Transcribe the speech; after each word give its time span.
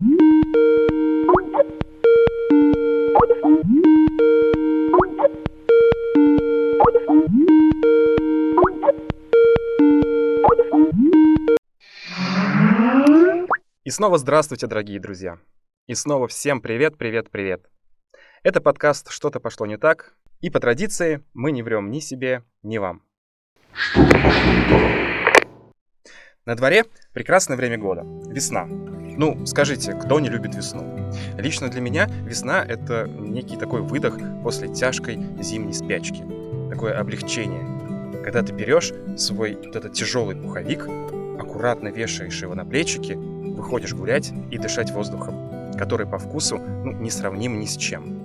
И 0.00 0.04
снова 13.90 14.18
здравствуйте, 14.18 14.68
дорогие 14.68 15.00
друзья. 15.00 15.38
И 15.88 15.94
снова 15.94 16.28
всем 16.28 16.60
привет, 16.60 16.96
привет, 16.96 17.30
привет. 17.30 17.68
Это 18.44 18.60
подкаст 18.60 19.10
«Что-то 19.10 19.40
пошло 19.40 19.66
не 19.66 19.78
так», 19.78 20.14
и 20.40 20.48
по 20.48 20.60
традиции 20.60 21.24
мы 21.34 21.50
не 21.50 21.64
врем 21.64 21.90
ни 21.90 21.98
себе, 21.98 22.44
ни 22.62 22.78
вам. 22.78 23.02
На 26.44 26.54
дворе 26.54 26.84
прекрасное 27.12 27.56
время 27.56 27.78
года– 27.78 28.02
весна. 28.32 28.68
Ну, 29.18 29.44
скажите, 29.46 29.94
кто 29.94 30.20
не 30.20 30.28
любит 30.28 30.54
весну? 30.54 31.12
Лично 31.36 31.68
для 31.68 31.80
меня 31.80 32.08
весна– 32.24 32.64
это 32.68 33.08
некий 33.08 33.56
такой 33.56 33.82
выдох 33.82 34.16
после 34.44 34.68
тяжкой 34.68 35.18
зимней 35.40 35.74
спячки. 35.74 36.24
Такое 36.70 36.96
облегчение. 36.96 38.22
Когда 38.22 38.44
ты 38.44 38.52
берешь 38.52 38.92
свой 39.16 39.56
вот 39.56 39.74
этот 39.74 39.92
тяжелый 39.92 40.36
пуховик, 40.36 40.86
аккуратно 41.36 41.88
вешаешь 41.88 42.40
его 42.40 42.54
на 42.54 42.64
плечики 42.64 43.18
выходишь 43.58 43.92
гулять 43.92 44.32
и 44.52 44.58
дышать 44.58 44.92
воздухом, 44.92 45.72
который 45.76 46.06
по 46.06 46.18
вкусу 46.18 46.58
ну, 46.58 46.92
не 46.92 47.10
сравним 47.10 47.58
ни 47.58 47.66
с 47.66 47.76
чем. 47.76 48.22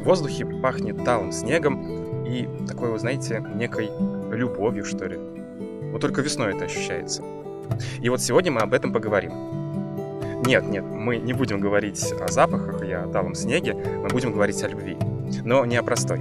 В 0.00 0.04
воздухе 0.04 0.44
пахнет 0.44 1.04
талым 1.04 1.30
снегом 1.30 2.24
и 2.24 2.48
такой, 2.66 2.90
вы 2.90 2.98
знаете, 2.98 3.40
некой 3.54 3.88
любовью, 4.32 4.84
что 4.84 5.06
ли. 5.06 5.16
Вот 5.92 6.00
только 6.00 6.22
весной 6.22 6.56
это 6.56 6.64
ощущается. 6.64 7.22
И 8.00 8.08
вот 8.08 8.20
сегодня 8.20 8.50
мы 8.50 8.62
об 8.62 8.74
этом 8.74 8.92
поговорим. 8.92 9.61
Нет, 10.44 10.64
нет, 10.64 10.84
мы 10.84 11.18
не 11.18 11.32
будем 11.32 11.60
говорить 11.60 12.12
о 12.20 12.26
запахах 12.28 12.82
и 12.82 12.90
о 12.90 13.06
талом 13.06 13.34
снеге, 13.34 13.74
мы 13.74 14.08
будем 14.08 14.32
говорить 14.32 14.62
о 14.64 14.68
любви, 14.68 14.96
но 15.44 15.64
не 15.64 15.76
о 15.76 15.84
простой. 15.84 16.18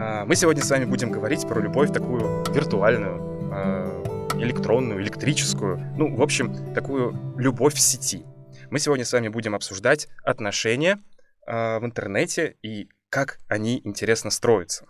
А, 0.00 0.24
мы 0.24 0.34
сегодня 0.34 0.62
с 0.64 0.70
вами 0.70 0.86
будем 0.86 1.12
говорить 1.12 1.46
про 1.46 1.60
любовь 1.60 1.92
такую 1.92 2.44
виртуальную, 2.52 3.50
а, 3.52 4.02
электронную, 4.38 5.00
электрическую, 5.00 5.78
ну, 5.96 6.16
в 6.16 6.22
общем, 6.22 6.74
такую 6.74 7.16
любовь 7.38 7.74
в 7.74 7.80
сети. 7.80 8.24
Мы 8.70 8.80
сегодня 8.80 9.04
с 9.04 9.12
вами 9.12 9.28
будем 9.28 9.54
обсуждать 9.54 10.08
отношения 10.24 10.98
э, 11.46 11.78
в 11.78 11.84
интернете 11.84 12.56
и 12.62 12.88
как 13.10 13.38
они 13.46 13.80
интересно 13.84 14.30
строятся. 14.30 14.86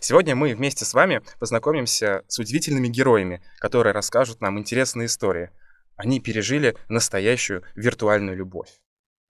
Сегодня 0.00 0.34
мы 0.34 0.54
вместе 0.54 0.84
с 0.84 0.94
вами 0.94 1.22
познакомимся 1.38 2.24
с 2.28 2.38
удивительными 2.38 2.88
героями, 2.88 3.42
которые 3.58 3.92
расскажут 3.92 4.40
нам 4.40 4.58
интересные 4.58 5.06
истории. 5.06 5.50
Они 5.96 6.20
пережили 6.20 6.76
настоящую 6.88 7.64
виртуальную 7.74 8.36
любовь. 8.36 8.68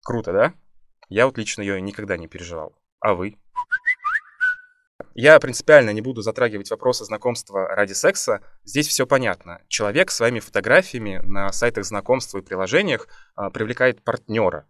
Круто, 0.04 0.32
да? 0.32 0.54
Я 1.08 1.26
вот 1.26 1.38
лично 1.38 1.62
ее 1.62 1.80
никогда 1.80 2.16
не 2.16 2.26
переживал. 2.26 2.76
А 3.00 3.14
вы? 3.14 3.38
Я 5.14 5.38
принципиально 5.40 5.90
не 5.90 6.02
буду 6.02 6.20
затрагивать 6.20 6.70
вопросы 6.70 7.04
знакомства 7.04 7.68
ради 7.68 7.92
секса. 7.92 8.42
Здесь 8.64 8.88
все 8.88 9.06
понятно. 9.06 9.62
Человек 9.68 10.10
своими 10.10 10.40
фотографиями 10.40 11.20
на 11.24 11.52
сайтах 11.52 11.84
знакомства 11.84 12.38
и 12.38 12.42
приложениях 12.42 13.08
а, 13.34 13.50
привлекает 13.50 14.02
партнера. 14.02 14.66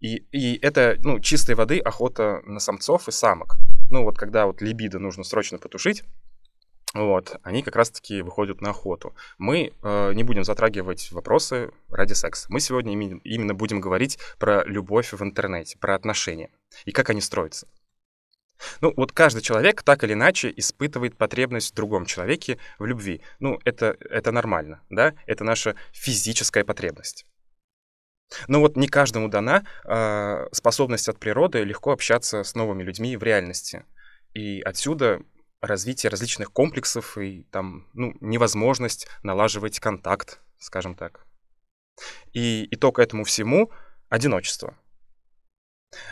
И, 0.00 0.16
и 0.32 0.58
это, 0.58 0.96
ну, 1.00 1.20
чистой 1.20 1.54
воды 1.54 1.78
охота 1.78 2.40
на 2.44 2.58
самцов 2.58 3.08
и 3.08 3.12
самок. 3.12 3.58
Ну, 3.92 4.04
вот 4.04 4.16
когда 4.16 4.46
вот 4.46 4.62
либидо 4.62 4.98
нужно 4.98 5.22
срочно 5.22 5.58
потушить, 5.58 6.02
вот, 6.94 7.36
они 7.42 7.62
как 7.62 7.76
раз-таки 7.76 8.22
выходят 8.22 8.62
на 8.62 8.70
охоту. 8.70 9.14
Мы 9.36 9.74
э, 9.82 10.12
не 10.14 10.24
будем 10.24 10.44
затрагивать 10.44 11.12
вопросы 11.12 11.70
ради 11.90 12.14
секса. 12.14 12.46
Мы 12.48 12.60
сегодня 12.60 12.94
именно 12.94 13.52
будем 13.52 13.82
говорить 13.82 14.18
про 14.38 14.64
любовь 14.64 15.12
в 15.12 15.22
интернете, 15.22 15.76
про 15.78 15.94
отношения 15.94 16.48
и 16.86 16.92
как 16.92 17.10
они 17.10 17.20
строятся. 17.20 17.68
Ну, 18.80 18.94
вот 18.96 19.12
каждый 19.12 19.42
человек 19.42 19.82
так 19.82 20.04
или 20.04 20.14
иначе 20.14 20.50
испытывает 20.56 21.14
потребность 21.18 21.72
в 21.72 21.74
другом 21.74 22.06
человеке 22.06 22.56
в 22.78 22.86
любви. 22.86 23.20
Ну, 23.40 23.58
это, 23.66 23.98
это 24.08 24.32
нормально, 24.32 24.80
да? 24.88 25.12
Это 25.26 25.44
наша 25.44 25.76
физическая 25.92 26.64
потребность. 26.64 27.26
Но 28.48 28.60
вот 28.60 28.76
не 28.76 28.88
каждому 28.88 29.28
дана 29.28 29.64
э, 29.84 30.46
способность 30.52 31.08
от 31.08 31.18
природы 31.18 31.64
легко 31.64 31.92
общаться 31.92 32.44
с 32.44 32.54
новыми 32.54 32.82
людьми 32.82 33.16
в 33.16 33.22
реальности. 33.22 33.84
И 34.34 34.60
отсюда 34.60 35.20
развитие 35.60 36.10
различных 36.10 36.52
комплексов 36.52 37.16
и 37.18 37.44
там, 37.50 37.86
ну, 37.94 38.14
невозможность 38.20 39.08
налаживать 39.22 39.78
контакт, 39.80 40.40
скажем 40.58 40.94
так. 40.94 41.24
И 42.32 42.66
итог 42.70 42.98
этому 42.98 43.24
всему— 43.24 43.70
одиночество. 44.08 44.76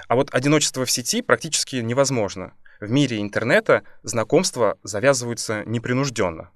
А 0.08 0.14
вот 0.14 0.32
одиночество 0.34 0.84
в 0.84 0.90
сети 0.90 1.22
практически 1.22 1.76
невозможно. 1.76 2.54
В 2.80 2.90
мире 2.90 3.20
интернета 3.20 3.82
знакомства 4.02 4.78
завязываются 4.82 5.64
непринужденно. 5.66 6.50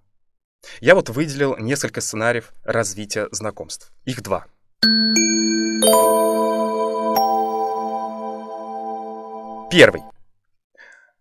Я 0.80 0.94
вот 0.94 1.10
выделил 1.10 1.56
несколько 1.58 2.00
сценариев 2.00 2.52
развития 2.64 3.28
знакомств. 3.30 3.92
Их 4.04 4.22
два. 4.22 4.46
Первый. 9.70 10.02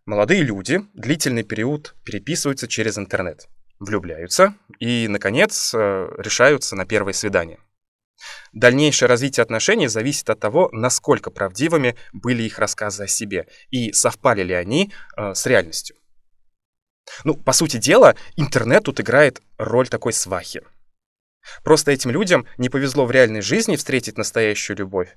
Молодые 0.05 0.43
люди 0.43 0.81
длительный 0.93 1.43
период 1.43 1.95
переписываются 2.03 2.67
через 2.67 2.97
интернет, 2.97 3.47
влюбляются 3.79 4.55
и, 4.79 5.07
наконец, 5.07 5.73
э, 5.73 6.07
решаются 6.17 6.75
на 6.75 6.85
первое 6.85 7.13
свидание– 7.13 7.59
Дальнейшее 8.53 9.09
развитие 9.09 9.41
отношений 9.41 9.87
зависит 9.87 10.29
от 10.29 10.39
того, 10.39 10.69
насколько 10.71 11.31
правдивыми 11.31 11.95
были 12.11 12.43
их 12.43 12.59
рассказы 12.59 13.03
о 13.03 13.07
себе 13.07 13.47
и 13.71 13.91
совпали 13.91 14.43
ли 14.43 14.53
они 14.53 14.93
э, 15.17 15.33
с 15.33 15.45
реальностью. 15.45 15.95
Ну, 17.23 17.35
по 17.35 17.51
сути 17.51 17.77
дела, 17.77 18.15
интернет 18.37 18.83
тут 18.83 18.99
играет 18.99 19.41
роль 19.57 19.89
такой 19.89 20.13
свахи. 20.13 20.61
Просто 21.63 21.91
этим 21.91 22.11
людям 22.11 22.45
не 22.57 22.69
повезло 22.69 23.05
в 23.05 23.11
реальной 23.11 23.41
жизни 23.41 23.75
встретить 23.75 24.17
настоящую 24.17 24.77
любовь. 24.77 25.15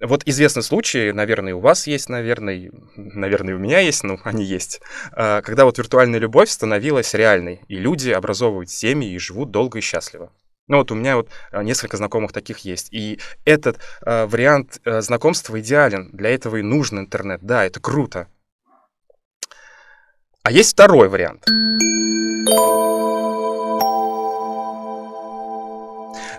Вот 0.00 0.22
известный 0.26 0.62
случай, 0.62 1.12
наверное, 1.12 1.54
у 1.54 1.60
вас 1.60 1.86
есть, 1.86 2.08
наверное, 2.08 2.70
наверное, 2.96 3.54
у 3.54 3.58
меня 3.58 3.80
есть, 3.80 4.02
ну, 4.02 4.18
они 4.24 4.44
есть, 4.44 4.80
э, 5.14 5.42
когда 5.42 5.66
вот 5.66 5.76
виртуальная 5.76 6.18
любовь 6.18 6.48
становилась 6.48 7.12
реальной, 7.12 7.60
и 7.68 7.76
люди 7.76 8.10
образовывают 8.10 8.70
семьи 8.70 9.12
и 9.12 9.18
живут 9.18 9.50
долго 9.50 9.78
и 9.78 9.82
счастливо. 9.82 10.32
Ну 10.70 10.76
вот 10.76 10.92
у 10.92 10.94
меня 10.94 11.16
вот 11.16 11.28
э, 11.50 11.64
несколько 11.64 11.96
знакомых 11.96 12.32
таких 12.32 12.58
есть. 12.58 12.92
И 12.92 13.18
этот 13.44 13.80
э, 14.06 14.26
вариант 14.26 14.80
э, 14.84 15.00
знакомства 15.00 15.58
идеален. 15.58 16.10
Для 16.12 16.30
этого 16.30 16.58
и 16.58 16.62
нужен 16.62 17.00
интернет. 17.00 17.40
Да, 17.42 17.64
это 17.64 17.80
круто. 17.80 18.28
А 20.44 20.52
есть 20.52 20.72
второй 20.74 21.08
вариант. 21.08 21.44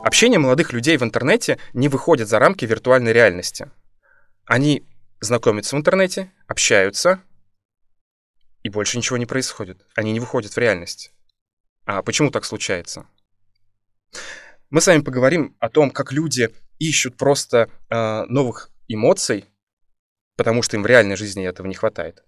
Общение 0.03 0.39
молодых 0.39 0.73
людей 0.73 0.97
в 0.97 1.03
интернете 1.03 1.59
не 1.73 1.87
выходит 1.87 2.27
за 2.27 2.39
рамки 2.39 2.65
виртуальной 2.65 3.13
реальности. 3.13 3.71
Они 4.45 4.85
знакомятся 5.19 5.75
в 5.75 5.79
интернете, 5.79 6.31
общаются, 6.47 7.21
и 8.63 8.69
больше 8.69 8.97
ничего 8.97 9.17
не 9.17 9.25
происходит. 9.25 9.85
Они 9.95 10.11
не 10.11 10.19
выходят 10.19 10.53
в 10.53 10.57
реальность. 10.57 11.11
А 11.85 12.01
почему 12.03 12.31
так 12.31 12.45
случается? 12.45 13.07
Мы 14.69 14.81
с 14.81 14.87
вами 14.87 15.01
поговорим 15.01 15.55
о 15.59 15.69
том, 15.69 15.91
как 15.91 16.11
люди 16.11 16.49
ищут 16.79 17.17
просто 17.17 17.69
э, 17.89 18.23
новых 18.25 18.71
эмоций, 18.87 19.45
потому 20.37 20.63
что 20.63 20.77
им 20.77 20.83
в 20.83 20.87
реальной 20.87 21.15
жизни 21.15 21.45
этого 21.45 21.67
не 21.67 21.75
хватает. 21.75 22.23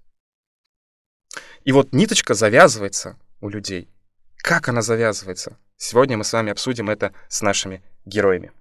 И 1.63 1.71
вот 1.71 1.93
ниточка 1.93 2.33
завязывается 2.33 3.17
у 3.41 3.49
людей. 3.49 3.89
Как 4.37 4.67
она 4.67 4.81
завязывается? 4.81 5.57
Сегодня 5.85 6.15
мы 6.17 6.23
с 6.23 6.31
вами 6.31 6.49
обсудим 6.49 6.89
это 6.89 7.11
с 7.27 7.41
нашими 7.41 7.83
героями. 8.05 8.53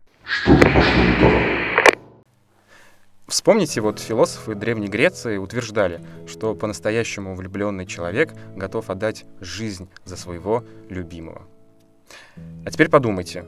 Вспомните, 3.29 3.81
вот 3.81 4.01
философы 4.01 4.57
Древней 4.57 4.89
Греции 4.89 5.37
утверждали, 5.37 6.05
что 6.27 6.57
по-настоящему 6.57 7.37
влюбленный 7.37 7.87
человек 7.87 8.35
готов 8.57 8.91
отдать 8.91 9.25
жизнь 9.41 9.89
за 10.05 10.17
своего 10.17 10.65
любимого. 10.89 11.43
А 12.67 12.71
теперь 12.73 12.89
подумайте, 12.89 13.45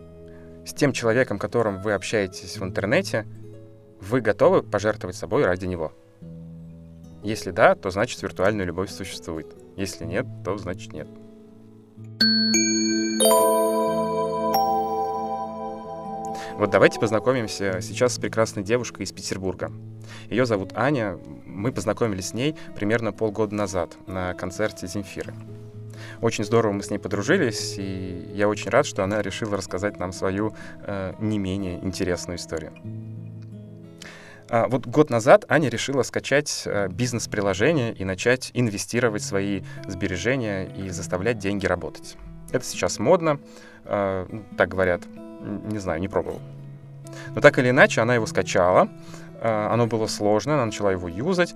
с 0.65 0.73
тем 0.73 0.93
человеком, 0.93 1.41
которым 1.41 1.83
вы 1.83 1.95
общаетесь 1.95 2.57
в 2.57 2.63
интернете, 2.63 3.27
вы 4.01 4.21
готовы 4.21 4.63
пожертвовать 4.63 5.17
собой 5.17 5.45
ради 5.45 5.67
него? 5.67 5.93
Если 7.25 7.51
да, 7.51 7.75
то 7.75 7.91
значит 7.91 8.23
виртуальная 8.23 8.67
любовь 8.67 8.93
существует. 8.93 9.49
Если 9.77 10.05
нет, 10.05 10.27
то 10.45 10.57
значит 10.59 10.93
нет. 10.93 11.09
Вот 16.53 16.71
давайте 16.71 17.01
познакомимся 17.01 17.81
сейчас 17.81 18.15
с 18.15 18.19
прекрасной 18.19 18.63
девушкой 18.63 19.03
из 19.03 19.13
Петербурга. 19.13 19.73
Ее 20.31 20.47
зовут 20.47 20.73
Аня. 20.75 21.19
Мы 21.45 21.73
познакомились 21.73 22.29
с 22.29 22.35
ней 22.35 22.55
примерно 22.77 23.13
полгода 23.13 23.55
назад 23.55 23.97
на 24.07 24.35
концерте 24.35 24.87
Земфиры. 24.87 25.35
Очень 26.21 26.45
здорово 26.45 26.73
мы 26.73 26.83
с 26.83 26.91
ней 26.91 26.99
подружились, 26.99 27.77
и 27.79 28.31
я 28.35 28.49
очень 28.49 28.71
рад, 28.71 28.87
что 28.87 29.03
она 29.05 29.23
решила 29.23 29.57
рассказать 29.57 29.99
нам 29.99 30.13
свою 30.13 30.55
э, 30.83 31.15
не 31.19 31.39
менее 31.39 31.85
интересную 31.85 32.39
историю. 32.39 32.73
А, 34.49 34.69
вот 34.69 34.87
год 34.87 35.11
назад 35.11 35.45
Аня 35.49 35.69
решила 35.69 36.03
скачать 36.03 36.63
э, 36.67 36.89
бизнес-приложение 36.89 37.93
и 37.93 38.05
начать 38.05 38.51
инвестировать 38.55 39.23
свои 39.23 39.63
сбережения 39.87 40.67
и 40.67 40.91
заставлять 40.91 41.39
деньги 41.39 41.67
работать. 41.67 42.17
Это 42.53 42.65
сейчас 42.65 42.99
модно, 42.99 43.41
э, 43.85 44.27
ну, 44.31 44.45
так 44.57 44.69
говорят, 44.69 45.03
не 45.45 45.79
знаю, 45.79 46.01
не 46.01 46.09
пробовал. 46.09 46.41
Но 47.35 47.41
так 47.41 47.59
или 47.59 47.71
иначе, 47.71 48.01
она 48.01 48.15
его 48.15 48.27
скачала, 48.27 48.89
э, 49.41 49.69
оно 49.71 49.87
было 49.87 50.07
сложно, 50.07 50.55
она 50.55 50.67
начала 50.67 50.93
его 50.93 51.09
юзать, 51.09 51.55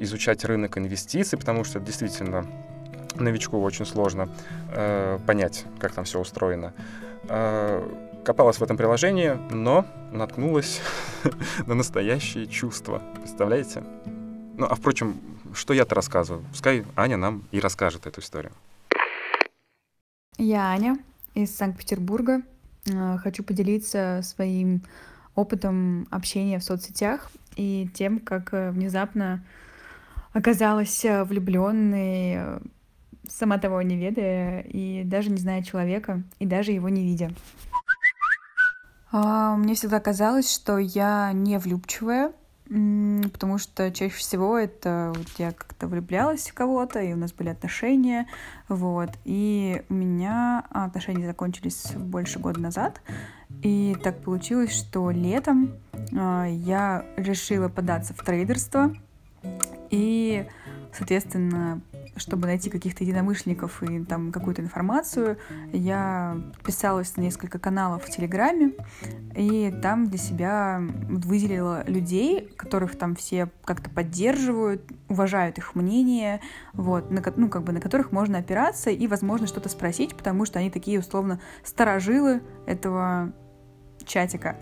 изучать 0.00 0.44
рынок 0.44 0.78
инвестиций, 0.78 1.38
потому 1.38 1.64
что 1.64 1.80
действительно 1.80 2.46
новичку 3.14 3.60
очень 3.62 3.86
сложно 3.86 4.28
понять, 5.26 5.64
как 5.78 5.92
там 5.92 6.04
все 6.04 6.20
устроено 6.20 6.72
копалась 8.26 8.58
в 8.58 8.62
этом 8.62 8.76
приложении, 8.76 9.38
но 9.50 9.86
наткнулась 10.10 10.80
на 11.66 11.74
настоящие 11.74 12.48
чувства. 12.48 13.00
Представляете? 13.14 13.84
Ну, 14.56 14.66
а 14.66 14.74
впрочем, 14.74 15.20
что 15.54 15.72
я-то 15.72 15.94
рассказываю? 15.94 16.44
Пускай 16.50 16.84
Аня 16.96 17.16
нам 17.16 17.44
и 17.52 17.60
расскажет 17.60 18.06
эту 18.06 18.20
историю. 18.20 18.52
Я 20.38 20.66
Аня 20.70 20.98
из 21.34 21.54
Санкт-Петербурга. 21.56 22.42
Э, 22.92 23.18
хочу 23.18 23.42
поделиться 23.42 24.20
своим 24.22 24.82
опытом 25.34 26.06
общения 26.10 26.58
в 26.58 26.64
соцсетях 26.64 27.30
и 27.56 27.88
тем, 27.94 28.20
как 28.20 28.52
э, 28.54 28.70
внезапно 28.70 29.44
оказалась 30.32 31.04
э, 31.04 31.24
влюбленной, 31.24 32.60
сама 33.28 33.58
того 33.58 33.82
не 33.82 33.96
ведая, 33.96 34.60
и 34.60 35.02
даже 35.04 35.30
не 35.30 35.38
зная 35.38 35.62
человека, 35.62 36.22
и 36.38 36.46
даже 36.46 36.72
его 36.72 36.88
не 36.88 37.04
видя. 37.04 37.32
А, 39.12 39.56
мне 39.56 39.74
всегда 39.74 40.00
казалось, 40.00 40.52
что 40.52 40.78
я 40.78 41.32
не 41.32 41.58
влюбчивая, 41.58 42.32
потому 42.68 43.58
что 43.58 43.90
чаще 43.92 44.14
всего 44.14 44.58
это 44.58 45.12
вот 45.14 45.28
я 45.38 45.52
как-то 45.52 45.86
влюблялась 45.86 46.50
в 46.50 46.54
кого-то, 46.54 47.00
и 47.00 47.12
у 47.12 47.16
нас 47.16 47.32
были 47.32 47.48
отношения, 47.48 48.26
вот. 48.68 49.10
И 49.24 49.82
у 49.88 49.94
меня 49.94 50.64
отношения 50.70 51.26
закончились 51.26 51.92
больше 51.94 52.38
года 52.38 52.60
назад, 52.60 53.00
и 53.62 53.96
так 54.02 54.20
получилось, 54.20 54.72
что 54.72 55.10
летом 55.10 55.74
а, 56.16 56.46
я 56.46 57.04
решила 57.16 57.68
податься 57.68 58.14
в 58.14 58.18
трейдерство, 58.24 58.92
и, 59.90 60.46
соответственно, 60.92 61.80
чтобы 62.16 62.46
найти 62.46 62.70
каких-то 62.70 63.04
единомышленников 63.04 63.82
и 63.82 64.04
там 64.04 64.32
какую-то 64.32 64.62
информацию, 64.62 65.38
я 65.72 66.36
подписалась 66.54 67.16
на 67.16 67.22
несколько 67.22 67.58
каналов 67.58 68.04
в 68.04 68.10
Телеграме, 68.10 68.72
и 69.34 69.72
там 69.82 70.08
для 70.08 70.18
себя 70.18 70.80
выделила 71.08 71.84
людей, 71.86 72.48
которых 72.56 72.96
там 72.96 73.14
все 73.14 73.50
как-то 73.64 73.90
поддерживают, 73.90 74.82
уважают 75.08 75.58
их 75.58 75.74
мнение, 75.74 76.40
вот, 76.72 77.10
на, 77.10 77.22
ну, 77.36 77.48
как 77.48 77.62
бы 77.62 77.72
на 77.72 77.80
которых 77.80 78.12
можно 78.12 78.38
опираться 78.38 78.90
и, 78.90 79.06
возможно, 79.06 79.46
что-то 79.46 79.68
спросить, 79.68 80.16
потому 80.16 80.44
что 80.44 80.58
они 80.58 80.70
такие, 80.70 80.98
условно, 80.98 81.40
старожилы 81.64 82.42
этого 82.66 83.32
чатика. 84.04 84.56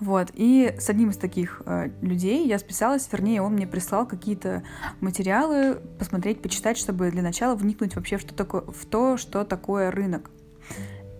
Вот. 0.00 0.30
И 0.34 0.74
с 0.78 0.88
одним 0.88 1.10
из 1.10 1.18
таких 1.18 1.62
э, 1.66 1.90
людей 2.00 2.46
я 2.46 2.58
списалась, 2.58 3.08
вернее, 3.12 3.42
он 3.42 3.52
мне 3.52 3.66
прислал 3.66 4.06
какие-то 4.06 4.62
материалы 5.00 5.78
посмотреть, 5.98 6.40
почитать, 6.40 6.78
чтобы 6.78 7.10
для 7.10 7.22
начала 7.22 7.54
вникнуть 7.54 7.94
вообще 7.94 8.16
в, 8.16 8.22
что 8.22 8.34
такое, 8.34 8.62
в 8.62 8.86
то, 8.86 9.18
что 9.18 9.44
такое 9.44 9.90
рынок. 9.90 10.30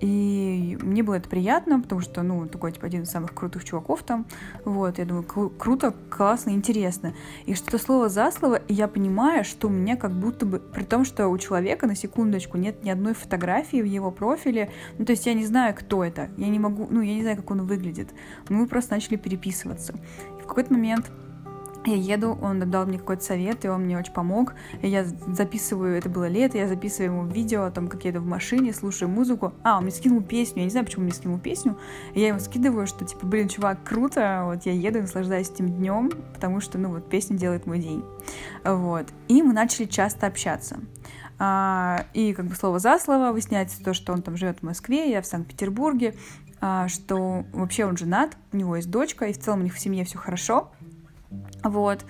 И 0.01 0.79
мне 0.81 1.03
было 1.03 1.17
это 1.17 1.29
приятно, 1.29 1.81
потому 1.81 2.01
что, 2.01 2.23
ну, 2.23 2.47
такой, 2.49 2.73
типа, 2.73 2.87
один 2.87 3.03
из 3.03 3.11
самых 3.11 3.35
крутых 3.35 3.65
чуваков 3.65 4.03
там. 4.03 4.27
Вот, 4.65 4.99
я 4.99 5.05
думаю, 5.05 5.25
кру- 5.25 5.53
круто, 5.57 5.95
классно, 6.09 6.51
интересно. 6.51 7.15
И 7.45 7.55
что-то 7.55 7.79
слово 7.79 8.09
за 8.09 8.31
слово, 8.31 8.57
и 8.57 8.73
я 8.73 8.89
понимаю, 8.89 9.45
что 9.45 9.69
у 9.69 9.71
меня 9.71 9.97
как 9.97 10.13
будто 10.13 10.47
бы, 10.47 10.59
при 10.59 10.85
том, 10.85 11.05
что 11.05 11.29
у 11.29 11.37
человека, 11.37 11.87
на 11.87 11.95
секундочку, 11.95 12.57
нет 12.57 12.83
ни 12.83 12.89
одной 12.89 13.13
фотографии 13.13 13.83
в 13.83 13.87
его 13.87 14.11
профиле, 14.11 14.71
ну, 14.99 15.05
то 15.05 15.13
есть 15.13 15.27
я 15.27 15.35
не 15.35 15.45
знаю, 15.45 15.75
кто 15.75 16.03
это, 16.03 16.31
я 16.39 16.49
не 16.49 16.59
могу, 16.59 16.87
ну, 16.91 17.03
я 17.03 17.15
не 17.15 17.23
знаю, 17.23 17.37
как 17.37 17.51
он 17.51 17.67
выглядит. 17.67 18.09
Мы 18.49 18.67
просто 18.67 18.95
начали 18.95 19.17
переписываться. 19.17 19.95
И 20.39 20.43
в 20.43 20.47
какой-то 20.47 20.73
момент 20.73 21.11
я 21.87 21.95
еду, 21.95 22.39
он 22.43 22.59
дал 22.71 22.87
мне 22.87 22.99
какой-то 22.99 23.23
совет, 23.23 23.65
и 23.65 23.69
он 23.69 23.85
мне 23.85 23.99
очень 23.99 24.13
помог. 24.13 24.55
И 24.83 24.89
я 24.89 25.05
записываю, 25.05 25.97
это 25.97 26.09
было 26.09 26.29
лето, 26.29 26.59
я 26.59 26.69
записываю 26.69 27.13
ему 27.13 27.27
видео 27.27 27.65
о 27.65 27.71
том, 27.71 27.89
как 27.89 28.05
еду 28.05 28.21
в 28.21 28.27
машине, 28.27 28.73
слушаю 28.73 29.09
музыку. 29.09 29.55
А, 29.63 29.79
он 29.79 29.85
мне 29.85 29.93
скинул 29.93 30.23
песню, 30.23 30.59
я 30.59 30.65
не 30.65 30.71
знаю, 30.71 30.85
почему 30.85 31.03
он 31.03 31.05
мне 31.07 31.15
скинул 31.15 31.39
песню. 31.39 31.79
И 32.15 32.21
я 32.21 32.29
ему 32.29 32.41
скидываю, 32.41 32.87
что, 32.87 33.05
типа, 33.05 33.27
блин, 33.27 33.49
чувак, 33.49 33.83
круто, 33.85 34.43
вот 34.45 34.67
я 34.67 34.73
еду 34.73 35.01
наслаждаюсь 35.01 35.51
этим 35.51 35.69
днем, 35.69 36.11
потому 36.35 36.61
что, 36.61 36.79
ну, 36.79 36.91
вот 36.91 37.09
песня 37.09 37.37
делает 37.37 37.67
мой 37.67 37.79
день. 37.79 38.05
Вот. 38.65 39.07
И 39.29 39.43
мы 39.43 39.53
начали 39.53 39.87
часто 39.87 40.27
общаться. 40.27 40.81
А, 41.39 42.05
и 42.13 42.35
как 42.35 42.47
бы 42.47 42.55
слово 42.55 42.79
за 42.79 42.99
слово 42.99 43.33
выясняется 43.33 43.83
то, 43.83 43.95
что 43.95 44.13
он 44.13 44.21
там 44.21 44.37
живет 44.37 44.59
в 44.59 44.63
Москве, 44.63 45.11
я 45.11 45.23
в 45.23 45.27
Санкт-Петербурге, 45.27 46.15
а, 46.61 46.89
что 46.89 47.47
вообще 47.53 47.87
он 47.87 47.97
женат, 47.97 48.37
у 48.53 48.59
него 48.59 48.77
есть 48.77 48.91
дочка, 48.91 49.25
и 49.25 49.33
в 49.33 49.39
целом 49.39 49.61
у 49.61 49.63
них 49.63 49.75
в 49.75 49.81
семье 49.81 50.05
все 50.05 50.19
хорошо. 50.19 50.71
Вот. 51.63 52.05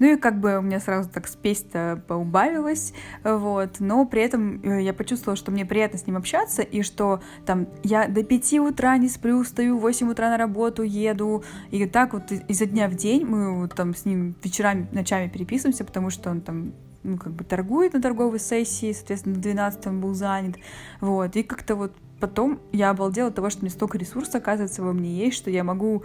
Ну 0.00 0.14
и 0.14 0.16
как 0.16 0.40
бы 0.40 0.56
у 0.58 0.62
меня 0.62 0.80
сразу 0.80 1.10
так 1.10 1.28
спесь-то 1.28 2.02
поубавилась, 2.08 2.94
вот, 3.22 3.80
но 3.80 4.06
при 4.06 4.22
этом 4.22 4.62
э, 4.62 4.82
я 4.82 4.94
почувствовала, 4.94 5.36
что 5.36 5.50
мне 5.50 5.66
приятно 5.66 5.98
с 5.98 6.06
ним 6.06 6.16
общаться, 6.16 6.62
и 6.62 6.80
что 6.80 7.20
там 7.44 7.68
я 7.84 8.08
до 8.08 8.24
5 8.24 8.54
утра 8.60 8.96
не 8.96 9.10
сплю, 9.10 9.42
встаю, 9.42 9.76
в 9.76 9.82
8 9.82 10.10
утра 10.10 10.30
на 10.30 10.38
работу 10.38 10.82
еду, 10.82 11.44
и 11.70 11.84
так 11.84 12.14
вот 12.14 12.32
изо 12.32 12.64
дня 12.64 12.88
в 12.88 12.94
день 12.94 13.26
мы 13.26 13.60
вот 13.60 13.74
там 13.74 13.94
с 13.94 14.06
ним 14.06 14.34
вечерами, 14.42 14.88
ночами 14.90 15.28
переписываемся, 15.28 15.84
потому 15.84 16.08
что 16.08 16.30
он 16.30 16.40
там 16.40 16.72
ну, 17.02 17.18
как 17.18 17.32
бы 17.32 17.44
торгует 17.44 17.92
на 17.92 18.00
торговой 18.00 18.40
сессии, 18.40 18.92
соответственно, 18.92 19.36
на 19.36 19.42
12 19.42 19.86
он 19.86 20.00
был 20.00 20.14
занят, 20.14 20.56
вот, 21.02 21.36
и 21.36 21.42
как-то 21.42 21.76
вот 21.76 21.92
потом 22.20 22.58
я 22.72 22.88
обалдела 22.88 23.28
от 23.28 23.34
того, 23.34 23.50
что 23.50 23.60
мне 23.60 23.70
столько 23.70 23.98
ресурсов, 23.98 24.36
оказывается, 24.36 24.82
во 24.82 24.94
мне 24.94 25.10
есть, 25.10 25.36
что 25.36 25.50
я 25.50 25.62
могу 25.62 26.04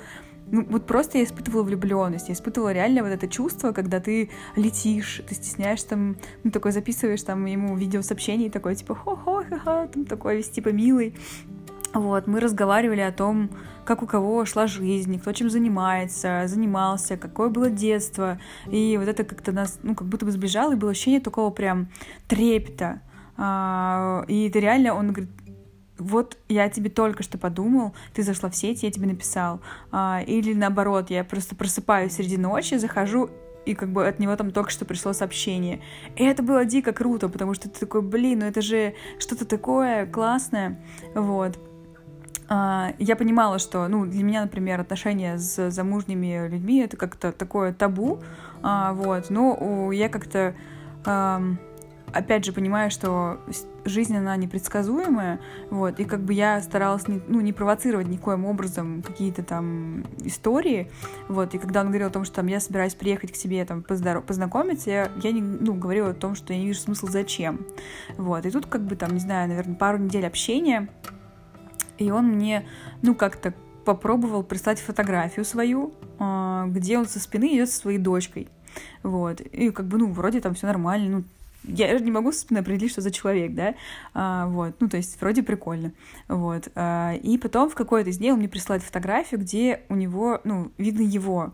ну, 0.51 0.65
вот 0.69 0.85
просто 0.85 1.17
я 1.17 1.23
испытывала 1.23 1.63
влюбленность, 1.63 2.27
я 2.29 2.35
испытывала 2.35 2.71
реально 2.71 3.03
вот 3.03 3.09
это 3.09 3.27
чувство, 3.27 3.71
когда 3.71 3.99
ты 3.99 4.29
летишь, 4.55 5.21
ты 5.27 5.35
стесняешься 5.35 5.89
там, 5.89 6.17
ну, 6.43 6.51
такой 6.51 6.71
записываешь 6.71 7.23
там 7.23 7.45
ему 7.45 7.75
видеосообщение, 7.75 8.51
такой, 8.51 8.75
типа, 8.75 8.95
хо-хо-ха-ха, 8.95 9.87
там 9.87 10.05
такой 10.05 10.37
весь, 10.37 10.49
типа, 10.49 10.69
милый. 10.69 11.15
Вот, 11.93 12.27
мы 12.27 12.41
разговаривали 12.41 12.99
о 12.99 13.11
том, 13.11 13.49
как 13.85 14.03
у 14.03 14.05
кого 14.05 14.45
шла 14.45 14.67
жизнь, 14.67 15.17
кто 15.19 15.31
чем 15.31 15.49
занимается, 15.49 16.43
занимался, 16.45 17.15
какое 17.15 17.49
было 17.49 17.69
детство. 17.69 18.37
И 18.69 18.97
вот 18.97 19.07
это 19.07 19.23
как-то 19.23 19.51
нас, 19.51 19.79
ну, 19.81 19.95
как 19.95 20.07
будто 20.07 20.25
бы 20.25 20.31
сближало, 20.31 20.73
и 20.73 20.75
было 20.75 20.91
ощущение 20.91 21.21
такого 21.21 21.51
прям 21.51 21.87
трепета. 22.27 23.01
А, 23.37 24.25
и 24.27 24.49
это 24.49 24.59
реально, 24.59 24.93
он 24.93 25.11
говорит, 25.11 25.31
вот 25.97 26.37
я 26.49 26.69
тебе 26.69 26.89
только 26.89 27.23
что 27.23 27.37
подумал, 27.37 27.93
ты 28.13 28.23
зашла 28.23 28.49
в 28.49 28.55
сеть, 28.55 28.83
я 28.83 28.91
тебе 28.91 29.07
написал. 29.07 29.61
А, 29.91 30.21
или 30.25 30.53
наоборот, 30.53 31.09
я 31.09 31.23
просто 31.23 31.55
просыпаюсь 31.55 32.13
среди 32.13 32.37
ночи, 32.37 32.75
захожу, 32.75 33.29
и 33.65 33.73
как 33.73 33.91
бы 33.91 34.07
от 34.07 34.19
него 34.19 34.35
там 34.35 34.51
только 34.51 34.69
что 34.69 34.85
пришло 34.85 35.13
сообщение. 35.13 35.81
И 36.15 36.23
это 36.23 36.43
было 36.43 36.65
дико 36.65 36.93
круто, 36.93 37.29
потому 37.29 37.53
что 37.53 37.69
ты 37.69 37.79
такой, 37.79 38.01
блин, 38.01 38.39
ну 38.39 38.45
это 38.45 38.61
же 38.61 38.93
что-то 39.19 39.45
такое 39.45 40.05
классное, 40.05 40.83
вот. 41.13 41.57
А, 42.47 42.93
я 42.99 43.15
понимала, 43.15 43.57
что, 43.57 43.87
ну, 43.87 44.05
для 44.05 44.23
меня, 44.23 44.41
например, 44.43 44.79
отношения 44.79 45.37
с 45.37 45.71
замужними 45.71 46.47
людьми 46.47 46.79
это 46.79 46.95
как-то 46.95 47.31
такое 47.31 47.73
табу, 47.73 48.21
а, 48.61 48.93
вот, 48.93 49.29
но 49.29 49.91
я 49.91 50.09
как-то 50.09 50.55
опять 52.15 52.45
же, 52.45 52.53
понимаю, 52.53 52.89
что 52.89 53.39
жизнь, 53.83 54.15
она 54.15 54.35
непредсказуемая, 54.37 55.41
вот, 55.69 55.99
и 55.99 56.05
как 56.05 56.21
бы 56.21 56.33
я 56.33 56.61
старалась 56.61 57.07
не, 57.09 57.21
ну, 57.27 57.41
не 57.41 57.51
провоцировать 57.51 58.07
никоим 58.07 58.45
образом 58.45 59.03
какие-то 59.03 59.43
там 59.43 60.05
истории, 60.23 60.89
вот, 61.27 61.53
и 61.53 61.57
когда 61.57 61.81
он 61.81 61.87
говорил 61.87 62.07
о 62.07 62.11
том, 62.11 62.23
что 62.23 62.35
там 62.35 62.47
я 62.47 62.61
собираюсь 62.61 62.95
приехать 62.95 63.33
к 63.33 63.35
себе 63.35 63.65
там 63.65 63.83
поздоров... 63.83 64.23
познакомиться, 64.23 64.89
я, 64.89 65.11
я 65.21 65.31
не, 65.33 65.41
ну, 65.41 65.73
говорила 65.73 66.11
о 66.11 66.13
том, 66.13 66.35
что 66.35 66.53
я 66.53 66.59
не 66.59 66.67
вижу 66.67 66.79
смысла 66.79 67.11
зачем, 67.11 67.65
вот, 68.17 68.45
и 68.45 68.49
тут 68.49 68.65
как 68.65 68.81
бы 68.81 68.95
там, 68.95 69.11
не 69.11 69.19
знаю, 69.19 69.49
наверное, 69.49 69.75
пару 69.75 69.97
недель 69.97 70.25
общения, 70.25 70.87
и 71.97 72.11
он 72.11 72.27
мне, 72.27 72.65
ну, 73.01 73.13
как-то 73.13 73.53
попробовал 73.83 74.41
прислать 74.41 74.79
фотографию 74.79 75.43
свою, 75.43 75.93
а, 76.17 76.65
где 76.67 76.97
он 76.97 77.05
со 77.05 77.19
спины 77.19 77.55
идет 77.55 77.69
со 77.69 77.77
своей 77.77 77.99
дочкой. 77.99 78.47
Вот. 79.03 79.41
И 79.41 79.69
как 79.69 79.85
бы, 79.85 79.97
ну, 79.97 80.11
вроде 80.11 80.41
там 80.41 80.55
все 80.55 80.67
нормально, 80.67 81.17
ну, 81.17 81.23
я 81.67 81.97
не 81.99 82.11
могу 82.11 82.29
определить, 82.29 82.91
что 82.91 83.01
за 83.01 83.11
человек, 83.11 83.53
да, 83.53 83.75
а, 84.13 84.47
вот, 84.47 84.75
ну, 84.79 84.87
то 84.87 84.97
есть 84.97 85.19
вроде 85.19 85.43
прикольно, 85.43 85.93
вот, 86.27 86.69
а, 86.75 87.13
и 87.13 87.37
потом 87.37 87.69
в 87.69 87.75
какой-то 87.75 88.09
из 88.09 88.17
дней 88.17 88.31
он 88.31 88.39
мне 88.39 88.49
присылает 88.49 88.83
фотографию, 88.83 89.39
где 89.39 89.81
у 89.89 89.95
него, 89.95 90.41
ну, 90.43 90.71
видно 90.77 91.01
его, 91.01 91.53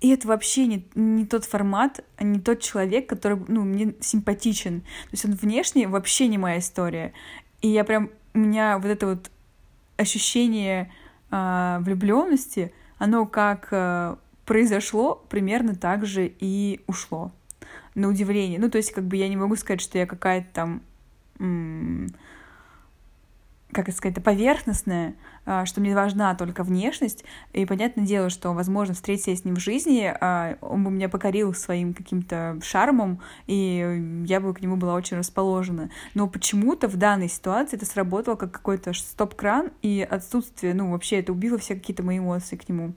И 0.00 0.08
это 0.08 0.28
вообще 0.28 0.66
не, 0.66 0.88
не 0.94 1.26
тот 1.26 1.44
формат, 1.44 2.02
а 2.16 2.24
не 2.24 2.40
тот 2.40 2.60
человек, 2.60 3.06
который, 3.06 3.38
ну, 3.48 3.62
мне 3.62 3.94
симпатичен. 4.00 4.80
То 4.80 5.12
есть 5.12 5.24
он 5.26 5.32
внешне 5.32 5.88
вообще 5.88 6.26
не 6.28 6.38
моя 6.38 6.58
история. 6.58 7.12
И 7.60 7.68
я 7.68 7.84
прям, 7.84 8.10
у 8.32 8.38
меня 8.38 8.78
вот 8.78 8.86
это 8.86 9.06
вот 9.06 9.30
ощущение 9.98 10.90
э, 11.30 11.78
влюбленности, 11.80 12.72
оно 12.96 13.26
как 13.26 13.68
э, 13.72 14.16
произошло, 14.46 15.22
примерно 15.28 15.74
так 15.74 16.06
же 16.06 16.32
и 16.40 16.80
ушло. 16.86 17.30
На 17.94 18.08
удивление. 18.08 18.58
Ну, 18.58 18.70
то 18.70 18.78
есть, 18.78 18.92
как 18.92 19.04
бы 19.04 19.16
я 19.16 19.28
не 19.28 19.36
могу 19.36 19.56
сказать, 19.56 19.80
что 19.80 19.98
я 19.98 20.06
какая-то 20.06 20.48
там 20.52 20.82
как 23.72 23.88
это 23.88 23.96
сказать, 23.96 24.22
поверхностная, 24.22 25.14
а, 25.46 25.64
что 25.64 25.80
мне 25.80 25.94
важна 25.94 26.34
только 26.34 26.64
внешность. 26.64 27.24
И 27.52 27.64
понятное 27.64 28.04
дело, 28.04 28.30
что, 28.30 28.52
возможно, 28.52 28.94
встретиться 28.94 29.34
с 29.34 29.44
ним 29.44 29.56
в 29.56 29.60
жизни, 29.60 30.12
а, 30.20 30.56
он 30.60 30.84
бы 30.84 30.90
меня 30.90 31.08
покорил 31.08 31.54
своим 31.54 31.94
каким-то 31.94 32.58
шармом, 32.62 33.20
и 33.46 34.24
я 34.26 34.40
бы 34.40 34.52
к 34.54 34.60
нему 34.60 34.76
была 34.76 34.94
очень 34.94 35.18
расположена. 35.18 35.90
Но 36.14 36.28
почему-то 36.28 36.88
в 36.88 36.96
данной 36.96 37.28
ситуации 37.28 37.76
это 37.76 37.86
сработало 37.86 38.36
как 38.36 38.50
какой-то 38.52 38.92
стоп-кран, 38.92 39.70
и 39.82 40.06
отсутствие, 40.08 40.74
ну, 40.74 40.90
вообще 40.90 41.20
это 41.20 41.32
убило 41.32 41.58
все 41.58 41.74
какие-то 41.74 42.02
мои 42.02 42.18
эмоции 42.18 42.56
к 42.56 42.68
нему. 42.68 42.94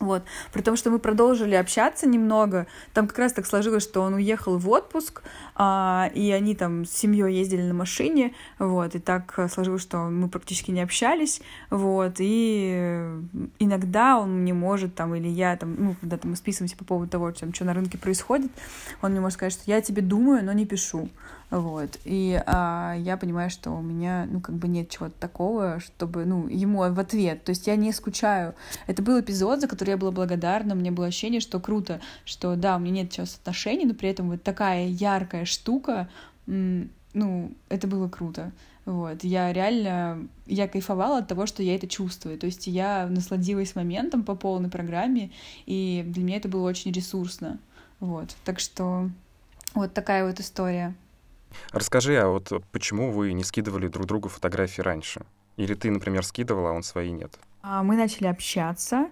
Вот. 0.00 0.22
При 0.52 0.62
том, 0.62 0.76
что 0.76 0.90
мы 0.90 1.00
продолжили 1.00 1.54
общаться 1.54 2.06
немного, 2.06 2.66
там 2.94 3.08
как 3.08 3.18
раз 3.18 3.32
так 3.32 3.46
сложилось, 3.46 3.82
что 3.82 4.02
он 4.02 4.14
уехал 4.14 4.56
в 4.56 4.68
отпуск, 4.68 5.22
а, 5.56 6.10
и 6.14 6.30
они 6.30 6.54
там 6.54 6.84
с 6.84 6.90
семьей 6.90 7.34
ездили 7.34 7.62
на 7.62 7.74
машине, 7.74 8.32
вот, 8.60 8.94
и 8.94 9.00
так 9.00 9.36
сложилось, 9.52 9.82
что 9.82 9.98
мы 9.98 10.28
практически 10.28 10.70
не 10.70 10.82
общались, 10.82 11.40
вот, 11.70 12.16
и 12.18 13.02
иногда 13.58 14.18
он 14.18 14.42
мне 14.42 14.54
может 14.54 14.94
там, 14.94 15.14
или 15.16 15.28
я 15.28 15.56
там, 15.56 15.74
ну, 15.76 15.96
когда 16.00 16.16
там 16.16 16.30
мы 16.30 16.36
списываемся 16.36 16.76
по 16.76 16.84
поводу 16.84 17.10
того, 17.10 17.32
там, 17.32 17.52
что 17.52 17.64
на 17.64 17.74
рынке 17.74 17.98
происходит, 17.98 18.52
он 19.02 19.10
мне 19.10 19.20
может 19.20 19.34
сказать, 19.34 19.52
что 19.52 19.62
я 19.66 19.80
тебе 19.80 20.02
думаю, 20.02 20.44
но 20.44 20.52
не 20.52 20.64
пишу, 20.64 21.08
вот. 21.50 21.98
И 22.04 22.40
а, 22.46 22.94
я 22.98 23.16
понимаю, 23.16 23.48
что 23.48 23.70
у 23.70 23.80
меня, 23.80 24.26
ну, 24.30 24.40
как 24.40 24.54
бы 24.56 24.68
нет 24.68 24.90
чего-то 24.90 25.14
такого, 25.18 25.80
чтобы, 25.80 26.24
ну, 26.26 26.46
ему 26.46 26.80
в 26.80 27.00
ответ. 27.00 27.44
То 27.44 27.50
есть 27.50 27.66
я 27.66 27.76
не 27.76 27.92
скучаю. 27.92 28.54
Это 28.86 29.02
был 29.02 29.18
эпизод, 29.18 29.60
за 29.60 29.68
который 29.68 29.90
я 29.90 29.96
была 29.96 30.10
благодарна. 30.10 30.74
У 30.74 30.76
меня 30.78 30.92
было 30.92 31.06
ощущение, 31.06 31.40
что 31.40 31.58
круто, 31.58 32.00
что 32.24 32.54
да, 32.56 32.76
у 32.76 32.78
меня 32.78 33.02
нет 33.02 33.12
сейчас 33.12 33.36
отношений, 33.36 33.86
но 33.86 33.94
при 33.94 34.10
этом 34.10 34.28
вот 34.28 34.42
такая 34.42 34.86
яркая 34.88 35.46
штука, 35.46 36.08
ну, 36.46 37.52
это 37.68 37.86
было 37.86 38.08
круто. 38.08 38.52
Вот, 38.84 39.22
я 39.22 39.52
реально, 39.52 40.28
я 40.46 40.66
кайфовала 40.66 41.18
от 41.18 41.28
того, 41.28 41.44
что 41.44 41.62
я 41.62 41.74
это 41.74 41.86
чувствую. 41.86 42.38
То 42.38 42.46
есть 42.46 42.66
я 42.66 43.06
насладилась 43.06 43.74
моментом 43.74 44.22
по 44.22 44.34
полной 44.34 44.70
программе, 44.70 45.30
и 45.66 46.02
для 46.06 46.24
меня 46.24 46.36
это 46.38 46.48
было 46.48 46.66
очень 46.66 46.92
ресурсно. 46.92 47.58
Вот, 48.00 48.34
так 48.44 48.60
что 48.60 49.10
вот 49.74 49.92
такая 49.92 50.26
вот 50.26 50.40
история. 50.40 50.94
Расскажи, 51.72 52.16
а 52.16 52.28
вот 52.28 52.52
почему 52.72 53.10
вы 53.12 53.32
не 53.32 53.44
скидывали 53.44 53.88
друг 53.88 54.06
другу 54.06 54.28
фотографии 54.28 54.82
раньше? 54.82 55.22
Или 55.56 55.74
ты, 55.74 55.90
например, 55.90 56.24
скидывала, 56.24 56.70
а 56.70 56.72
он 56.72 56.82
свои 56.82 57.10
нет? 57.10 57.38
А, 57.62 57.82
мы 57.82 57.96
начали 57.96 58.28
общаться, 58.28 59.10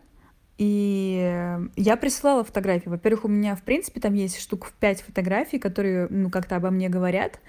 и 0.59 1.59
я 1.77 1.97
присылала 1.97 2.45
фотографии. 2.45 2.89
Во-первых, 2.89 3.25
у 3.25 3.29
меня, 3.29 3.57
в 3.57 3.63
принципе, 3.63 4.01
там 4.01 4.15
есть 4.15 4.41
штук 4.41 4.67
в 4.67 4.73
пять 4.73 5.03
фотографий, 5.03 5.59
которые, 5.59 6.07
ну, 6.09 6.31
как-то 6.31 6.57
обо 6.57 6.71
мне 6.71 6.89
говорят 6.89 7.41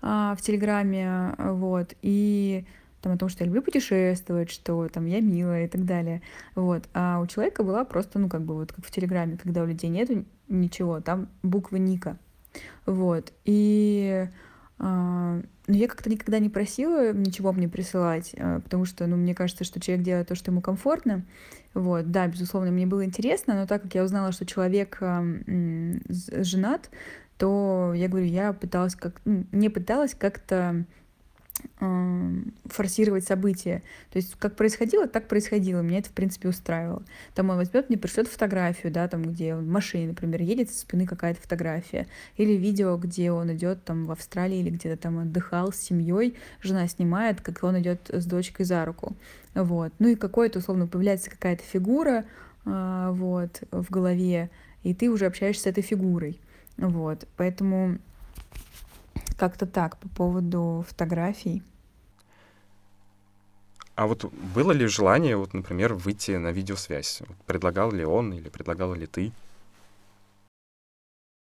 а, 0.00 0.36
в 0.36 0.42
Телеграме, 0.42 1.34
вот, 1.38 1.94
и 2.02 2.64
там 3.00 3.14
о 3.14 3.18
том, 3.18 3.28
что 3.28 3.42
я 3.42 3.46
люблю 3.46 3.62
путешествовать, 3.62 4.50
что 4.50 4.88
там 4.88 5.06
я 5.06 5.20
милая 5.20 5.64
и 5.64 5.68
так 5.68 5.84
далее, 5.84 6.22
вот. 6.54 6.84
А 6.94 7.20
у 7.20 7.26
человека 7.26 7.64
была 7.64 7.84
просто, 7.84 8.18
ну, 8.18 8.28
как 8.28 8.42
бы 8.42 8.54
вот 8.54 8.72
как 8.72 8.84
в 8.86 8.90
Телеграме, 8.90 9.38
когда 9.42 9.62
у 9.62 9.66
людей 9.66 9.90
нету 9.90 10.24
ничего, 10.48 11.00
там 11.00 11.28
буквы 11.42 11.78
Ника, 11.78 12.16
вот. 12.86 13.32
И 13.44 14.28
но 15.68 15.76
я 15.76 15.86
как-то 15.86 16.10
никогда 16.10 16.40
не 16.40 16.48
просила 16.48 17.12
ничего 17.12 17.52
мне 17.52 17.68
присылать, 17.68 18.34
а, 18.36 18.60
потому 18.60 18.84
что, 18.84 19.06
ну, 19.06 19.16
мне 19.16 19.34
кажется, 19.34 19.62
что 19.62 19.80
человек 19.80 20.04
делает 20.04 20.28
то, 20.28 20.34
что 20.34 20.50
ему 20.50 20.60
комфортно. 20.60 21.24
Вот, 21.72 22.10
да, 22.10 22.26
безусловно, 22.26 22.72
мне 22.72 22.84
было 22.84 23.04
интересно, 23.04 23.54
но 23.54 23.66
так 23.66 23.82
как 23.82 23.94
я 23.94 24.02
узнала, 24.02 24.32
что 24.32 24.44
человек 24.44 24.98
а, 25.00 25.24
женат, 26.08 26.90
то 27.38 27.92
я 27.94 28.08
говорю, 28.08 28.26
я 28.26 28.52
пыталась 28.52 28.96
как, 28.96 29.20
ну, 29.24 29.46
не 29.52 29.68
пыталась 29.68 30.14
как-то 30.14 30.84
форсировать 32.66 33.24
события. 33.24 33.82
То 34.12 34.18
есть 34.18 34.36
как 34.38 34.56
происходило, 34.56 35.08
так 35.08 35.26
происходило. 35.26 35.80
Меня 35.80 35.98
это, 35.98 36.10
в 36.10 36.12
принципе, 36.12 36.48
устраивало. 36.48 37.02
Там 37.34 37.50
он 37.50 37.56
возьмет, 37.56 37.88
мне 37.88 37.98
пришлет 37.98 38.28
фотографию, 38.28 38.92
да, 38.92 39.08
там, 39.08 39.22
где 39.22 39.54
он 39.54 39.64
в 39.64 39.68
машине, 39.68 40.08
например, 40.08 40.42
едет 40.42 40.70
со 40.70 40.80
спины 40.80 41.06
какая-то 41.06 41.40
фотография. 41.40 42.06
Или 42.36 42.52
видео, 42.52 42.96
где 42.96 43.32
он 43.32 43.52
идет 43.52 43.84
там 43.84 44.06
в 44.06 44.12
Австралии 44.12 44.58
или 44.58 44.70
где-то 44.70 44.96
там 44.96 45.18
отдыхал 45.18 45.72
с 45.72 45.76
семьей, 45.76 46.36
жена 46.62 46.86
снимает, 46.86 47.40
как 47.40 47.62
он 47.64 47.80
идет 47.80 48.10
с 48.12 48.24
дочкой 48.26 48.64
за 48.64 48.84
руку. 48.84 49.16
Вот. 49.54 49.92
Ну 49.98 50.08
и 50.08 50.14
какое-то, 50.14 50.60
условно, 50.60 50.86
появляется 50.86 51.30
какая-то 51.30 51.62
фигура, 51.62 52.24
а, 52.64 53.10
вот, 53.12 53.62
в 53.70 53.90
голове, 53.90 54.50
и 54.82 54.94
ты 54.94 55.10
уже 55.10 55.26
общаешься 55.26 55.64
с 55.64 55.66
этой 55.66 55.82
фигурой. 55.82 56.40
Вот. 56.76 57.26
Поэтому 57.36 57.98
как-то 59.42 59.66
так 59.66 59.96
по 59.96 60.08
поводу 60.08 60.84
фотографий. 60.88 61.64
А 63.96 64.06
вот 64.06 64.32
было 64.54 64.70
ли 64.70 64.86
желание, 64.86 65.36
вот, 65.36 65.52
например, 65.52 65.94
выйти 65.94 66.30
на 66.30 66.52
видеосвязь? 66.52 67.22
Предлагал 67.46 67.90
ли 67.90 68.04
он 68.04 68.32
или 68.32 68.48
предлагала 68.48 68.94
ли 68.94 69.06
ты? 69.06 69.32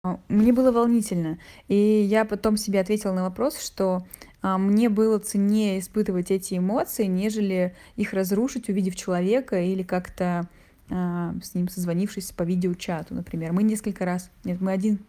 А, 0.06 0.18
мне 0.30 0.54
было 0.54 0.72
волнительно. 0.72 1.40
И 1.68 1.76
я 1.76 2.24
потом 2.24 2.56
себе 2.56 2.80
ответила 2.80 3.12
на 3.12 3.24
вопрос, 3.24 3.60
что 3.60 4.08
а, 4.42 4.58
мне 4.58 4.88
было 4.88 5.20
ценнее 5.20 5.80
испытывать 5.80 6.32
эти 6.32 6.58
эмоции, 6.58 7.04
нежели 7.04 7.76
их 7.98 8.14
разрушить, 8.14 8.70
увидев 8.70 8.96
человека 8.96 9.60
или 9.60 9.84
как-то 9.84 10.48
а, 10.90 11.36
с 11.44 11.54
ним 11.54 11.68
созвонившись 11.68 12.32
по 12.32 12.44
видеочату, 12.44 13.14
например. 13.14 13.52
Мы 13.52 13.64
несколько 13.64 14.06
раз, 14.06 14.32
нет, 14.46 14.62
мы 14.62 14.72
один, 14.72 15.00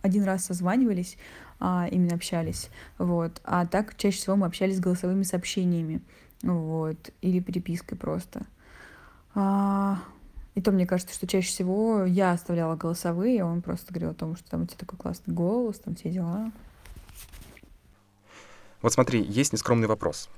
один 0.00 0.24
раз 0.24 0.46
созванивались, 0.46 1.18
а, 1.60 1.86
именно 1.90 2.14
общались, 2.14 2.70
вот. 2.98 3.40
А 3.44 3.66
так 3.66 3.96
чаще 3.96 4.16
всего 4.16 4.36
мы 4.36 4.46
общались 4.46 4.80
голосовыми 4.80 5.22
сообщениями, 5.22 6.00
вот, 6.42 7.10
или 7.20 7.40
перепиской 7.40 7.96
просто. 7.96 8.46
А, 9.34 9.98
и 10.54 10.60
то 10.60 10.72
мне 10.72 10.86
кажется, 10.86 11.14
что 11.14 11.26
чаще 11.26 11.48
всего 11.48 12.04
я 12.04 12.32
оставляла 12.32 12.76
голосовые, 12.76 13.42
а 13.42 13.46
он 13.46 13.62
просто 13.62 13.92
говорил 13.92 14.10
о 14.10 14.14
том, 14.14 14.36
что 14.36 14.50
там 14.50 14.62
у 14.62 14.66
тебя 14.66 14.78
такой 14.78 14.98
классный 14.98 15.34
голос, 15.34 15.78
там 15.78 15.94
все 15.94 16.10
дела. 16.10 16.50
Вот 18.82 18.92
смотри, 18.92 19.22
есть 19.22 19.52
нескромный 19.52 19.86
вопрос. 19.86 20.28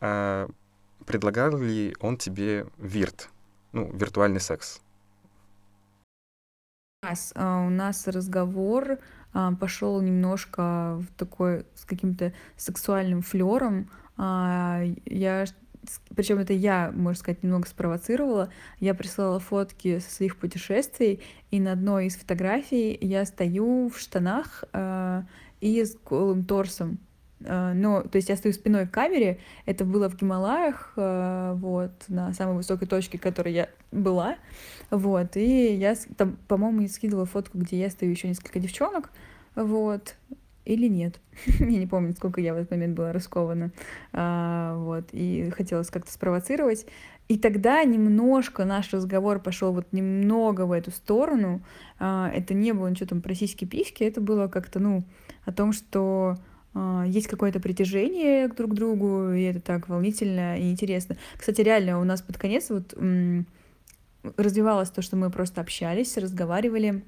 А, 0.00 0.48
предлагал 1.06 1.56
ли 1.56 1.96
он 2.00 2.18
тебе 2.18 2.66
вирт, 2.76 3.30
ну, 3.72 3.90
виртуальный 3.90 4.40
секс? 4.40 4.80
У 7.02 7.06
нас, 7.06 7.32
а, 7.34 7.60
у 7.66 7.70
нас 7.70 8.06
разговор 8.06 8.98
пошел 9.60 10.00
немножко 10.00 11.00
в 11.00 11.06
такой 11.16 11.66
с 11.74 11.84
каким-то 11.84 12.32
сексуальным 12.56 13.22
флером. 13.22 13.90
А, 14.16 14.82
я 15.06 15.46
причем 16.14 16.38
это 16.38 16.52
я, 16.52 16.90
можно 16.94 17.18
сказать, 17.18 17.42
немного 17.42 17.66
спровоцировала. 17.66 18.50
Я 18.80 18.94
прислала 18.94 19.40
фотки 19.40 19.98
со 20.00 20.10
своих 20.10 20.36
путешествий, 20.36 21.20
и 21.50 21.60
на 21.60 21.72
одной 21.72 22.06
из 22.06 22.16
фотографий 22.16 22.96
я 23.00 23.24
стою 23.24 23.88
в 23.88 23.98
штанах 23.98 24.64
э, 24.72 25.22
и 25.60 25.82
с 25.82 25.96
голым 25.96 26.44
торсом. 26.44 26.98
Э, 27.40 27.72
но, 27.74 28.02
то 28.02 28.16
есть 28.16 28.28
я 28.28 28.36
стою 28.36 28.52
спиной 28.54 28.86
к 28.86 28.90
камере, 28.90 29.38
это 29.66 29.84
было 29.84 30.08
в 30.08 30.16
Гималаях, 30.16 30.92
э, 30.96 31.54
вот, 31.56 31.92
на 32.08 32.32
самой 32.32 32.56
высокой 32.56 32.88
точке, 32.88 33.18
которой 33.18 33.52
я 33.52 33.68
была, 33.92 34.36
вот, 34.90 35.36
и 35.36 35.74
я 35.74 35.94
там, 36.16 36.36
по-моему, 36.48 36.86
скидывала 36.88 37.26
фотку, 37.26 37.58
где 37.58 37.78
я 37.78 37.90
стою 37.90 38.12
еще 38.12 38.28
несколько 38.28 38.58
девчонок, 38.58 39.10
вот, 39.54 40.16
или 40.64 40.86
нет. 40.86 41.20
я 41.58 41.66
не 41.66 41.86
помню, 41.86 42.12
сколько 42.12 42.40
я 42.40 42.54
в 42.54 42.58
этот 42.58 42.70
момент 42.70 42.94
была 42.94 43.12
раскована, 43.12 43.70
а, 44.12 44.76
вот, 44.76 45.08
и 45.12 45.50
хотелось 45.56 45.90
как-то 45.90 46.12
спровоцировать. 46.12 46.86
И 47.28 47.36
тогда 47.36 47.84
немножко 47.84 48.64
наш 48.64 48.90
разговор 48.92 49.38
пошел 49.38 49.72
вот 49.72 49.92
немного 49.92 50.62
в 50.64 50.72
эту 50.72 50.90
сторону. 50.90 51.62
А, 51.98 52.30
это 52.34 52.54
не 52.54 52.72
было 52.72 52.88
ничего 52.88 53.06
там 53.06 53.20
про 53.20 53.34
сиськи-письки, 53.34 54.02
это 54.02 54.20
было 54.20 54.48
как-то, 54.48 54.78
ну, 54.78 55.04
о 55.44 55.52
том, 55.52 55.72
что 55.72 56.36
есть 57.06 57.28
какое-то 57.28 57.60
притяжение 57.60 58.48
друг 58.48 58.72
к 58.72 58.74
другу, 58.74 59.30
и 59.30 59.42
это 59.42 59.60
так 59.60 59.88
волнительно 59.88 60.58
и 60.58 60.70
интересно. 60.70 61.16
Кстати, 61.36 61.60
реально 61.60 62.00
у 62.00 62.04
нас 62.04 62.22
под 62.22 62.38
конец 62.38 62.70
вот 62.70 62.94
развивалось 64.36 64.90
то, 64.90 65.02
что 65.02 65.16
мы 65.16 65.30
просто 65.30 65.60
общались, 65.60 66.16
разговаривали, 66.16 67.02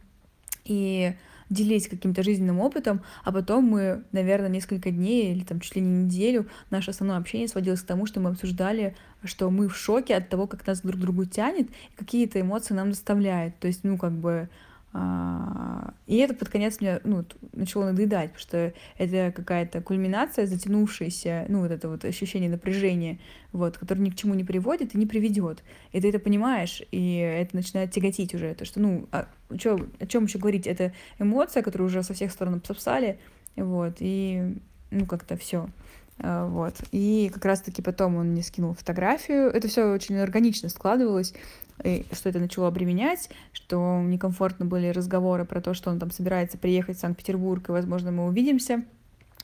и 0.65 1.15
делить 1.49 1.89
каким-то 1.89 2.23
жизненным 2.23 2.61
опытом, 2.61 3.03
а 3.25 3.33
потом 3.33 3.65
мы, 3.65 4.05
наверное, 4.13 4.49
несколько 4.49 4.91
дней 4.93 5.33
или 5.33 5.45
там 5.45 5.61
чуть 5.61 5.75
ли 5.75 5.83
не 5.83 6.05
неделю 6.05 6.47
наше 6.71 6.93
основное 6.93 7.19
общение 7.19 7.49
сводилось 7.49 7.83
к 7.83 7.87
тому, 7.87 8.07
что 8.07 8.21
мы 8.21 8.31
обсуждали, 8.31 8.95
что 9.25 9.51
мы 9.51 9.69
в 9.69 9.77
шоке 9.77 10.15
от 10.15 10.29
того, 10.29 10.47
как 10.47 10.65
нас 10.67 10.81
друг 10.83 10.97
к 10.97 11.01
другу 11.01 11.25
тянет 11.25 11.69
и 11.69 11.97
какие-то 11.97 12.41
эмоции 12.41 12.75
нам 12.75 12.91
доставляет. 12.91 13.59
То 13.59 13.67
есть, 13.67 13.83
ну, 13.83 13.99
как 13.99 14.13
бы 14.13 14.31
а, 14.31 14.49
и 14.93 16.17
это 16.17 16.35
под 16.35 16.49
конец 16.49 16.81
мне 16.81 17.01
ну, 17.05 17.25
начало 17.53 17.85
надоедать, 17.85 18.33
потому 18.33 18.41
что 18.41 18.75
это 18.99 19.33
какая-то 19.35 19.81
кульминация, 19.81 20.47
затянувшаяся, 20.47 21.47
ну, 21.49 21.61
вот 21.61 21.71
это 21.71 21.89
вот 21.89 22.05
ощущение 22.05 22.51
напряжения, 22.51 23.21
вот, 23.53 23.79
которое 23.79 24.01
ни 24.01 24.11
к 24.11 24.17
чему 24.17 24.35
не 24.35 24.43
приводит 24.43 24.95
и 24.95 24.99
не 24.99 25.07
приведет. 25.07 25.63
И 25.93 26.01
ты 26.01 26.09
это 26.09 26.19
понимаешь, 26.19 26.83
и 26.91 27.19
это 27.19 27.55
начинает 27.55 27.93
тяготить 27.93 28.35
уже. 28.35 28.53
То, 28.55 28.65
что, 28.65 28.81
ну, 28.81 29.09
а, 29.13 29.29
чё, 29.57 29.79
о 30.01 30.07
чем 30.07 30.25
еще 30.25 30.39
говорить? 30.39 30.67
Это 30.67 30.93
эмоция, 31.21 31.63
которую 31.63 31.87
уже 31.87 32.03
со 32.03 32.13
всех 32.13 32.33
сторон 32.33 32.55
обсосали, 32.55 33.21
вот, 33.55 33.99
и, 34.01 34.57
ну, 34.91 35.07
как-то 35.07 35.37
все. 35.37 35.69
А, 36.19 36.47
вот. 36.47 36.75
И 36.91 37.31
как 37.33 37.45
раз-таки 37.45 37.81
потом 37.81 38.17
он 38.17 38.31
мне 38.31 38.43
скинул 38.43 38.75
фотографию. 38.75 39.49
Это 39.51 39.69
все 39.69 39.93
очень 39.93 40.17
органично 40.17 40.69
складывалось 40.69 41.33
что 42.13 42.29
это 42.29 42.39
начало 42.39 42.69
обременять, 42.69 43.31
что 43.53 44.01
некомфортно 44.03 44.67
были 44.67 44.89
разговоры 44.89 45.45
про 45.45 45.61
то, 45.61 45.75
что 45.75 45.91
он 45.91 45.99
там 45.99 46.11
собирается 46.11 46.59
приехать 46.59 46.97
в 46.97 47.01
Санкт-Петербург, 47.01 47.69
и, 47.69 47.73
возможно, 47.73 48.11
мы 48.13 48.27
увидимся, 48.27 48.85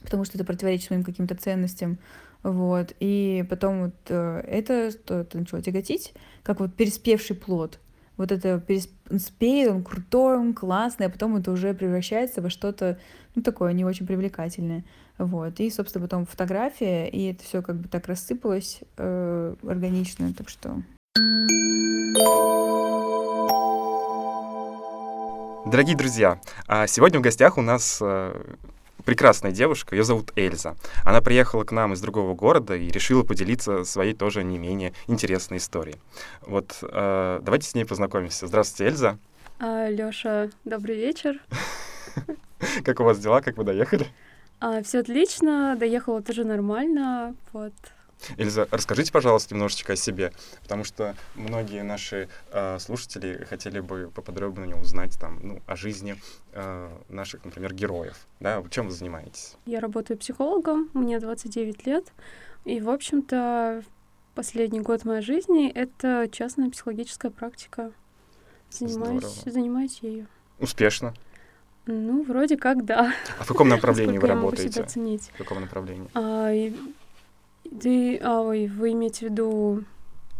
потому 0.02 0.24
что 0.24 0.36
это 0.36 0.44
противоречит 0.44 0.90
моим 0.90 1.04
каким-то 1.04 1.34
ценностям. 1.34 1.98
Вот. 2.42 2.94
И 3.00 3.44
потом 3.50 3.84
вот 3.84 3.94
э, 4.08 4.44
это, 4.46 4.90
что 4.90 5.20
это 5.20 5.38
начало 5.38 5.62
тяготить, 5.62 6.14
как 6.42 6.60
вот 6.60 6.74
переспевший 6.74 7.34
плод. 7.34 7.80
Вот 8.16 8.32
это 8.32 8.60
переспеет, 8.60 9.70
он 9.70 9.82
крутой, 9.82 10.38
он 10.38 10.54
классный, 10.54 11.06
а 11.06 11.10
потом 11.10 11.36
это 11.36 11.50
уже 11.50 11.74
превращается 11.74 12.40
во 12.40 12.48
что-то, 12.48 12.98
ну, 13.34 13.42
такое 13.42 13.72
не 13.72 13.84
очень 13.84 14.06
привлекательное. 14.06 14.84
Вот. 15.18 15.60
И, 15.60 15.70
собственно, 15.70 16.06
потом 16.06 16.24
фотография, 16.24 17.08
и 17.08 17.32
это 17.32 17.42
все 17.42 17.62
как 17.62 17.76
бы 17.76 17.88
так 17.88 18.06
рассыпалось 18.06 18.80
э, 18.96 19.54
органично, 19.62 20.32
так 20.32 20.48
что 20.48 20.82
Дорогие 25.66 25.96
друзья, 25.96 26.40
а 26.68 26.86
сегодня 26.86 27.18
в 27.18 27.22
гостях 27.22 27.58
у 27.58 27.60
нас 27.60 27.98
э, 28.00 28.40
прекрасная 29.04 29.50
девушка, 29.50 29.96
ее 29.96 30.04
зовут 30.04 30.32
Эльза. 30.36 30.76
Она 31.04 31.20
приехала 31.20 31.64
к 31.64 31.72
нам 31.72 31.92
из 31.92 32.00
другого 32.00 32.34
города 32.34 32.76
и 32.76 32.88
решила 32.88 33.22
поделиться 33.22 33.84
своей 33.84 34.14
тоже 34.14 34.44
не 34.44 34.58
менее 34.58 34.92
интересной 35.06 35.58
историей. 35.58 35.96
Вот 36.42 36.78
э, 36.82 37.40
давайте 37.42 37.68
с 37.68 37.74
ней 37.74 37.84
познакомимся. 37.84 38.46
Здравствуйте, 38.46 38.92
Эльза. 38.92 39.18
А, 39.58 39.88
Лёша, 39.88 40.50
добрый 40.64 40.96
вечер. 40.96 41.40
Как 42.84 43.00
у 43.00 43.04
вас 43.04 43.18
дела, 43.18 43.40
как 43.40 43.56
вы 43.56 43.64
доехали? 43.64 44.06
А, 44.60 44.82
все 44.82 45.00
отлично, 45.00 45.76
доехала 45.78 46.22
тоже 46.22 46.44
нормально, 46.44 47.34
вот. 47.52 47.74
Эльза, 48.38 48.66
расскажите, 48.70 49.12
пожалуйста, 49.12 49.54
немножечко 49.54 49.92
о 49.92 49.96
себе, 49.96 50.32
потому 50.62 50.84
что 50.84 51.14
многие 51.34 51.82
наши 51.82 52.28
э, 52.50 52.78
слушатели 52.78 53.44
хотели 53.48 53.80
бы 53.80 54.10
поподробнее 54.14 54.76
узнать 54.76 55.18
там, 55.18 55.38
ну, 55.42 55.62
о 55.66 55.76
жизни 55.76 56.16
э, 56.52 56.90
наших, 57.08 57.44
например, 57.44 57.74
героев. 57.74 58.26
Да? 58.40 58.62
Чем 58.70 58.86
вы 58.86 58.92
занимаетесь? 58.92 59.56
Я 59.66 59.80
работаю 59.80 60.18
психологом, 60.18 60.90
мне 60.92 61.18
29 61.18 61.86
лет, 61.86 62.12
и, 62.64 62.80
в 62.80 62.90
общем-то, 62.90 63.82
последний 64.34 64.80
год 64.80 65.04
моей 65.04 65.22
жизни— 65.22 65.70
это 65.74 66.28
частная 66.30 66.70
психологическая 66.70 67.30
практика. 67.30 67.92
Занимаюсь, 68.70 69.24
Здорово. 69.24 69.50
занимаюсь 69.50 69.98
ею. 70.02 70.26
Успешно? 70.58 71.14
Ну, 71.86 72.24
вроде 72.24 72.56
как, 72.56 72.84
да. 72.84 73.12
А 73.38 73.44
в 73.44 73.46
каком 73.46 73.68
направлении 73.70 74.18
вы 74.18 74.26
работаете? 74.26 74.84
В 74.84 75.38
каком 75.38 75.60
направлении? 75.60 76.08
А, 76.14 76.50
ты, 77.80 78.18
а, 78.18 78.42
ой, 78.42 78.66
вы 78.66 78.92
имеете 78.92 79.26
в 79.26 79.30
виду, 79.30 79.84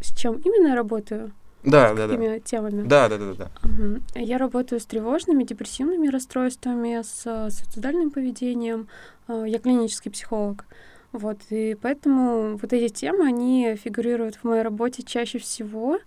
с 0.00 0.14
чем 0.14 0.36
именно 0.36 0.68
я 0.68 0.74
работаю? 0.74 1.32
Да, 1.64 1.92
с 1.92 1.96
да, 1.96 2.06
да. 2.06 2.38
темами? 2.40 2.86
Да, 2.86 3.08
да, 3.08 3.18
да, 3.18 3.34
да. 3.34 3.50
Угу. 3.64 4.02
Я 4.14 4.38
работаю 4.38 4.80
с 4.80 4.86
тревожными, 4.86 5.42
депрессивными 5.42 6.08
расстройствами, 6.08 7.02
с, 7.02 7.26
с 7.26 7.58
суицидальным 7.58 8.10
поведением. 8.10 8.88
А, 9.26 9.44
я 9.44 9.58
клинический 9.58 10.10
психолог. 10.10 10.64
Вот, 11.12 11.38
и 11.50 11.76
поэтому 11.80 12.56
вот 12.56 12.72
эти 12.72 12.92
темы, 12.92 13.26
они 13.26 13.76
фигурируют 13.76 14.36
в 14.36 14.44
моей 14.44 14.62
работе 14.62 15.02
чаще 15.02 15.38
всего. 15.38 15.98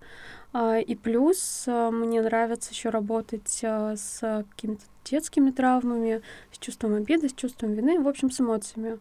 А, 0.52 0.78
и 0.78 0.94
плюс 0.94 1.64
мне 1.66 2.22
нравится 2.22 2.70
еще 2.70 2.88
работать 2.88 3.62
с 3.62 4.20
какими-то 4.20 4.84
детскими 5.04 5.50
травмами, 5.50 6.22
с 6.52 6.58
чувством 6.58 6.94
обиды, 6.94 7.28
с 7.28 7.34
чувством 7.34 7.72
вины, 7.72 8.00
в 8.00 8.08
общем, 8.08 8.30
с 8.30 8.40
эмоциями. 8.40 8.98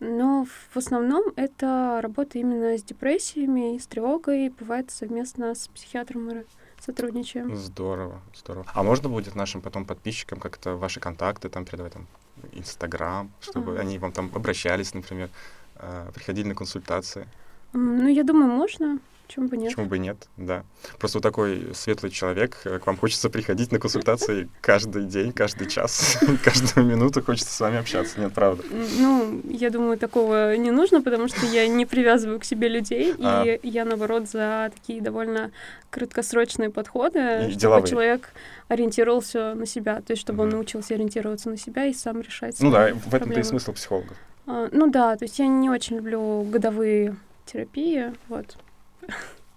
Но 0.00 0.46
в 0.70 0.76
основном 0.76 1.24
это 1.36 2.00
работа 2.02 2.38
именно 2.38 2.76
с 2.78 2.82
депрессиями 2.82 3.76
и 3.76 3.78
с 3.78 3.86
тревогой, 3.86 4.48
бывает 4.48 4.90
совместно 4.90 5.54
с 5.54 5.68
психиатром 5.68 6.24
мы 6.24 6.44
сотрудничаем. 6.80 7.54
Здорово, 7.54 8.22
здорово. 8.34 8.66
А 8.72 8.82
можно 8.82 9.10
будет 9.10 9.34
нашим 9.34 9.60
потом 9.60 9.84
подписчикам 9.84 10.40
как-то 10.40 10.76
ваши 10.76 11.00
контакты 11.00 11.50
там 11.50 11.66
передавать, 11.66 11.92
там, 11.92 12.06
Инстаграм, 12.52 13.30
чтобы 13.40 13.72
ага. 13.72 13.82
они 13.82 13.98
вам 13.98 14.12
там 14.12 14.30
обращались, 14.34 14.94
например, 14.94 15.28
э, 15.76 16.10
приходили 16.14 16.48
на 16.48 16.54
консультации? 16.54 17.28
Ну, 17.74 18.08
я 18.08 18.24
думаю, 18.24 18.50
можно. 18.50 18.98
Почему 19.30 19.46
бы 19.46 19.56
нет? 19.56 19.70
Почему 19.70 19.86
бы 19.86 19.98
нет, 19.98 20.28
да. 20.36 20.64
Просто 20.98 21.18
вот 21.18 21.22
такой 21.22 21.68
светлый 21.72 22.10
человек, 22.10 22.62
э, 22.64 22.80
к 22.80 22.86
вам 22.88 22.96
хочется 22.96 23.30
приходить 23.30 23.70
на 23.70 23.78
консультации 23.78 24.48
каждый 24.60 25.04
день, 25.04 25.32
каждый 25.32 25.68
час, 25.68 26.18
каждую 26.44 26.84
минуту 26.84 27.22
хочется 27.22 27.54
с 27.54 27.60
вами 27.60 27.78
общаться, 27.78 28.18
нет, 28.20 28.32
правда? 28.32 28.64
Ну, 28.98 29.40
я 29.48 29.70
думаю, 29.70 29.98
такого 29.98 30.56
не 30.56 30.72
нужно, 30.72 31.00
потому 31.00 31.28
что 31.28 31.46
я 31.46 31.68
не 31.68 31.86
привязываю 31.86 32.40
к 32.40 32.44
себе 32.44 32.66
людей, 32.66 33.14
а. 33.22 33.44
и 33.44 33.68
я, 33.68 33.84
наоборот, 33.84 34.28
за 34.28 34.72
такие 34.74 35.00
довольно 35.00 35.52
краткосрочные 35.90 36.70
подходы, 36.70 37.20
и 37.20 37.50
чтобы 37.50 37.54
деловые. 37.54 37.86
человек 37.86 38.30
ориентировался 38.66 39.54
на 39.54 39.64
себя, 39.64 40.00
то 40.00 40.10
есть 40.10 40.22
чтобы 40.22 40.42
mm-hmm. 40.42 40.46
он 40.46 40.50
научился 40.50 40.94
ориентироваться 40.94 41.50
на 41.50 41.56
себя 41.56 41.86
и 41.86 41.92
сам 41.92 42.20
решать 42.20 42.56
Ну 42.60 42.72
да, 42.72 42.92
в 42.92 43.14
этом-то 43.14 43.38
и 43.38 43.44
смысл 43.44 43.74
психологов. 43.74 44.16
А, 44.48 44.68
ну 44.72 44.90
да, 44.90 45.14
то 45.14 45.24
есть 45.24 45.38
я 45.38 45.46
не 45.46 45.70
очень 45.70 45.98
люблю 45.98 46.42
годовые 46.42 47.14
терапии, 47.46 48.12
вот. 48.28 48.56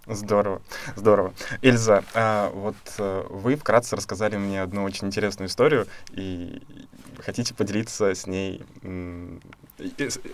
Здорово, 0.06 0.62
здорово. 0.97 1.34
Эльза, 1.62 2.03
а 2.13 2.49
вот 2.49 2.75
а, 2.97 3.25
вы 3.29 3.56
вкратце 3.56 3.95
рассказали 3.95 4.36
мне 4.36 4.62
одну 4.62 4.84
очень 4.84 5.08
интересную 5.08 5.47
историю, 5.47 5.88
и 6.12 6.62
хотите 7.19 7.53
поделиться 7.53 8.13
с 8.13 8.27
ней, 8.27 8.62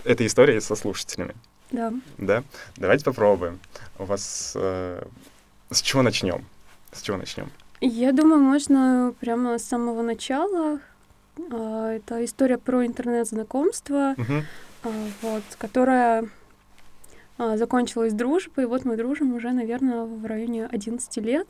этой 0.03 0.25
историей 0.25 0.59
со 0.59 0.75
слушателями? 0.75 1.35
Да. 1.71 1.93
Да? 2.17 2.43
Давайте 2.77 3.05
попробуем. 3.05 3.59
У 3.99 4.05
вас... 4.05 4.53
А, 4.55 5.07
с 5.69 5.81
чего 5.81 6.01
начнем? 6.01 6.45
С 6.91 7.01
чего 7.01 7.17
начнем? 7.17 7.51
Я 7.79 8.11
думаю, 8.11 8.41
можно 8.41 9.13
прямо 9.19 9.59
с 9.59 9.65
самого 9.65 10.01
начала. 10.01 10.79
А, 11.51 11.91
это 11.91 12.25
история 12.25 12.57
про 12.57 12.85
интернет-знакомство, 12.85 14.15
угу. 14.17 14.43
а, 14.83 14.89
вот, 15.21 15.43
которая 15.59 16.27
закончилась 17.39 18.13
дружба, 18.13 18.63
и 18.63 18.65
вот 18.65 18.83
мы 18.83 18.97
дружим 18.97 19.33
уже, 19.33 19.51
наверное, 19.51 20.03
в 20.03 20.25
районе 20.25 20.65
11 20.65 21.17
лет, 21.17 21.47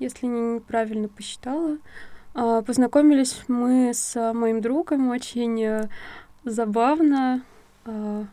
если 0.00 0.26
неправильно 0.26 1.08
посчитала. 1.08 1.78
А, 2.34 2.62
познакомились 2.62 3.42
мы 3.48 3.92
с 3.94 4.32
моим 4.32 4.60
другом 4.60 5.08
очень 5.08 5.62
э, 5.62 5.88
забавно. 6.44 7.42
А, 7.84 8.24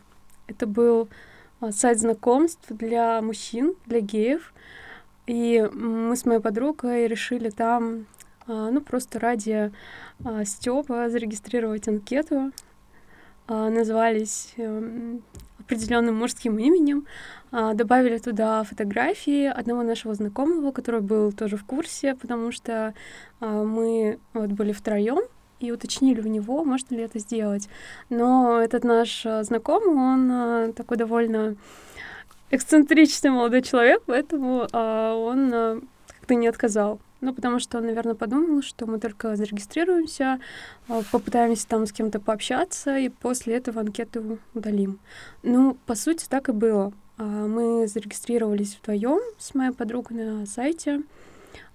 это 0.46 0.66
был 0.66 1.08
сайт 1.70 1.98
знакомств 1.98 2.66
для 2.68 3.20
мужчин, 3.22 3.74
для 3.86 4.00
геев. 4.00 4.52
И 5.26 5.68
мы 5.72 6.16
с 6.16 6.24
моей 6.24 6.40
подругой 6.40 7.06
решили 7.06 7.50
там, 7.50 8.06
ну, 8.46 8.80
просто 8.80 9.18
ради 9.20 9.72
Степа 10.44 11.10
зарегистрировать 11.10 11.86
анкету. 11.86 12.50
Назвались 13.46 14.54
эм, 14.56 15.22
определенным 15.68 16.16
мужским 16.16 16.58
именем, 16.58 17.06
а, 17.52 17.74
добавили 17.74 18.16
туда 18.18 18.64
фотографии 18.64 19.46
одного 19.46 19.82
нашего 19.82 20.14
знакомого, 20.14 20.72
который 20.72 21.02
был 21.02 21.30
тоже 21.32 21.56
в 21.56 21.64
курсе, 21.64 22.14
потому 22.14 22.52
что 22.52 22.94
а, 23.40 23.64
мы 23.64 24.18
вот 24.32 24.50
были 24.50 24.72
втроем 24.72 25.20
и 25.60 25.70
уточнили 25.70 26.22
у 26.22 26.26
него, 26.26 26.64
можно 26.64 26.94
ли 26.94 27.02
это 27.02 27.18
сделать. 27.18 27.68
Но 28.08 28.60
этот 28.60 28.84
наш 28.84 29.26
а, 29.26 29.44
знакомый, 29.44 29.94
он 29.94 30.72
такой 30.72 30.96
довольно 30.96 31.56
эксцентричный 32.50 33.30
молодой 33.30 33.60
человек, 33.60 34.02
поэтому 34.06 34.66
он 34.72 35.50
как-то 36.06 36.34
не 36.34 36.48
отказал. 36.48 36.98
Ну, 37.20 37.34
потому 37.34 37.58
что 37.58 37.78
он, 37.78 37.86
наверное, 37.86 38.14
подумал, 38.14 38.62
что 38.62 38.86
мы 38.86 39.00
только 39.00 39.34
зарегистрируемся, 39.34 40.38
а, 40.88 41.02
попытаемся 41.10 41.66
там 41.66 41.84
с 41.86 41.92
кем-то 41.92 42.20
пообщаться, 42.20 42.96
и 42.96 43.08
после 43.08 43.56
этого 43.56 43.80
анкету 43.80 44.38
удалим. 44.54 45.00
Ну, 45.42 45.76
по 45.86 45.96
сути, 45.96 46.26
так 46.28 46.48
и 46.48 46.52
было. 46.52 46.92
А, 47.16 47.24
мы 47.24 47.88
зарегистрировались 47.88 48.78
вдвоем 48.80 49.20
с 49.38 49.54
моей 49.54 49.72
подругой 49.72 50.24
на 50.24 50.46
сайте. 50.46 51.02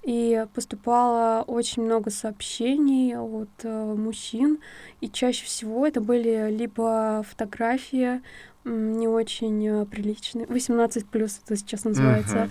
и 0.03 0.45
поступало 0.53 1.43
очень 1.47 1.84
много 1.84 2.10
сообщений 2.10 3.15
от 3.15 3.49
э, 3.63 3.95
мужчин, 3.95 4.60
и 4.99 5.10
чаще 5.10 5.45
всего 5.45 5.88
это 5.88 6.01
были 6.01 6.49
либо 6.51 7.23
фотографии 7.29 8.21
не 8.65 9.08
очень 9.08 9.67
э, 9.67 9.86
приличные, 9.86 10.45
18 10.45 11.06
плюс 11.08 11.39
это 11.43 11.56
сейчас 11.56 11.84
называется, 11.84 12.49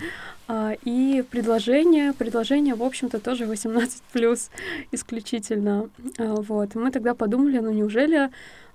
uh-huh. 0.49 0.79
и 0.85 1.25
предложения, 1.31 2.13
предложения, 2.13 2.75
в 2.75 2.83
общем-то, 2.83 3.19
тоже 3.19 3.47
18 3.47 4.03
плюс 4.13 4.51
исключительно, 4.91 5.89
а, 6.19 6.35
вот. 6.37 6.75
мы 6.75 6.91
тогда 6.91 7.15
подумали, 7.15 7.59
ну 7.59 7.71
неужели 7.71 8.31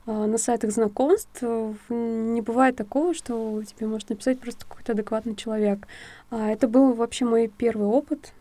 а, 0.06 0.26
на 0.26 0.38
сайтах 0.38 0.71
знакомств 0.71 1.38
э, 1.41 1.73
не 1.89 2.41
бывает 2.41 2.76
такого, 2.76 3.13
что 3.13 3.62
тебе 3.63 3.88
может 3.88 4.10
написать 4.10 4.39
просто 4.39 4.65
какой-то 4.65 4.93
адекватный 4.93 5.36
человек. 5.36 5.88
Это 6.32 6.67
был 6.67 6.93
вообще 6.93 7.26
мой 7.26 7.52
первый 7.56 7.88
опыт 7.88 8.34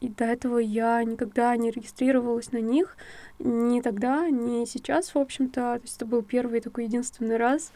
и 0.00 0.08
до 0.08 0.24
этого 0.24 0.58
я 0.58 1.02
никогда 1.02 1.56
не 1.56 1.70
регистрировалась 1.70 2.52
на 2.52 2.58
них, 2.58 2.96
ни 3.38 3.80
тогда, 3.80 4.28
ни 4.28 4.64
сейчас, 4.64 5.14
в 5.14 5.18
общем-то. 5.18 5.60
То 5.60 5.80
есть 5.82 5.96
это 5.96 6.06
был 6.06 6.22
первый 6.22 6.60
такой 6.60 6.84
единственный 6.84 7.36
раз. 7.36 7.72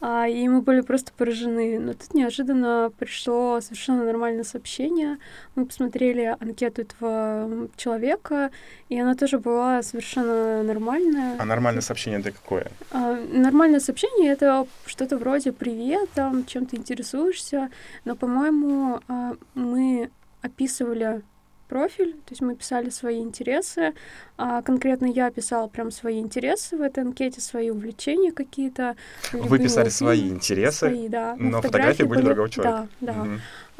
А, 0.00 0.26
и 0.26 0.48
мы 0.48 0.62
были 0.62 0.80
просто 0.80 1.12
поражены. 1.12 1.78
Но 1.78 1.92
тут 1.92 2.14
неожиданно 2.14 2.92
пришло 2.98 3.60
совершенно 3.60 4.04
нормальное 4.04 4.44
сообщение. 4.44 5.18
Мы 5.56 5.66
посмотрели 5.66 6.36
анкету 6.40 6.82
этого 6.82 7.68
человека, 7.76 8.50
и 8.88 8.98
она 8.98 9.14
тоже 9.14 9.38
была 9.38 9.82
совершенно 9.82 10.62
нормальная. 10.62 11.36
А 11.38 11.44
нормальное 11.44 11.82
сообщение 11.82 12.20
это 12.20 12.32
какое? 12.32 12.70
А, 12.92 13.14
нормальное 13.14 13.80
сообщение 13.80 14.32
это 14.32 14.66
что-то 14.86 15.18
вроде 15.18 15.52
«Привет, 15.52 16.08
там, 16.14 16.46
чем 16.46 16.66
ты 16.66 16.76
интересуешься?» 16.76 17.70
Но, 18.04 18.16
по-моему, 18.16 19.00
а, 19.08 19.36
мы 19.54 20.10
описывали 20.40 21.22
профиль, 21.70 22.14
то 22.14 22.30
есть 22.30 22.42
мы 22.42 22.56
писали 22.56 22.90
свои 22.90 23.20
интересы, 23.20 23.94
а 24.36 24.60
конкретно 24.60 25.06
я 25.06 25.30
писала 25.30 25.68
прям 25.68 25.92
свои 25.92 26.18
интересы 26.18 26.76
в 26.76 26.82
этой 26.82 27.04
анкете, 27.04 27.40
свои 27.40 27.70
увлечения 27.70 28.32
какие-то. 28.32 28.96
Вы 29.32 29.60
писали 29.60 29.88
свои 29.88 30.28
интересы, 30.28 30.78
свои, 30.78 31.08
да. 31.08 31.36
но 31.38 31.62
фотографии 31.62 32.02
были 32.02 32.22
другого 32.22 32.50
человека. 32.50 32.88
Да, 33.00 33.12
да. 33.12 33.22
Угу. 33.22 33.30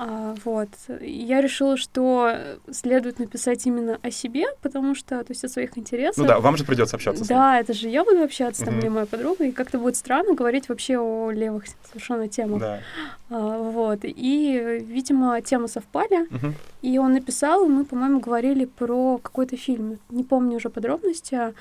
А, 0.02 0.34
вот. 0.46 0.70
Я 1.02 1.42
решила, 1.42 1.76
что 1.76 2.34
следует 2.70 3.18
написать 3.18 3.66
именно 3.66 3.98
о 4.00 4.10
себе, 4.10 4.46
потому 4.62 4.94
что, 4.94 5.22
то 5.22 5.30
есть 5.30 5.44
о 5.44 5.48
своих 5.50 5.76
интересах. 5.76 6.16
Ну 6.16 6.24
да, 6.26 6.40
вам 6.40 6.56
же 6.56 6.64
придется 6.64 6.96
общаться. 6.96 7.28
Да, 7.28 7.60
это 7.60 7.74
же 7.74 7.90
я 7.90 8.02
буду 8.02 8.22
общаться, 8.22 8.64
там, 8.64 8.74
угу. 8.74 8.80
мне 8.80 8.88
моя 8.88 9.04
подруга, 9.04 9.44
и 9.44 9.52
как-то 9.52 9.78
будет 9.78 9.96
странно 9.96 10.32
говорить 10.32 10.70
вообще 10.70 10.98
о 10.98 11.30
левых 11.30 11.64
совершенно 11.86 12.28
темах. 12.28 12.60
Да. 12.60 12.80
А, 13.28 13.58
вот. 13.58 13.98
И, 14.04 14.80
видимо, 14.80 15.38
темы 15.42 15.68
совпали, 15.68 16.22
угу. 16.34 16.54
и 16.80 16.96
он 16.96 17.12
написал, 17.12 17.66
и 17.66 17.68
мы, 17.68 17.84
по-моему, 17.84 18.20
говорили 18.20 18.64
про 18.64 19.18
какой-то 19.18 19.58
фильм, 19.58 19.98
не 20.08 20.24
помню 20.24 20.56
уже 20.56 20.70
подробности, 20.70 21.52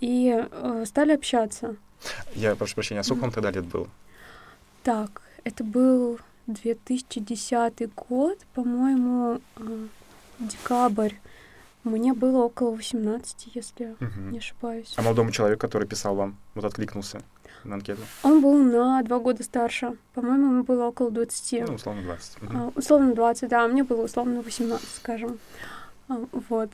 и 0.00 0.44
э, 0.50 0.84
стали 0.86 1.12
общаться. 1.12 1.76
Я 2.34 2.56
прошу 2.56 2.74
прощения, 2.74 3.00
а 3.00 3.04
сколько 3.04 3.22
вам 3.22 3.30
тогда 3.30 3.52
лет 3.52 3.64
было? 3.64 3.86
Так, 4.82 5.22
это 5.44 5.62
был 5.62 6.18
2010 6.46 7.94
год, 7.94 8.38
по-моему, 8.54 9.40
э, 9.56 9.86
декабрь. 10.38 11.14
Мне 11.84 12.14
было 12.14 12.44
около 12.44 12.72
18, 12.72 13.48
если 13.54 13.96
угу. 14.00 14.20
не 14.30 14.38
ошибаюсь. 14.38 14.92
А 14.96 15.02
молодому 15.02 15.30
человеку, 15.30 15.60
который 15.60 15.86
писал 15.86 16.16
вам, 16.16 16.36
вот 16.54 16.64
откликнулся 16.64 17.20
на 17.64 17.76
анкету? 17.76 18.02
Он 18.22 18.40
был 18.40 18.56
на 18.56 19.02
два 19.02 19.18
года 19.18 19.42
старше. 19.42 19.96
По-моему, 20.14 20.52
ему 20.52 20.64
было 20.64 20.86
около 20.86 21.10
20. 21.10 21.68
Ну, 21.68 21.74
условно 21.74 22.02
20. 22.02 22.42
Угу. 22.42 22.52
А, 22.54 22.72
условно 22.74 23.14
20, 23.14 23.48
да. 23.48 23.68
Мне 23.68 23.84
было 23.84 24.04
условно 24.04 24.42
18, 24.42 24.88
скажем. 24.96 25.38
А, 26.08 26.18
вот. 26.48 26.70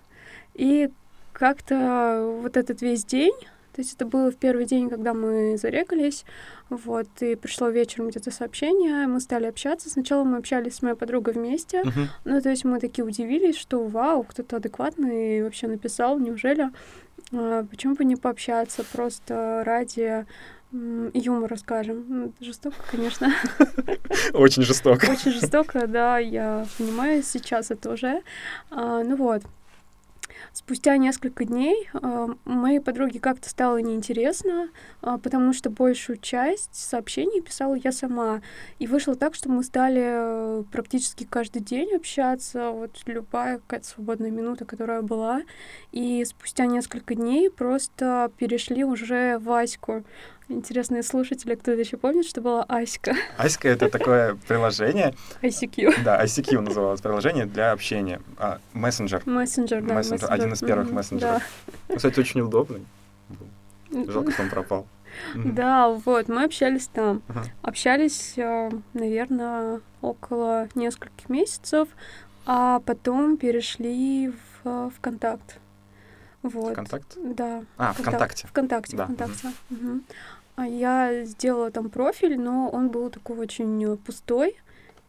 И 0.54 0.90
как-то 1.32 2.38
вот 2.42 2.56
этот 2.56 2.82
весь 2.82 3.04
день 3.04 3.32
то 3.72 3.80
есть 3.80 3.94
это 3.94 4.06
было 4.06 4.30
в 4.30 4.36
первый 4.36 4.66
день, 4.66 4.88
когда 4.88 5.14
мы 5.14 5.56
зарекались, 5.56 6.24
вот, 6.68 7.08
и 7.20 7.36
пришло 7.36 7.68
вечером 7.68 8.08
где-то 8.08 8.30
сообщение, 8.30 9.06
мы 9.06 9.20
стали 9.20 9.46
общаться. 9.46 9.90
Сначала 9.90 10.24
мы 10.24 10.38
общались 10.38 10.76
с 10.76 10.82
моей 10.82 10.96
подругой 10.96 11.34
вместе, 11.34 11.82
uh-huh. 11.82 12.06
ну, 12.24 12.40
то 12.40 12.50
есть 12.50 12.64
мы 12.64 12.80
такие 12.80 13.04
удивились, 13.04 13.56
что 13.56 13.84
вау, 13.86 14.24
кто-то 14.24 14.56
адекватный 14.56 15.42
вообще 15.42 15.68
написал, 15.68 16.18
неужели? 16.18 16.70
А, 17.32 17.64
почему 17.64 17.94
бы 17.94 18.04
не 18.04 18.16
пообщаться 18.16 18.84
просто 18.92 19.62
ради 19.64 20.26
юмора, 20.72 21.56
скажем. 21.56 22.32
Жестоко, 22.40 22.76
конечно. 22.90 23.32
Очень 24.32 24.62
жестоко. 24.62 25.10
Очень 25.10 25.32
жестоко, 25.32 25.86
да, 25.86 26.18
я 26.18 26.66
понимаю 26.78 27.22
сейчас 27.22 27.70
это 27.70 27.92
уже. 27.92 28.22
А, 28.70 29.02
ну 29.02 29.16
вот. 29.16 29.42
Спустя 30.52 30.96
несколько 30.96 31.44
дней 31.44 31.88
э, 31.92 32.28
моей 32.44 32.80
подруге 32.80 33.20
как-то 33.20 33.48
стало 33.48 33.78
неинтересно, 33.78 34.68
э, 35.02 35.18
потому 35.22 35.52
что 35.52 35.70
большую 35.70 36.18
часть 36.18 36.74
сообщений 36.74 37.40
писала 37.40 37.74
я 37.74 37.92
сама. 37.92 38.42
И 38.78 38.86
вышло 38.86 39.14
так, 39.14 39.34
что 39.34 39.48
мы 39.50 39.62
стали 39.62 40.02
э, 40.02 40.64
практически 40.72 41.24
каждый 41.24 41.62
день 41.62 41.94
общаться, 41.94 42.70
вот 42.70 43.00
любая 43.06 43.58
какая-то 43.58 43.86
свободная 43.86 44.30
минута, 44.30 44.64
которая 44.64 45.02
была. 45.02 45.42
И 45.92 46.24
спустя 46.24 46.66
несколько 46.66 47.14
дней 47.14 47.50
просто 47.50 48.30
перешли 48.38 48.84
уже 48.84 49.38
в 49.38 49.50
Аську. 49.50 50.04
Интересные 50.50 51.04
слушатели, 51.04 51.54
кто 51.54 51.70
еще 51.70 51.96
помнит, 51.96 52.26
что 52.26 52.40
была 52.40 52.64
Аська? 52.64 53.14
Аська— 53.38 53.68
это 53.70 53.88
такое 53.88 54.36
приложение. 54.48 55.14
ICQ. 55.42 56.02
Да, 56.02 56.24
ICQ 56.24 56.60
называлось 56.60 57.00
приложение 57.00 57.46
для 57.46 57.70
общения. 57.70 58.20
А, 58.36 58.58
мессенджер. 58.72 59.22
Мессенджер, 59.26 59.80
да. 59.80 59.94
Мессенджер, 59.94 60.32
один 60.32 60.52
из 60.52 60.58
первых 60.58 60.88
mm-hmm, 60.88 60.94
мессенджеров. 60.94 61.42
Да. 61.88 61.96
Кстати, 61.96 62.18
очень 62.18 62.40
удобный. 62.40 62.84
Жалко, 63.92 64.32
что 64.32 64.42
он 64.42 64.50
пропал. 64.50 64.86
Да, 65.34 65.88
вот, 65.88 66.28
мы 66.28 66.44
общались 66.44 66.88
там. 66.88 67.22
Общались, 67.62 68.34
э, 68.36 68.70
наверное, 68.92 69.80
около 70.00 70.68
нескольких 70.74 71.28
месяцев, 71.28 71.88
а 72.44 72.80
потом 72.80 73.36
перешли 73.36 74.30
в 74.30 74.68
э, 74.68 74.90
ВКонтакт. 74.96 75.58
Вот. 76.42 76.72
ВКонтакт? 76.72 77.16
Да. 77.16 77.64
А, 77.76 77.92
ВКонтакте. 77.92 78.46
ВКонтакте, 78.48 78.96
да. 78.96 79.04
ВКонтакте. 79.04 79.48
Угу. 79.70 80.00
А 80.60 80.66
я 80.66 81.24
сделала 81.24 81.70
там 81.70 81.88
профиль, 81.88 82.38
но 82.38 82.68
он 82.68 82.90
был 82.90 83.08
такой 83.08 83.38
очень 83.38 83.96
пустой, 83.96 84.58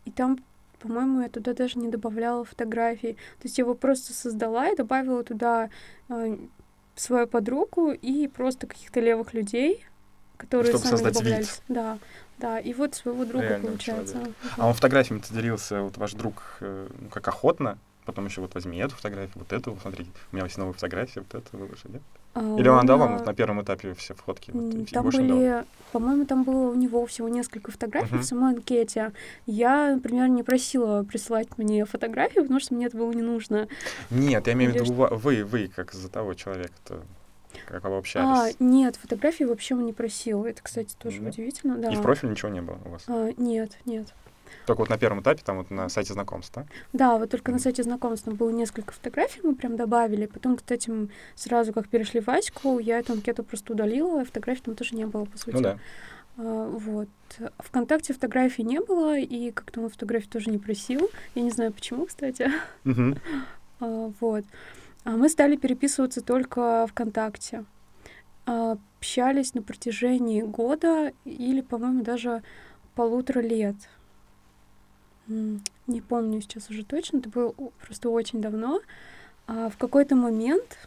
и 0.06 0.12
там, 0.12 0.40
по-моему, 0.80 1.24
я 1.24 1.28
туда 1.28 1.54
даже 1.54 1.78
не 1.78 1.90
добавляла 1.90 2.46
фотографии. 2.46 3.18
То 3.40 3.44
есть 3.44 3.58
я 3.58 3.64
его 3.64 3.76
просто 3.76 4.14
создала 4.14 4.70
и 4.70 4.78
добавила 4.78 5.26
туда 5.26 5.70
э, 6.08 6.38
свою 6.96 7.28
подругу 7.28 7.92
и 7.92 8.30
просто 8.30 8.66
каких-то 8.66 9.02
левых 9.02 9.34
людей, 9.34 9.86
которые 10.38 10.72
Чтобы 10.72 10.86
сами 10.86 11.12
добавлялись. 11.12 11.48
Вид. 11.48 11.64
Да, 11.68 11.98
да, 12.38 12.58
и 12.58 12.74
вот 12.74 12.96
своего 12.96 13.26
друга 13.26 13.50
Реально 13.50 13.68
получается. 13.68 14.14
Человек. 14.14 14.36
А 14.56 14.68
он 14.70 14.74
фотографиями-то 14.74 15.34
делился, 15.34 15.82
вот 15.82 15.98
ваш 15.98 16.14
друг, 16.14 16.60
э, 16.62 16.88
ну, 16.98 17.10
как 17.10 17.28
охотно, 17.28 17.78
потом 18.06 18.28
еще 18.28 18.40
вот 18.40 18.54
возьми 18.54 18.78
эту 18.78 18.96
фотографию, 18.96 19.34
вот 19.36 19.52
эту, 19.52 19.78
смотрите, 19.82 20.12
у 20.32 20.36
меня 20.38 20.46
есть 20.46 20.58
новая 20.58 20.72
фотография, 20.72 21.20
вот 21.20 21.36
эту 21.36 21.58
выложи, 21.58 21.90
нет? 21.90 22.02
А, 22.34 22.56
Или 22.58 22.70
он 22.70 22.80
отдал 22.80 22.98
вам 22.98 23.24
на 23.24 23.34
первом 23.34 23.62
этапе 23.62 23.94
все 23.94 24.14
фотки? 24.14 24.52
Вот, 24.52 24.90
там 24.90 25.06
были, 25.06 25.66
по-моему, 25.92 26.26
там 26.26 26.44
было 26.44 26.72
у 26.72 26.76
него 26.76 27.06
всего 27.06 27.28
несколько 27.28 27.72
фотографий 27.72 28.16
uh-huh. 28.16 28.20
в 28.20 28.24
самой 28.24 28.54
анкете. 28.54 29.12
Я, 29.46 29.96
например, 29.96 30.30
не 30.30 30.44
просила 30.44 31.04
присылать 31.04 31.50
мне 31.58 31.84
фотографии, 31.86 32.40
потому 32.40 32.60
что 32.60 32.74
мне 32.74 32.86
это 32.86 32.98
было 32.98 33.12
не 33.12 33.22
нужно. 33.22 33.68
Нет, 34.10 34.48
я 34.48 34.54
имею 34.54 34.72
в 34.72 34.76
виду 34.76 34.94
вы, 34.94 35.44
вы, 35.44 35.68
как 35.68 35.92
за 35.92 36.10
того 36.10 36.34
человека-то 36.34 37.02
как 37.68 37.84
вы 37.84 37.98
общались? 37.98 38.56
А, 38.60 38.64
нет, 38.64 38.96
фотографии 38.96 39.44
вообще 39.44 39.76
он 39.76 39.86
не 39.86 39.94
просил. 39.94 40.46
Это, 40.46 40.62
кстати, 40.62 40.96
тоже 40.98 41.20
да. 41.20 41.30
удивительно, 41.30 41.78
да. 41.78 41.92
И 41.92 41.96
в 41.96 42.02
профиле 42.02 42.32
ничего 42.32 42.50
не 42.50 42.62
было 42.62 42.80
у 42.86 42.90
вас? 42.90 43.04
А, 43.08 43.32
нет, 43.38 43.78
нет. 43.86 44.08
Только 44.66 44.80
вот 44.80 44.90
на 44.90 44.98
первом 44.98 45.22
этапе, 45.22 45.42
там 45.44 45.58
вот 45.58 45.72
на 45.72 45.90
сайте 45.90 46.14
знакомств, 46.14 46.54
да? 46.56 46.66
Да, 46.94 47.18
вот 47.18 47.30
только 47.30 47.52
на 47.52 47.60
сайте 47.60 47.84
знакомств 47.84 48.26
там 48.26 48.36
было 48.36 48.50
несколько 48.50 48.94
фотографий, 48.94 49.42
мы 49.44 49.56
прям 49.56 49.76
добавили. 49.76 50.26
Потом, 50.26 50.58
кстати, 50.58 50.90
мы 50.90 51.10
сразу 51.36 51.74
как 51.74 51.90
перешли 51.90 52.20
в 52.20 52.30
Аську, 52.30 52.80
я 52.80 53.00
эту 53.00 53.14
анкету 53.14 53.44
просто 53.44 53.74
удалила, 53.74 54.24
фотографий 54.26 54.62
там 54.62 54.76
тоже 54.76 54.96
не 54.96 55.06
было, 55.06 55.26
по 55.26 55.38
сути. 55.38 55.56
Ну 55.56 55.62
да. 55.62 55.78
А, 56.38 56.68
вот. 56.70 57.10
Вконтакте 57.60 58.14
фотографий 58.14 58.64
не 58.64 58.80
было, 58.80 59.18
и 59.18 59.52
как-то 59.52 59.82
он 59.82 59.90
фотографии 59.90 60.28
тоже 60.28 60.50
не 60.50 60.58
просил. 60.58 61.10
Я 61.36 61.44
не 61.44 61.52
знаю, 61.52 61.74
почему, 61.74 62.06
кстати. 62.06 62.52
Uh-huh. 62.86 63.18
а, 63.80 64.12
вот. 64.20 64.46
А 65.04 65.12
мы 65.12 65.30
стали 65.30 65.56
переписываться 65.56 66.22
только 66.22 66.88
ВКонтакте. 66.88 67.66
А, 68.46 68.78
общались 68.98 69.54
на 69.54 69.62
протяжении 69.62 70.42
года 70.42 71.14
или, 71.26 71.62
по-моему, 71.62 72.04
даже 72.04 72.44
полутора 72.96 73.40
лет. 73.40 73.76
Не 75.88 76.02
помню 76.02 76.42
сейчас 76.42 76.70
уже 76.70 76.84
точно, 76.86 77.18
это 77.18 77.30
было 77.30 77.54
просто 77.86 78.10
очень 78.10 78.42
давно. 78.42 78.82
А 79.48 79.70
в 79.70 79.78
какой-то 79.78 80.16
момент 80.16 80.78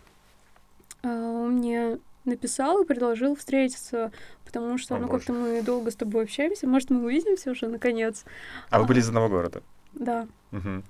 а, 1.03 1.09
он 1.09 1.59
мне 1.59 1.99
написал 2.25 2.83
и 2.83 2.87
предложил 2.87 3.37
встретиться, 3.37 4.11
потому 4.45 4.79
что, 4.79 4.97
О, 4.97 4.99
ну, 4.99 5.09
как-то 5.09 5.33
мы 5.33 5.63
долго 5.63 5.91
с 5.91 5.97
тобой 5.97 6.25
общаемся, 6.25 6.67
может, 6.67 6.91
мы 6.91 7.05
увидимся 7.05 7.51
уже 7.51 7.69
наконец. 7.69 8.25
А 8.71 8.81
вы 8.81 8.87
были 8.87 9.01
из 9.01 9.09
одного 9.09 9.29
города? 9.29 9.63
Да. 9.93 10.27
Мгм. 10.51 10.85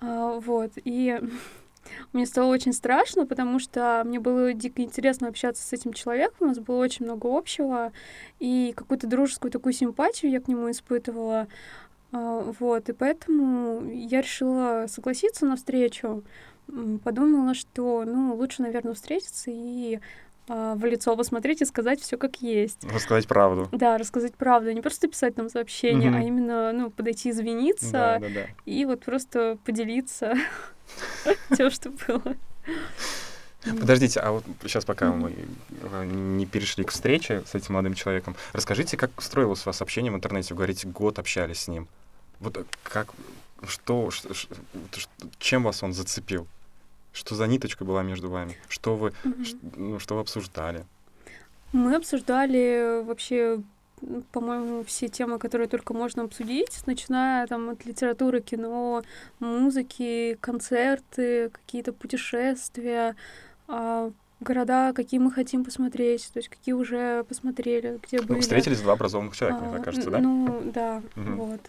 А, 0.00 0.40
вот, 0.40 0.72
и 0.76 1.20
мне 2.12 2.26
стало 2.26 2.50
очень 2.50 2.72
страшно, 2.72 3.26
потому 3.26 3.58
что 3.58 4.02
мне 4.04 4.18
было 4.18 4.52
дико 4.52 4.82
интересно 4.82 5.28
общаться 5.28 5.62
с 5.62 5.72
этим 5.72 5.92
человеком, 5.92 6.36
у 6.40 6.46
нас 6.46 6.58
было 6.58 6.82
очень 6.82 7.04
много 7.04 7.26
общего, 7.36 7.92
и 8.40 8.74
какую-то 8.76 9.06
дружескую 9.06 9.50
такую 9.52 9.72
симпатию 9.72 10.30
я 10.30 10.40
к 10.40 10.48
нему 10.48 10.70
испытывала. 10.70 11.46
А, 12.14 12.52
вот, 12.60 12.88
и 12.88 12.92
поэтому 12.92 13.90
я 13.90 14.20
решила 14.20 14.86
согласиться 14.88 15.46
на 15.46 15.56
встречу. 15.56 16.22
Подумала, 17.02 17.54
что, 17.54 18.04
ну, 18.06 18.36
лучше, 18.36 18.62
наверное, 18.62 18.94
встретиться 18.94 19.50
и 19.52 19.98
а, 20.46 20.76
в 20.76 20.84
лицо 20.84 21.16
посмотреть 21.16 21.60
и 21.60 21.64
сказать 21.64 22.00
все 22.00 22.16
как 22.16 22.36
есть. 22.36 22.84
Рассказать 22.84 23.26
правду. 23.26 23.68
Да, 23.72 23.98
рассказать 23.98 24.34
правду, 24.34 24.70
не 24.70 24.80
просто 24.80 25.08
писать 25.08 25.36
нам 25.36 25.48
сообщение, 25.48 26.10
Мгм. 26.10 26.18
а 26.20 26.22
именно, 26.24 26.72
ну, 26.72 26.90
подойти 26.90 27.30
извиниться 27.30 27.90
Да, 27.90 28.18
да, 28.20 28.28
да. 28.28 28.46
и 28.64 28.84
вот 28.84 29.04
просто 29.04 29.58
поделиться 29.64 30.34
тем, 31.56 31.68
что 31.70 31.90
было. 31.90 32.36
Подождите, 33.80 34.20
а 34.20 34.30
вот 34.30 34.44
сейчас, 34.62 34.84
пока 34.84 35.10
мы 35.10 35.34
не 36.04 36.46
перешли 36.46 36.84
к 36.84 36.90
встрече 36.92 37.42
с 37.44 37.56
этим 37.56 37.74
молодым 37.74 37.94
человеком, 37.94 38.36
расскажите, 38.52 38.96
как 38.96 39.10
строилось 39.20 39.62
у 39.62 39.70
вас 39.70 39.82
общение 39.82 40.12
в 40.12 40.14
интернете? 40.14 40.54
Вы 40.54 40.58
говорите, 40.58 40.86
год 40.86 41.18
общались 41.18 41.60
с 41.62 41.68
ним. 41.68 41.88
Вот 42.44 42.58
э, 42.58 42.64
как, 42.82 43.08
что, 43.66 44.10
ш- 44.10 44.28
ш- 44.34 45.08
чем 45.38 45.62
вас 45.62 45.82
он 45.82 45.92
зацепил? 45.94 46.46
Что 47.12 47.34
за 47.34 47.46
ниточка 47.46 47.84
была 47.84 48.02
между 48.02 48.28
вами? 48.28 48.56
Что 48.68 48.96
вы, 48.96 49.12
Мгм. 49.24 49.44
ш- 49.44 49.56
ну, 49.76 49.98
что 49.98 50.14
вы 50.16 50.20
обсуждали? 50.20 50.84
Мы 51.72 51.96
обсуждали 51.96 53.02
вообще, 53.04 53.60
м, 54.02 54.22
по-моему, 54.32 54.84
все 54.84 55.08
темы, 55.08 55.38
которые 55.38 55.68
только 55.68 55.94
можно 55.94 56.24
обсудить, 56.24 56.86
начиная 56.86 57.46
там 57.46 57.70
от 57.70 57.86
литературы, 57.86 58.40
кино, 58.42 59.02
музыки, 59.40 60.36
концерты, 60.40 61.48
какие-то 61.50 61.92
путешествия, 61.92 63.16
а, 63.68 64.10
города, 64.40 64.92
какие 64.92 65.20
мы 65.20 65.30
хотим 65.32 65.64
посмотреть, 65.64 66.28
то 66.34 66.38
есть 66.38 66.48
какие 66.50 66.74
уже 66.74 67.24
посмотрели, 67.24 67.98
где 68.02 68.20
Ну, 68.20 68.26
были. 68.26 68.40
встретились 68.40 68.82
два 68.82 68.92
образованных 68.92 69.34
человека, 69.34 69.60
мне 69.62 69.70
А, 69.70 69.76
так 69.76 69.84
кажется, 69.84 70.10
н- 70.10 70.12
да? 70.12 70.20
Ну, 70.20 70.62
да, 70.74 71.02
Мгм. 71.14 71.36
вот. 71.36 71.60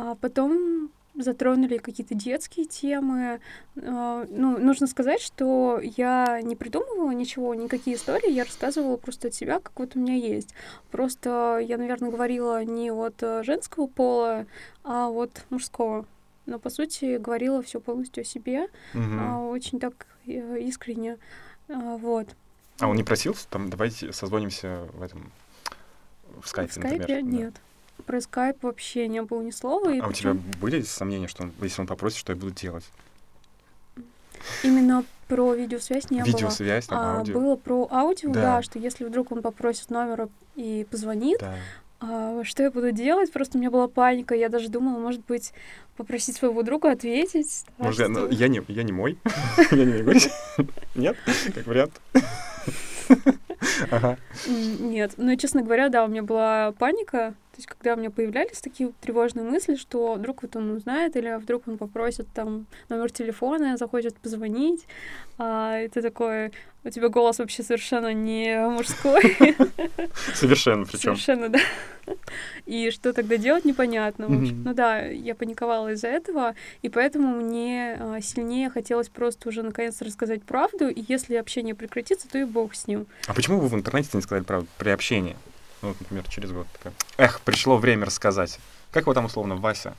А 0.00 0.14
потом 0.14 0.90
затронули 1.16 1.78
какие-то 1.78 2.14
детские 2.14 2.66
темы. 2.66 3.40
А, 3.82 4.24
Ну, 4.30 4.56
нужно 4.58 4.86
сказать, 4.86 5.20
что 5.20 5.80
я 5.82 6.40
не 6.40 6.54
придумывала 6.54 7.10
ничего, 7.10 7.52
никакие 7.56 7.96
истории, 7.96 8.30
я 8.30 8.44
рассказывала 8.44 8.96
просто 8.96 9.26
от 9.26 9.34
себя, 9.34 9.58
как 9.58 9.72
вот 9.74 9.96
у 9.96 9.98
меня 9.98 10.14
есть. 10.14 10.54
Просто 10.92 11.58
я, 11.60 11.78
наверное, 11.78 12.12
говорила 12.12 12.62
не 12.62 12.92
от 12.92 13.20
э, 13.24 13.42
женского 13.42 13.88
пола, 13.88 14.46
а 14.84 15.08
от 15.08 15.44
мужского. 15.50 16.06
Но, 16.46 16.60
по 16.60 16.70
сути, 16.70 17.18
говорила 17.18 17.60
все 17.60 17.80
полностью 17.80 18.20
о 18.20 18.24
себе, 18.24 18.68
а, 18.94 19.40
очень 19.40 19.80
так 19.80 20.06
э, 20.26 20.60
искренне. 20.60 21.18
А, 21.68 21.96
Вот. 21.96 22.28
А 22.78 22.86
он 22.86 22.94
не 22.94 23.02
просил, 23.02 23.34
там, 23.50 23.68
давайте 23.68 24.12
созвонимся 24.12 24.86
в 24.92 25.02
этом, 25.02 25.32
в 26.40 26.46
скайпе, 26.48 26.70
В 26.70 26.74
скайпе 26.74 26.98
например? 26.98 27.52
да. 27.52 27.60
Про 28.08 28.22
скайп 28.22 28.62
вообще 28.62 29.06
не 29.06 29.20
было 29.20 29.42
ни 29.42 29.50
слова. 29.50 29.92
и 29.92 29.98
А 30.00 30.08
у 30.08 30.12
тебя 30.12 30.34
были 30.62 30.80
сомнения, 30.80 31.28
что 31.28 31.42
он, 31.42 31.52
если 31.60 31.82
он 31.82 31.86
попросит, 31.86 32.16
что 32.16 32.32
я 32.32 32.36
буду 32.38 32.52
делать? 32.52 32.84
Именно 34.62 35.04
про 35.28 35.52
видеосвязь 35.52 36.08
не 36.10 36.20
было. 36.20 36.26
Видеосвязь, 36.26 36.86
там, 36.86 36.98
А, 36.98 37.18
аудио? 37.18 37.34
было 37.38 37.56
про 37.56 37.86
аудио, 37.90 38.32
Да. 38.32 38.40
да. 38.40 38.62
что 38.62 38.78
если 38.78 39.04
вдруг 39.04 39.30
он 39.30 39.42
попросит 39.42 39.90
номера 39.90 40.30
и 40.56 40.86
позвонит, 40.90 41.38
Да. 41.40 41.54
а, 42.00 42.44
что 42.44 42.62
я 42.62 42.70
буду 42.70 42.92
делать? 42.92 43.30
Просто 43.30 43.58
у 43.58 43.60
меня 43.60 43.70
была 43.70 43.88
паника, 43.88 44.34
я 44.34 44.48
даже 44.48 44.70
думала, 44.70 44.98
может 44.98 45.22
быть, 45.26 45.52
попросить 45.98 46.36
своего 46.36 46.62
друга 46.62 46.92
ответить. 46.92 47.66
Может, 47.76 48.00
я, 48.00 48.08
ну, 48.08 48.26
я 48.30 48.48
не, 48.48 48.62
я 48.68 48.84
не 48.84 48.92
мой, 48.92 49.18
я 49.70 49.84
не 49.84 50.02
могу. 50.02 50.18
Нет, 50.94 51.14
как 51.54 51.66
вариант. 51.66 52.00
Ага. 53.90 54.16
Нет, 54.46 55.12
ну, 55.18 55.34
честно 55.36 55.62
говоря, 55.62 55.88
да, 55.88 56.04
у 56.04 56.08
меня 56.08 56.22
была 56.22 56.72
паника, 56.78 57.34
есть 57.58 57.68
когда 57.68 57.94
у 57.94 57.96
меня 57.96 58.10
появлялись 58.10 58.60
такие 58.60 58.92
тревожные 59.00 59.44
мысли, 59.44 59.76
что 59.76 60.14
вдруг 60.14 60.42
вот 60.42 60.56
он 60.56 60.70
узнает, 60.70 61.16
или 61.16 61.36
вдруг 61.38 61.66
он 61.68 61.76
попросит 61.78 62.26
там 62.34 62.66
номер 62.88 63.10
телефона, 63.10 63.76
захочет 63.76 64.16
позвонить, 64.16 64.86
а, 65.38 65.80
и 65.82 65.88
ты 65.88 66.02
такой, 66.02 66.52
у 66.84 66.90
тебя 66.90 67.08
голос 67.08 67.38
вообще 67.38 67.62
совершенно 67.62 68.12
не 68.12 68.58
мужской, 68.68 69.22
Совершенно 70.34 70.84
причем. 70.84 71.16
совершенно, 71.16 71.48
да. 71.48 71.58
И 72.64 72.90
что 72.90 73.12
тогда 73.12 73.36
делать, 73.36 73.64
непонятно. 73.66 74.28
В 74.28 74.32
общем, 74.40 74.54
Мгм. 74.56 74.64
ну 74.64 74.74
да, 74.74 75.00
я 75.02 75.34
паниковала 75.34 75.92
из-за 75.92 76.08
этого, 76.08 76.54
и 76.80 76.88
поэтому 76.88 77.36
мне 77.36 77.96
а, 78.00 78.20
сильнее 78.22 78.70
хотелось 78.70 79.08
просто 79.08 79.48
уже 79.48 79.62
наконец 79.62 80.00
рассказать 80.00 80.42
правду, 80.42 80.88
и 80.88 81.04
если 81.06 81.34
общение 81.34 81.74
прекратится, 81.74 82.28
то 82.28 82.38
и 82.38 82.44
бог 82.44 82.74
с 82.74 82.86
ним. 82.86 83.06
А 83.26 83.34
почему 83.34 83.60
вы 83.60 83.68
в 83.68 83.74
интернете 83.74 84.10
не 84.14 84.22
сказали 84.22 84.44
правду 84.44 84.68
при 84.78 84.88
общении? 84.90 85.36
Ну, 85.82 85.88
вот, 85.88 86.00
например, 86.00 86.24
через 86.28 86.52
год. 86.52 86.66
такая, 86.72 86.92
Эх, 87.16 87.40
пришло 87.40 87.76
время 87.76 88.06
рассказать. 88.06 88.58
Как 88.90 89.02
его 89.02 89.12
там 89.12 89.26
условно, 89.26 89.56
Вася? 89.56 89.94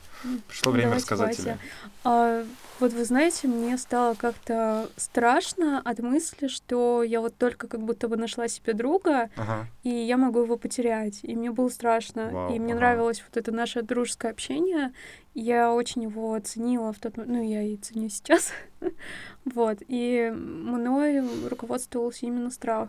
Пришло 0.48 0.72
время 0.72 0.88
Давайте 0.88 1.02
рассказать 1.04 1.28
Вася. 1.28 1.42
тебе. 1.42 1.58
А, 2.02 2.44
вот 2.80 2.92
вы 2.92 3.04
знаете, 3.04 3.46
мне 3.46 3.78
стало 3.78 4.14
как-то 4.14 4.90
страшно 4.96 5.80
от 5.84 6.00
мысли, 6.00 6.48
что 6.48 7.04
я 7.04 7.20
вот 7.20 7.36
только 7.36 7.68
как 7.68 7.80
будто 7.80 8.08
бы 8.08 8.16
нашла 8.16 8.48
себе 8.48 8.72
друга, 8.72 9.30
Ага. 9.36 9.68
и 9.84 9.90
я 9.90 10.16
могу 10.16 10.40
его 10.40 10.56
потерять. 10.56 11.20
И 11.22 11.36
мне 11.36 11.52
было 11.52 11.68
страшно. 11.68 12.30
Вау, 12.32 12.54
и 12.54 12.58
мне 12.58 12.72
ага. 12.72 12.80
нравилось 12.80 13.22
вот 13.26 13.36
это 13.36 13.52
наше 13.52 13.82
дружеское 13.82 14.32
общение. 14.32 14.92
Я 15.34 15.72
очень 15.72 16.02
его 16.02 16.34
оценила 16.34 16.92
в 16.92 16.98
тот 16.98 17.16
момент. 17.16 17.36
Ну, 17.36 17.48
я 17.48 17.62
и 17.62 17.76
ценю 17.76 18.08
сейчас. 18.08 18.52
вот. 19.44 19.78
И 19.86 20.32
мной 20.34 21.22
руководствовался 21.48 22.26
именно 22.26 22.50
страх. 22.50 22.88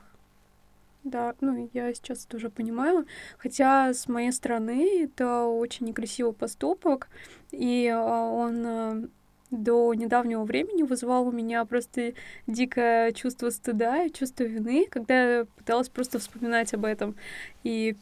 Да, 1.03 1.33
ну, 1.41 1.69
я 1.73 1.93
сейчас 1.93 2.25
это 2.25 2.37
уже 2.37 2.49
понимаю. 2.49 3.07
Хотя 3.37 3.93
с 3.93 4.07
моей 4.07 4.31
стороны 4.31 5.03
это 5.03 5.45
очень 5.45 5.87
некрасивый 5.87 6.33
поступок, 6.33 7.09
и 7.51 7.87
а, 7.87 8.25
он 8.25 8.65
а, 8.65 9.03
до 9.49 9.93
недавнего 9.93 10.43
времени 10.43 10.83
вызывал 10.83 11.27
у 11.27 11.31
меня 11.31 11.65
просто 11.65 12.13
дикое 12.45 13.11
чувство 13.13 13.49
стыда 13.49 14.03
и 14.05 14.11
чувство 14.11 14.43
вины, 14.43 14.87
когда 14.89 15.39
я 15.39 15.45
пыталась 15.45 15.89
просто 15.89 16.19
вспоминать 16.19 16.73
об 16.73 16.85
этом. 16.85 17.15
И 17.63 17.95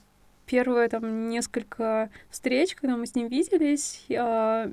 первые 0.46 0.90
там 0.90 1.30
несколько 1.30 2.10
встреч, 2.30 2.76
когда 2.76 2.98
мы 2.98 3.06
с 3.06 3.16
ним 3.16 3.28
виделись, 3.28 4.04
я, 4.10 4.70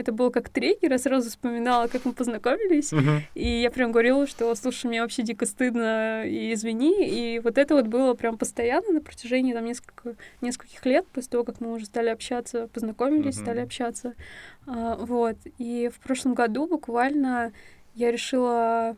это 0.00 0.12
было 0.12 0.30
как 0.30 0.48
триггер, 0.48 0.90
я 0.92 0.98
сразу 0.98 1.28
вспоминала, 1.30 1.86
как 1.86 2.04
мы 2.04 2.12
познакомились, 2.12 2.92
Мгм. 2.92 3.22
и 3.34 3.60
я 3.62 3.70
прям 3.70 3.92
говорила, 3.92 4.26
что, 4.26 4.54
слушай, 4.54 4.86
мне 4.86 5.02
вообще 5.02 5.22
дико 5.22 5.46
стыдно, 5.46 6.24
и 6.26 6.52
извини. 6.54 7.06
И 7.08 7.38
вот 7.40 7.58
это 7.58 7.74
вот 7.74 7.86
было 7.86 8.14
прям 8.14 8.38
постоянно 8.38 8.92
на 8.92 9.00
протяжении 9.00 9.52
там 9.52 9.64
несколько, 9.64 10.16
нескольких 10.40 10.84
лет, 10.86 11.06
после 11.12 11.30
того, 11.30 11.44
как 11.44 11.60
мы 11.60 11.72
уже 11.72 11.86
стали 11.86 12.08
общаться, 12.08 12.68
познакомились, 12.68 13.36
Мгм. 13.36 13.44
стали 13.44 13.60
общаться. 13.60 14.14
А, 14.66 14.96
вот. 14.96 15.36
И 15.58 15.90
в 15.94 16.00
прошлом 16.00 16.34
году 16.34 16.66
буквально 16.66 17.52
я 17.94 18.10
решила... 18.10 18.96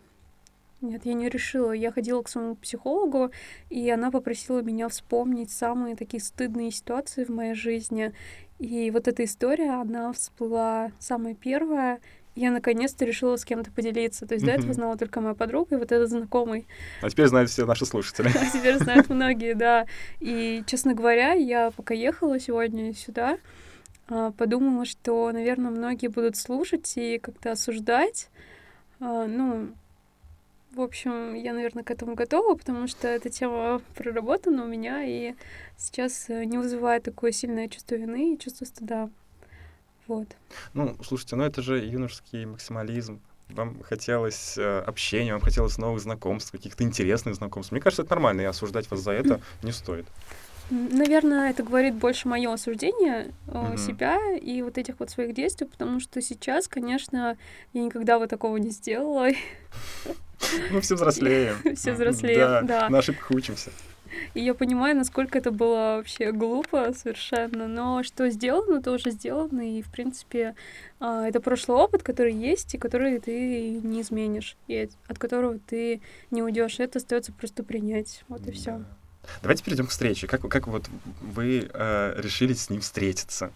Нет, 0.83 1.07
я 1.07 1.15
не 1.15 1.29
решила. 1.29 1.71
Я 1.71 1.93
ходила 1.93 2.23
к 2.23 2.29
своему 2.29 2.57
психологу, 2.57 3.31
и 3.71 3.89
она 3.89 4.11
попросила 4.11 4.61
меня 4.63 4.89
вспомнить 4.89 5.53
самые 5.53 5.95
такие 5.95 6.21
стыдные 6.21 6.73
ситуации 6.73 7.25
в 7.25 7.29
моей 7.29 7.55
жизни. 7.55 8.13
И 8.59 8.91
вот 8.91 9.07
эта 9.07 9.25
история, 9.25 9.81
она 9.81 10.13
всплыла 10.13 10.91
самая 10.99 11.35
первая. 11.35 12.01
Я 12.35 12.51
наконец-то 12.51 13.05
решила 13.05 13.37
с 13.37 13.45
кем-то 13.45 13.71
поделиться. 13.71 14.27
То 14.27 14.35
есть 14.35 14.45
до 14.45 14.53
этого 14.53 14.73
знала 14.73 14.97
только 14.97 15.21
моя 15.21 15.35
подруга 15.35 15.77
и 15.77 15.79
вот 15.79 15.93
этот 15.93 16.09
знакомый. 16.09 16.67
А 17.01 17.09
теперь 17.09 17.27
знают 17.29 17.49
все 17.51 17.65
наши 17.65 17.87
слушатели. 17.87 18.29
А 18.35 18.51
теперь 18.51 18.79
знают 18.79 19.09
многие, 19.09 19.55
да. 19.55 19.87
И, 20.19 20.65
честно 20.67 20.95
говоря, 20.95 21.33
я 21.33 21.71
пока 21.71 21.95
ехала 21.95 22.41
сегодня 22.41 22.93
сюда, 22.93 23.39
а, 24.09 24.33
подумала, 24.33 24.85
что, 24.85 25.31
наверное, 25.31 25.71
многие 25.71 26.09
будут 26.09 26.37
слушать 26.37 26.93
и 26.97 27.19
как-то 27.19 27.53
осуждать. 27.53 28.31
А, 28.99 29.27
Ну, 29.27 29.69
в 30.75 30.81
общем, 30.81 31.35
я, 31.35 31.53
наверное, 31.53 31.85
к 31.85 31.91
этому 31.91 32.15
готова, 32.15 32.55
потому 32.55 32.87
что 32.87 33.09
эта 33.09 33.29
тема 33.29 33.81
проработана 33.95 34.65
у 34.65 34.67
меня 34.67 35.05
и 35.05 35.35
сейчас 35.77 36.27
э, 36.29 36.45
не 36.45 36.59
вызывает 36.59 37.03
такое 37.03 37.33
сильное 37.33 37.69
чувство 37.69 37.97
вины 37.97 38.35
и 38.35 38.39
чувство 38.39 38.65
стыда. 38.65 39.11
Вот. 40.07 40.29
Ну, 40.75 40.97
слушайте, 41.05 41.37
ну 41.37 41.45
это 41.45 41.63
же 41.63 41.79
юношеский 41.79 42.45
максимализм. 42.47 43.21
Вам 43.51 43.83
хотелось 43.83 44.57
э, 44.57 44.81
общения, 44.81 45.33
вам 45.33 45.43
хотелось 45.43 45.77
новых 45.77 46.01
знакомств, 46.01 46.53
каких-то 46.53 46.85
интересных 46.85 47.35
знакомств. 47.35 47.73
Мне 47.73 47.81
кажется, 47.81 48.03
это 48.03 48.13
нормально, 48.13 48.41
и 48.41 48.45
осуждать 48.45 48.91
вас 48.91 49.01
за 49.01 49.13
это 49.13 49.41
не 49.63 49.73
стоит. 49.73 50.07
Наверное, 50.71 51.51
это 51.51 51.63
говорит 51.63 51.95
больше 51.97 52.29
мое 52.29 52.51
осуждение 52.51 53.35
Мгм. 53.47 53.77
себя 53.77 54.19
и 54.37 54.63
вот 54.63 54.79
этих 54.79 55.01
вот 55.01 55.11
своих 55.11 55.35
действий, 55.35 55.67
потому 55.67 56.01
что 56.01 56.23
сейчас, 56.23 56.67
конечно, 56.67 57.37
я 57.75 57.83
никогда 57.83 58.19
бы 58.19 58.27
такого 58.27 58.57
не 58.57 58.71
сделала. 58.71 59.29
Мы 60.71 60.81
все 60.81 60.95
взрослеем. 60.95 61.57
Все 61.77 61.93
взрослеем, 61.93 62.67
да. 62.67 62.89
На 62.89 62.99
ошибках 62.99 63.31
учимся. 63.31 63.71
И 64.35 64.41
я 64.41 64.55
понимаю, 64.55 64.97
насколько 64.97 65.39
это 65.39 65.51
было 65.51 65.97
вообще 65.97 66.33
глупо 66.33 66.93
совершенно. 66.95 67.67
Но 67.67 68.03
что 68.03 68.29
сделано, 68.31 68.83
то 68.83 68.93
уже 68.93 69.11
сделано. 69.11 69.79
И, 69.79 69.83
в 69.83 69.91
принципе, 69.91 70.55
а, 71.01 71.27
это 71.27 71.41
прошлый 71.41 71.79
опыт, 71.79 72.03
который 72.03 72.35
есть, 72.35 72.75
и 72.75 72.79
который 72.79 73.19
ты 73.21 73.71
не 73.83 74.03
изменишь. 74.03 74.57
И 74.69 74.89
от 75.07 75.19
которого 75.19 75.59
ты 75.59 76.01
не 76.31 76.43
уйдешь. 76.43 76.79
Это 76.79 76.99
остается 76.99 77.33
просто 77.33 77.63
принять. 77.63 78.25
Вот 78.29 78.47
и 78.47 78.53
все. 78.53 78.83
Давайте 79.41 79.65
перейдем 79.65 79.87
к 79.87 79.91
встрече. 79.91 80.27
Как, 80.27 80.43
как 80.43 80.67
вот 80.67 80.89
вы 81.21 81.71
э, 81.73 82.15
решили 82.21 82.53
с 82.55 82.71
ним 82.71 82.81
встретиться? 82.81 83.53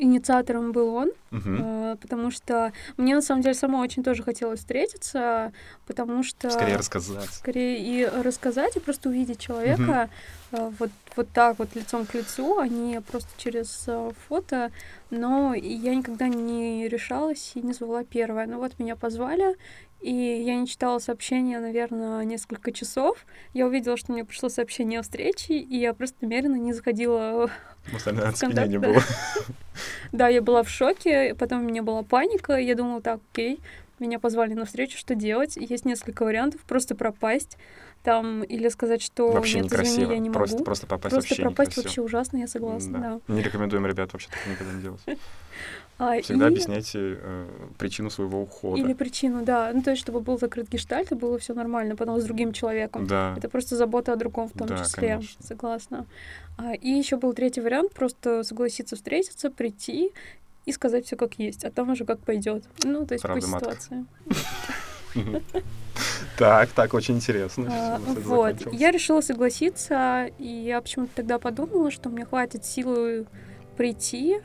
Инициатором 0.00 0.72
был 0.72 0.94
он, 0.94 1.10
угу. 1.30 1.98
потому 2.00 2.30
что 2.30 2.72
мне 2.96 3.14
на 3.14 3.22
самом 3.22 3.42
деле 3.42 3.54
сама 3.54 3.80
очень 3.80 4.02
тоже 4.02 4.22
хотелось 4.22 4.60
встретиться, 4.60 5.52
потому 5.86 6.22
что 6.22 6.50
скорее 6.50 6.76
рассказать, 6.76 7.30
скорее 7.30 7.78
и 7.78 8.06
рассказать 8.06 8.76
и 8.76 8.80
просто 8.80 9.08
увидеть 9.08 9.38
человека 9.38 10.08
угу. 10.52 10.74
вот 10.78 10.90
вот 11.16 11.28
так 11.30 11.58
вот 11.58 11.74
лицом 11.74 12.06
к 12.06 12.14
лицу, 12.14 12.58
а 12.58 12.68
не 12.68 13.00
просто 13.00 13.28
через 13.36 13.84
э, 13.86 14.10
фото. 14.28 14.70
Но 15.10 15.54
я 15.54 15.94
никогда 15.94 16.28
не 16.28 16.88
решалась 16.88 17.52
и 17.54 17.60
не 17.60 17.72
звала 17.72 18.04
первая. 18.04 18.46
Ну 18.46 18.58
вот 18.58 18.78
меня 18.78 18.96
позвали, 18.96 19.56
и 20.00 20.12
я 20.12 20.56
не 20.56 20.66
читала 20.66 20.98
сообщения, 20.98 21.60
наверное, 21.60 22.24
несколько 22.24 22.72
часов. 22.72 23.24
Я 23.52 23.66
увидела, 23.66 23.96
что 23.96 24.12
мне 24.12 24.24
пришло 24.24 24.48
сообщение 24.48 25.00
о 25.00 25.02
встрече, 25.02 25.54
и 25.54 25.76
я 25.76 25.92
просто 25.92 26.16
намеренно 26.22 26.56
не 26.56 26.72
заходила 26.72 27.50
Эмоциональное 27.90 28.32
в 28.32 28.80
было. 28.80 29.02
Да, 30.12 30.28
я 30.28 30.42
была 30.42 30.62
в 30.62 30.68
шоке, 30.68 31.34
потом 31.34 31.60
у 31.60 31.68
меня 31.68 31.82
была 31.82 32.02
паника, 32.02 32.54
я 32.54 32.74
думала, 32.74 33.00
так, 33.00 33.20
окей, 33.32 33.60
меня 33.98 34.18
позвали 34.18 34.54
на 34.54 34.64
встречу, 34.64 34.98
что 34.98 35.14
делать? 35.14 35.56
Есть 35.56 35.84
несколько 35.84 36.24
вариантов, 36.24 36.60
просто 36.62 36.94
пропасть 36.94 37.56
там 38.02 38.42
или 38.42 38.68
сказать, 38.68 39.02
что 39.02 39.30
вообще 39.30 39.56
нет, 39.56 39.66
некрасиво. 39.66 39.94
извини, 39.94 40.14
я 40.14 40.18
не 40.18 40.30
просто, 40.30 40.56
могу. 40.56 40.64
Просто 40.64 40.86
попасть 40.86 41.14
просто 41.14 41.30
вообще 41.30 41.42
пропасть 41.42 41.70
некрасиво. 41.70 41.82
вообще 41.84 42.02
ужасно, 42.02 42.36
я 42.38 42.48
согласна, 42.48 42.98
да. 42.98 43.20
да. 43.26 43.34
Не 43.34 43.42
рекомендуем, 43.42 43.86
ребят, 43.86 44.12
вообще 44.12 44.28
так 44.30 44.38
никогда 44.50 44.72
не 44.72 44.82
делать. 44.82 45.00
А, 46.02 46.18
Всегда 46.22 46.46
и... 46.46 46.48
объясняйте 46.48 47.18
э, 47.20 47.46
причину 47.76 48.08
своего 48.08 48.40
ухода. 48.40 48.80
Или 48.80 48.94
причину, 48.94 49.44
да. 49.44 49.70
Ну, 49.74 49.82
то 49.82 49.90
есть, 49.90 50.00
чтобы 50.00 50.20
был 50.20 50.38
закрыт 50.38 50.66
гештальт, 50.70 51.12
и 51.12 51.14
было 51.14 51.38
все 51.38 51.52
нормально, 51.52 51.94
потом 51.94 52.18
с 52.18 52.24
другим 52.24 52.54
человеком. 52.54 53.06
Да. 53.06 53.34
Это 53.36 53.50
просто 53.50 53.76
забота 53.76 54.14
о 54.14 54.16
другом 54.16 54.48
в 54.48 54.52
том 54.52 54.66
да, 54.66 54.78
числе. 54.78 55.08
Конечно. 55.16 55.46
Согласна. 55.46 56.06
А, 56.56 56.72
и 56.72 56.88
еще 56.88 57.18
был 57.18 57.34
третий 57.34 57.60
вариант: 57.60 57.92
просто 57.92 58.44
согласиться 58.44 58.96
встретиться, 58.96 59.50
прийти 59.50 60.12
и 60.64 60.72
сказать 60.72 61.04
все 61.04 61.16
как 61.16 61.34
есть, 61.34 61.66
а 61.66 61.70
там 61.70 61.90
уже 61.90 62.06
как 62.06 62.20
пойдет. 62.20 62.64
Ну, 62.82 63.04
то 63.04 63.12
есть 63.12 63.22
Правда, 63.22 63.46
по 63.46 63.58
ситуации. 63.58 64.06
Так, 66.38 66.70
так, 66.70 66.94
очень 66.94 67.16
интересно. 67.16 67.68
А, 67.70 67.98
Вот, 68.24 68.72
я 68.72 68.90
решила 68.90 69.20
согласиться, 69.20 70.30
и 70.38 70.46
я 70.46 70.80
почему-то 70.80 71.10
тогда 71.16 71.38
подумала, 71.38 71.90
что 71.90 72.08
мне 72.08 72.24
хватит 72.24 72.64
силы 72.64 73.26
прийти 73.76 74.40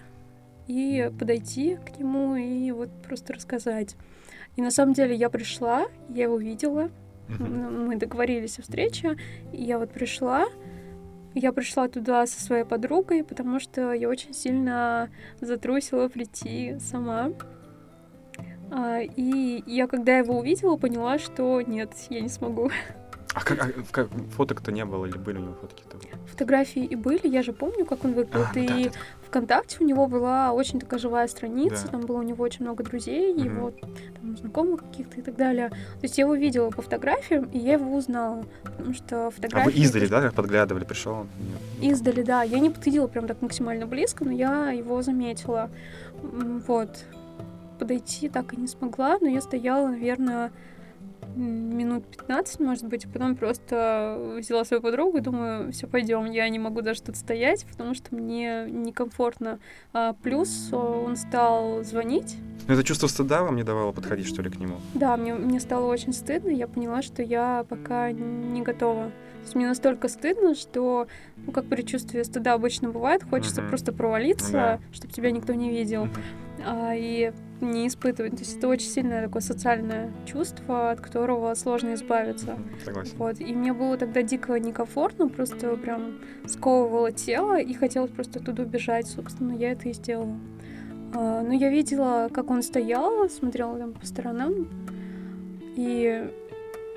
и 0.68 1.12
подойти 1.20 1.78
к 1.78 1.98
нему 2.00 2.36
и 2.36 2.72
вот 2.72 2.90
просто 3.04 3.34
рассказать. 3.34 3.96
И 4.56 4.62
на 4.62 4.72
самом 4.72 4.94
деле 4.94 5.16
я 5.16 5.30
пришла, 5.30 5.86
я 6.10 6.24
его 6.24 6.38
видела, 6.38 6.90
м, 7.30 7.88
мы 7.88 7.96
договорились 7.98 8.60
о 8.60 8.62
встрече, 8.62 9.18
и 9.52 9.64
я 9.64 9.78
вот 9.80 9.92
пришла, 9.92 10.46
я 11.34 11.52
пришла 11.52 11.88
туда 11.90 12.26
со 12.26 12.42
своей 12.42 12.64
подругой, 12.64 13.24
потому 13.24 13.60
что 13.60 13.92
я 13.92 14.08
очень 14.08 14.34
сильно 14.34 15.10
затрусила 15.42 16.08
прийти 16.08 16.78
сама. 16.80 17.32
А, 18.72 19.02
И 19.02 19.64
я, 19.68 19.88
когда 19.88 20.18
его 20.18 20.40
увидела, 20.40 20.78
поняла, 20.78 21.20
что 21.20 21.62
нет, 21.62 21.92
я 22.10 22.22
не 22.22 22.30
смогу. 22.30 22.72
А 23.34 23.42
как, 23.42 23.62
а 23.62 23.70
как 23.92 24.08
фоток-то 24.38 24.72
не 24.72 24.86
было 24.86 25.06
или 25.06 25.18
были 25.18 25.38
у 25.38 25.42
него 25.42 25.54
фотки-то? 25.56 25.98
Фотографии 26.28 26.86
и 26.86 26.96
были, 26.96 27.28
я 27.28 27.44
же 27.44 27.52
помню, 27.52 27.86
как 27.86 28.06
он 28.06 28.14
выглядит. 28.14 28.34
А, 28.34 28.52
ну 28.56 28.64
и 28.64 28.68
да, 28.68 28.90
да. 28.94 29.00
ВКонтакте 29.28 29.78
у 29.82 29.84
него 29.86 30.08
была 30.08 30.52
очень 30.54 30.80
такая 30.80 31.00
живая 31.00 31.28
страница, 31.28 31.86
Да. 31.86 31.92
там 31.94 32.02
было 32.02 32.18
у 32.20 32.22
него 32.24 32.44
очень 32.44 32.64
много 32.66 32.84
друзей, 32.84 33.34
Мгм. 33.34 33.44
его 33.46 33.72
там, 34.22 34.38
знакомых 34.38 34.82
каких-то 34.84 35.20
и 35.20 35.22
так 35.22 35.36
далее. 35.36 35.70
То 35.70 36.04
есть 36.04 36.18
я 36.18 36.24
его 36.26 36.36
видела 36.36 36.70
по 36.70 36.82
фотографиям, 36.82 37.46
и 37.52 37.58
я 37.58 37.74
его 37.74 37.96
узнала, 37.96 38.44
потому 38.64 38.94
что 38.94 39.28
А 39.28 39.32
фотографии... 39.32 39.72
вы 39.72 39.84
издали, 39.84 40.08
да, 40.08 40.22
как 40.22 40.34
подглядывали, 40.34 40.84
пришел 40.84 41.14
он? 41.14 41.28
Издали, 41.82 42.22
да. 42.22 42.44
Я 42.44 42.60
не 42.60 42.70
подходила 42.70 43.08
прям 43.08 43.28
так 43.28 43.42
максимально 43.42 43.86
близко, 43.88 44.24
но 44.26 44.32
я 44.32 44.72
его 44.72 45.02
заметила. 45.02 45.70
Вот. 46.22 46.90
Подойти 47.80 48.30
так 48.30 48.54
и 48.54 48.58
не 48.58 48.68
смогла, 48.68 49.18
но 49.20 49.28
я 49.28 49.42
стояла, 49.42 49.88
наверное, 49.90 50.52
минут 51.36 52.06
15, 52.08 52.60
может 52.60 52.86
быть, 52.86 53.06
а 53.06 53.10
потом 53.10 53.36
просто 53.36 54.36
взяла 54.38 54.66
свою 54.66 54.82
подругу 54.82 55.18
и 55.18 55.22
думаю, 55.22 55.72
все, 55.72 55.88
пойдем, 55.88 56.26
я 56.26 56.48
не 56.50 56.60
могу 56.60 56.82
даже 56.82 57.02
тут 57.02 57.18
стоять, 57.18 57.66
потому 57.66 57.94
что 57.94 58.16
мне 58.16 58.66
некомфортно. 58.70 59.60
А, 59.94 60.14
плюс 60.14 60.70
он 60.72 61.16
стал 61.16 61.84
звонить. 61.84 62.38
Это 62.68 62.84
чувство 62.84 63.08
стыда 63.08 63.44
вам 63.44 63.56
не 63.56 63.64
давало 63.64 63.92
подходить, 63.92 64.28
что 64.28 64.42
ли, 64.42 64.50
к 64.50 64.58
нему? 64.58 64.78
Да, 64.94 65.18
мне, 65.18 65.34
мне 65.34 65.60
стало 65.60 65.86
очень 65.86 66.14
стыдно, 66.14 66.50
я 66.50 66.68
поняла, 66.68 67.02
что 67.02 67.22
я 67.22 67.66
пока 67.70 68.12
не 68.12 68.62
готова. 68.62 69.12
Есть 69.46 69.54
мне 69.54 69.68
настолько 69.68 70.08
стыдно, 70.08 70.56
что, 70.56 71.08
ну, 71.38 71.52
как 71.52 71.66
предчувствие 71.66 72.24
стыда 72.24 72.54
обычно 72.54 72.90
бывает, 72.90 73.22
хочется 73.24 73.62
Мгм. 73.62 73.70
просто 73.70 73.94
провалиться, 73.94 74.52
Да. 74.52 74.80
чтобы 74.92 75.14
тебя 75.14 75.30
никто 75.30 75.54
не 75.54 75.70
видел, 75.70 76.06
Мгм. 76.06 76.14
а, 76.66 76.96
и 76.96 77.32
не 77.62 77.88
испытывать. 77.88 78.32
То 78.34 78.40
есть 78.40 78.58
это 78.58 78.68
очень 78.68 78.88
сильное 78.88 79.24
такое 79.24 79.44
социальное 79.44 80.12
чувство, 80.26 80.90
от 80.90 81.00
которого 81.00 81.54
сложно 81.54 81.94
избавиться. 81.94 82.58
Согласен. 82.84 83.14
Вот. 83.18 83.40
И 83.40 83.54
мне 83.54 83.72
было 83.72 83.98
тогда 83.98 84.24
дико 84.24 84.60
некомфортно, 84.60 85.30
просто 85.30 85.76
прям 85.78 86.16
сковывало 86.48 87.12
тело, 87.12 87.60
и 87.60 87.72
хотелось 87.76 88.10
просто 88.10 88.40
оттуда 88.40 88.64
убежать. 88.64 89.06
Собственно, 89.06 89.54
я 89.54 89.74
это 89.74 89.90
и 89.90 89.94
сделала. 89.94 90.40
А, 91.14 91.44
но 91.44 91.54
я 91.54 91.70
видела, 91.70 92.30
как 92.34 92.50
он 92.50 92.64
стоял, 92.64 93.30
смотрела 93.30 93.78
там 93.78 93.94
по 93.94 94.08
сторонам, 94.08 94.68
и 95.76 96.28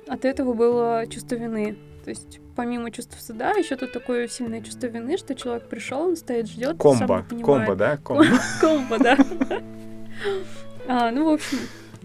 от 0.06 0.24
этого 0.24 0.54
было 0.54 1.04
чувство 1.10 1.34
вины. 1.34 1.76
То 2.08 2.12
есть 2.12 2.40
помимо 2.56 2.90
чувства 2.90 3.18
стыда, 3.18 3.50
еще 3.50 3.76
тут 3.76 3.92
такое 3.92 4.28
сильное 4.28 4.62
чувство 4.62 4.86
вины, 4.86 5.18
что 5.18 5.34
человек 5.34 5.68
пришел, 5.68 6.08
он 6.08 6.16
стоит, 6.16 6.48
ждет. 6.48 6.78
Комбо, 6.78 7.26
комбо, 7.42 7.76
да? 7.76 7.98
Комбо. 7.98 8.24
Комбо, 8.62 8.98
да. 8.98 9.18
А, 10.88 11.10
ну, 11.10 11.30
в 11.30 11.34
общем, 11.34 11.58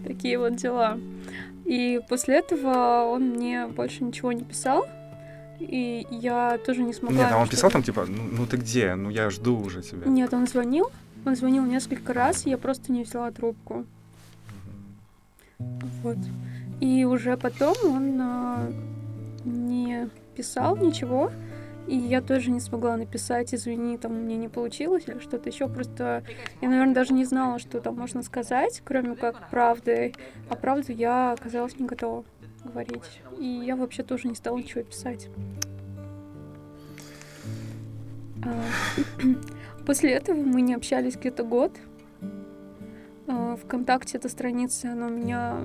такие 0.06 0.38
вот 0.38 0.56
дела. 0.56 0.98
И 1.64 2.02
после 2.06 2.40
этого 2.40 3.04
он 3.10 3.30
мне 3.30 3.66
больше 3.66 4.04
ничего 4.04 4.30
не 4.32 4.44
писал, 4.44 4.86
и 5.58 6.06
я 6.10 6.58
тоже 6.58 6.82
не 6.82 6.92
смогла... 6.92 7.16
Нет, 7.16 7.32
а 7.32 7.38
он 7.38 7.48
писал 7.48 7.70
там, 7.70 7.82
типа, 7.82 8.04
ну, 8.06 8.24
ну 8.30 8.46
ты 8.46 8.58
где? 8.58 8.94
Ну 8.96 9.08
я 9.08 9.30
жду 9.30 9.58
уже 9.58 9.80
тебя. 9.80 10.06
Нет, 10.06 10.34
он 10.34 10.46
звонил, 10.46 10.90
он 11.24 11.34
звонил 11.34 11.64
несколько 11.64 12.12
раз, 12.12 12.44
и 12.44 12.50
я 12.50 12.58
просто 12.58 12.92
не 12.92 13.04
взяла 13.04 13.30
трубку. 13.30 13.86
Вот. 15.58 16.18
И 16.82 17.06
уже 17.06 17.38
потом 17.38 17.74
он 17.84 18.20
а, 18.20 18.70
не 19.44 20.10
писал 20.34 20.76
ничего, 20.76 21.30
и 21.86 21.96
я 21.96 22.22
тоже 22.22 22.50
не 22.50 22.60
смогла 22.60 22.96
написать, 22.96 23.54
извини, 23.54 23.98
там 23.98 24.12
у 24.12 24.20
меня 24.20 24.36
не 24.36 24.48
получилось 24.48 25.04
или 25.06 25.18
что-то 25.18 25.50
еще. 25.50 25.68
Просто 25.68 26.24
я, 26.62 26.68
наверное, 26.68 26.94
даже 26.94 27.12
не 27.12 27.24
знала, 27.24 27.58
что 27.58 27.80
там 27.80 27.96
можно 27.96 28.22
сказать, 28.22 28.80
кроме 28.84 29.16
как 29.16 29.50
правды. 29.50 30.14
А 30.48 30.56
правду 30.56 30.92
я 30.92 31.32
оказалась 31.32 31.78
не 31.78 31.86
готова 31.86 32.24
говорить. 32.64 33.20
И 33.38 33.46
я 33.46 33.76
вообще 33.76 34.02
тоже 34.02 34.28
не 34.28 34.34
стала 34.34 34.56
ничего 34.56 34.82
писать. 34.82 35.28
А, 38.44 38.64
После 39.86 40.12
этого 40.12 40.36
мы 40.36 40.62
не 40.62 40.74
общались 40.74 41.16
где-то 41.16 41.44
год. 41.44 41.72
А, 43.26 43.56
Вконтакте 43.56 44.16
эта 44.16 44.30
страница, 44.30 44.92
она 44.92 45.08
у 45.08 45.10
меня 45.10 45.58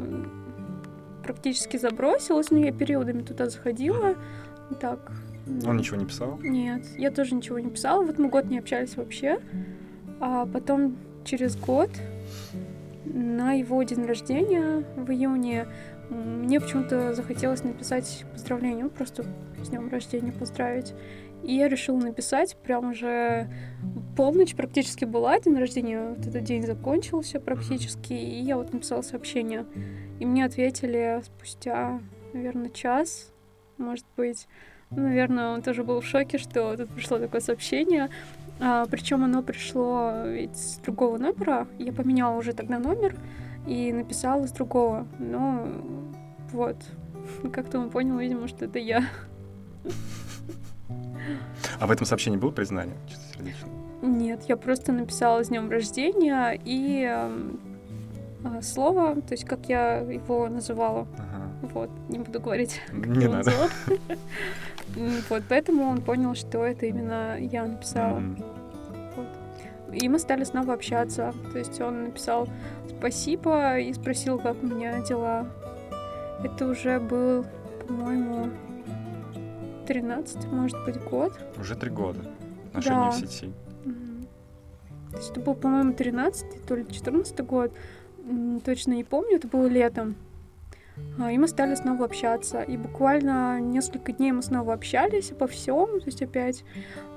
практически 1.33 1.77
забросилась, 1.77 2.49
но 2.49 2.57
я 2.57 2.71
периодами 2.71 3.21
туда 3.21 3.49
заходила. 3.49 4.15
Так. 4.81 5.11
Он 5.63 5.77
ничего 5.77 5.97
не 5.97 6.05
писал? 6.05 6.39
Нет, 6.41 6.83
я 6.97 7.11
тоже 7.11 7.35
ничего 7.35 7.59
не 7.59 7.69
писала. 7.69 8.03
Вот 8.03 8.17
мы 8.17 8.29
год 8.29 8.45
не 8.45 8.57
общались 8.57 8.97
вообще. 8.97 9.39
А 10.19 10.47
потом 10.47 10.97
через 11.25 11.55
год 11.55 11.91
на 13.05 13.53
его 13.53 13.83
день 13.83 14.05
рождения 14.05 14.83
в 14.95 15.11
июне 15.11 15.67
мне 16.09 16.59
почему-то 16.59 17.13
захотелось 17.13 17.63
написать 17.63 18.25
поздравление, 18.33 18.85
ну, 18.85 18.89
просто 18.89 19.23
с 19.63 19.69
днем 19.69 19.87
рождения 19.89 20.31
поздравить. 20.31 20.95
И 21.43 21.55
я 21.55 21.67
решила 21.67 21.97
написать, 21.97 22.57
прям 22.57 22.91
уже 22.91 23.49
полночь 24.15 24.55
практически 24.55 25.05
была, 25.05 25.39
день 25.39 25.57
рождения, 25.57 26.09
вот 26.09 26.27
этот 26.27 26.43
день 26.43 26.65
закончился 26.65 27.39
практически, 27.39 28.13
и 28.13 28.41
я 28.41 28.57
вот 28.57 28.73
написала 28.73 29.01
сообщение. 29.01 29.65
И 30.19 30.25
мне 30.25 30.45
ответили 30.45 31.21
спустя, 31.23 32.01
наверное, 32.33 32.69
час, 32.69 33.31
может 33.77 34.05
быть. 34.17 34.47
Ну, 34.91 35.03
наверное, 35.03 35.51
он 35.51 35.61
тоже 35.61 35.83
был 35.83 36.01
в 36.01 36.05
шоке, 36.05 36.37
что 36.37 36.75
тут 36.75 36.89
пришло 36.89 37.19
такое 37.19 37.41
сообщение. 37.41 38.09
А, 38.59 38.85
причем 38.87 39.23
оно 39.23 39.41
пришло 39.41 40.23
ведь 40.25 40.57
с 40.57 40.77
другого 40.77 41.17
номера. 41.17 41.67
Я 41.77 41.93
поменяла 41.93 42.37
уже 42.37 42.53
тогда 42.53 42.79
номер 42.79 43.15
и 43.67 43.93
написала 43.93 44.47
с 44.47 44.51
другого. 44.51 45.07
Но 45.19 45.67
вот, 46.51 46.77
как-то 47.53 47.79
он 47.79 47.89
понял, 47.89 48.17
видимо, 48.17 48.47
что 48.47 48.65
это 48.65 48.79
я. 48.79 49.05
А 51.79 51.87
в 51.87 51.91
этом 51.91 52.05
сообщении 52.05 52.37
было 52.37 52.51
признание 52.51 52.95
чистосердечное? 53.07 53.71
Нет, 54.01 54.43
я 54.47 54.55
просто 54.55 54.91
написала 54.91 55.43
с 55.43 55.49
днем 55.49 55.69
рождения 55.69 56.59
и 56.63 57.05
э, 57.09 58.61
слово, 58.61 59.15
то 59.15 59.33
есть 59.33 59.45
как 59.45 59.67
я 59.67 59.97
его 59.97 60.47
называла. 60.47 61.07
Ага. 61.17 61.49
Вот, 61.73 61.89
не 62.07 62.19
буду 62.19 62.39
говорить. 62.39 62.81
Не 62.91 63.27
надо. 63.27 63.51
Вот, 65.29 65.43
поэтому 65.47 65.83
он 65.83 66.01
понял, 66.01 66.33
что 66.33 66.65
это 66.65 66.87
именно 66.87 67.37
я 67.39 67.63
написала. 67.65 68.23
И 69.93 70.09
мы 70.09 70.17
стали 70.17 70.43
снова 70.43 70.73
общаться. 70.73 71.31
То 71.51 71.59
есть 71.59 71.79
он 71.79 72.05
написал 72.05 72.49
спасибо 72.97 73.79
и 73.79 73.93
спросил, 73.93 74.39
как 74.39 74.61
у 74.63 74.65
меня 74.65 74.99
дела. 75.01 75.47
Это 76.43 76.67
уже 76.67 76.99
был, 76.99 77.45
по-моему, 77.87 78.49
13, 79.89 80.45
может 80.51 80.85
быть, 80.85 81.01
год. 81.03 81.33
Уже 81.59 81.75
три 81.75 81.89
года. 81.89 82.19
Отношения 82.67 83.09
да. 83.09 83.09
в 83.09 83.15
сети. 83.15 83.51
То 85.09 85.17
есть 85.17 85.31
это 85.31 85.39
был, 85.39 85.55
по-моему, 85.55 85.93
13 85.93 86.63
то 86.67 86.75
ли 86.75 86.85
14 86.87 87.39
год. 87.41 87.73
Точно 88.63 88.93
не 88.93 89.03
помню, 89.03 89.37
это 89.37 89.47
было 89.47 89.65
летом. 89.65 90.15
А, 91.19 91.31
и 91.31 91.39
мы 91.39 91.47
стали 91.47 91.73
снова 91.73 92.05
общаться. 92.05 92.61
И 92.61 92.77
буквально 92.77 93.59
несколько 93.59 94.11
дней 94.11 94.31
мы 94.31 94.43
снова 94.43 94.73
общались 94.73 95.29
по 95.29 95.47
всем. 95.47 95.99
То 95.99 96.05
есть 96.05 96.21
опять 96.21 96.63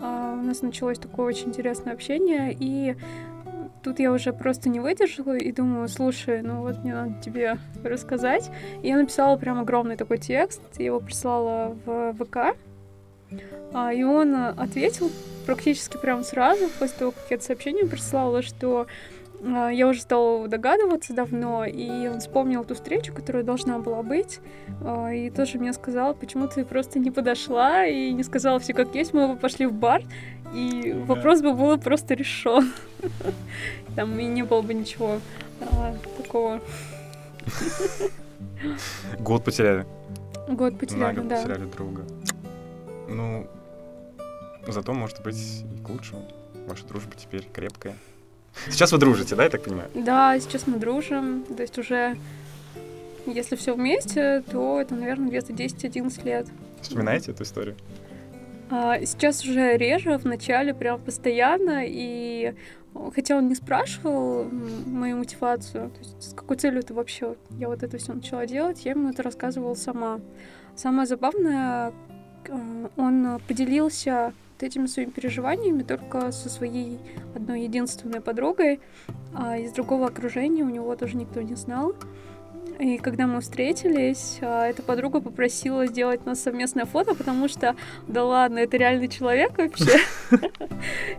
а, 0.01 0.33
у 0.33 0.43
нас 0.43 0.63
началось 0.63 0.99
такое 0.99 1.27
очень 1.27 1.49
интересное 1.49 1.93
общение. 1.93 2.57
И 2.59 2.97
тут 3.83 3.99
я 3.99 4.13
уже 4.13 4.33
просто 4.33 4.69
не 4.69 4.81
выдержала 4.81 5.37
и 5.37 5.53
думаю, 5.53 5.89
слушай, 5.89 6.43
ну 6.43 6.61
вот 6.61 6.79
мне 6.79 6.95
надо 6.95 7.21
тебе 7.23 7.59
рассказать. 7.83 8.51
И 8.83 8.89
я 8.89 8.97
написала 8.97 9.37
прям 9.37 9.61
огромный 9.61 9.97
такой 9.97 10.19
текст, 10.19 10.63
я 10.79 10.87
его 10.87 11.01
прислала 11.01 11.77
в 11.85 12.15
ВК, 12.15 12.57
а, 13.73 13.93
и 13.93 14.03
он 14.03 14.35
ответил 14.35 15.11
практически 15.47 15.97
прям 15.97 16.23
сразу, 16.23 16.69
после 16.79 16.99
того, 16.99 17.11
как 17.13 17.25
я 17.31 17.37
это 17.37 17.45
сообщение 17.45 17.87
прислала, 17.87 18.43
что 18.43 18.87
а, 18.87 18.87
я 19.43 19.89
уже 19.89 20.01
стала 20.01 20.47
догадываться 20.47 21.13
давно, 21.13 21.65
и 21.65 22.07
он 22.07 22.21
вспомнил 22.21 22.65
ту 22.65 22.75
встречу, 22.75 23.13
которая 23.13 23.43
должна 23.43 23.81
была 23.81 24.03
быть, 24.03 24.39
а, 24.85 25.13
и 25.13 25.31
тоже 25.31 25.59
мне 25.59 25.73
сказал, 25.73 26.15
почему 26.15 26.47
ты 26.47 26.65
просто 26.65 27.01
не 27.01 27.11
подошла 27.11 27.85
и 27.85 28.13
не 28.13 28.23
сказала 28.23 28.61
все 28.61 28.73
как 28.73 28.95
есть, 28.95 29.13
мы 29.13 29.29
бы 29.29 29.37
пошли 29.37 29.67
в 29.67 29.73
бар, 29.73 30.03
и 30.55 30.93
вопрос 31.07 31.43
бы 31.43 31.55
был 31.55 31.77
просто 31.79 32.15
решен. 32.15 32.73
Там 33.97 34.19
и 34.19 34.25
не 34.25 34.45
было 34.45 34.63
бы 34.63 34.75
ничего 34.75 35.19
а, 35.61 35.97
такого. 36.23 36.61
Год 39.19 39.45
потеряли. 39.45 39.87
Год 40.49 40.79
потеряли, 40.79 41.21
да. 41.21 41.37
потеряли 41.37 41.65
друга. 41.65 42.05
Ну, 43.09 43.49
зато, 44.69 44.93
может 44.93 45.23
быть, 45.23 45.65
и 45.77 45.83
к 45.83 45.89
лучшему. 45.89 46.29
Ваша 46.69 46.87
дружба 46.87 47.13
теперь 47.17 47.47
крепкая. 47.53 47.97
Сейчас 48.69 48.93
вы 48.93 48.99
дружите, 48.99 49.35
да, 49.35 49.45
я 49.45 49.51
так 49.51 49.63
понимаю? 49.63 49.91
Да, 49.95 50.39
сейчас 50.39 50.67
мы 50.67 50.79
дружим. 50.79 51.45
То 51.45 51.63
есть 51.63 51.79
уже, 51.79 52.17
если 53.27 53.57
все 53.57 53.75
вместе, 53.75 54.43
то 54.51 54.81
это, 54.81 54.95
наверное, 54.95 55.29
где-то 55.29 55.53
10-11 55.53 56.25
лет. 56.25 56.47
Вспоминаете 56.81 57.33
эту 57.33 57.45
историю? 57.45 57.77
А, 58.71 58.99
сейчас 59.05 59.45
уже 59.45 59.77
реже, 59.77 60.17
в 60.17 60.25
начале 60.25 60.73
прям 60.73 61.01
постоянно, 61.01 61.83
и 61.85 62.55
хотя 63.15 63.37
он 63.37 63.49
не 63.49 63.55
спрашивал 63.55 64.45
мою 64.87 65.19
мотивацию, 65.19 65.91
то 65.91 65.99
есть 65.99 66.31
с 66.31 66.35
какой 66.35 66.57
целью 66.57 66.81
это 66.81 66.95
вообще 66.95 67.37
я 67.51 67.69
вот 67.69 67.83
это 67.83 67.99
все 67.99 68.15
начала 68.15 68.47
делать, 68.47 68.85
я 68.85 68.93
ему 68.93 69.11
это 69.11 69.23
рассказывала 69.23 69.75
сама. 69.75 70.21
Самое 70.75 71.07
забавное, 71.07 71.93
а, 72.49 72.91
он 72.97 73.41
поделился 73.47 74.33
этими 74.63 74.87
своими 74.87 75.11
переживаниями 75.11 75.83
только 75.83 76.33
со 76.33 76.49
своей 76.49 76.99
одной 77.35 77.63
единственной 77.63 78.21
подругой, 78.21 78.81
а 79.35 79.59
из 79.59 79.73
другого 79.73 80.07
окружения 80.07 80.63
у 80.63 80.71
него 80.71 80.95
тоже 80.97 81.17
никто 81.17 81.43
не 81.43 81.55
знал. 81.55 81.95
И 82.79 82.99
когда 82.99 83.27
мы 83.27 83.41
встретились, 83.41 84.39
а, 84.41 84.67
эта 84.67 84.83
подруга 84.83 85.21
попросила 85.21 85.87
сделать 85.87 86.27
нас 86.27 86.41
совместное 86.41 86.85
фото, 86.85 87.15
потому 87.15 87.49
что, 87.49 87.77
да 88.09 88.25
ладно, 88.25 88.59
это 88.59 88.77
реальный 88.77 89.09
человек 89.09 89.57
вообще. 89.59 90.01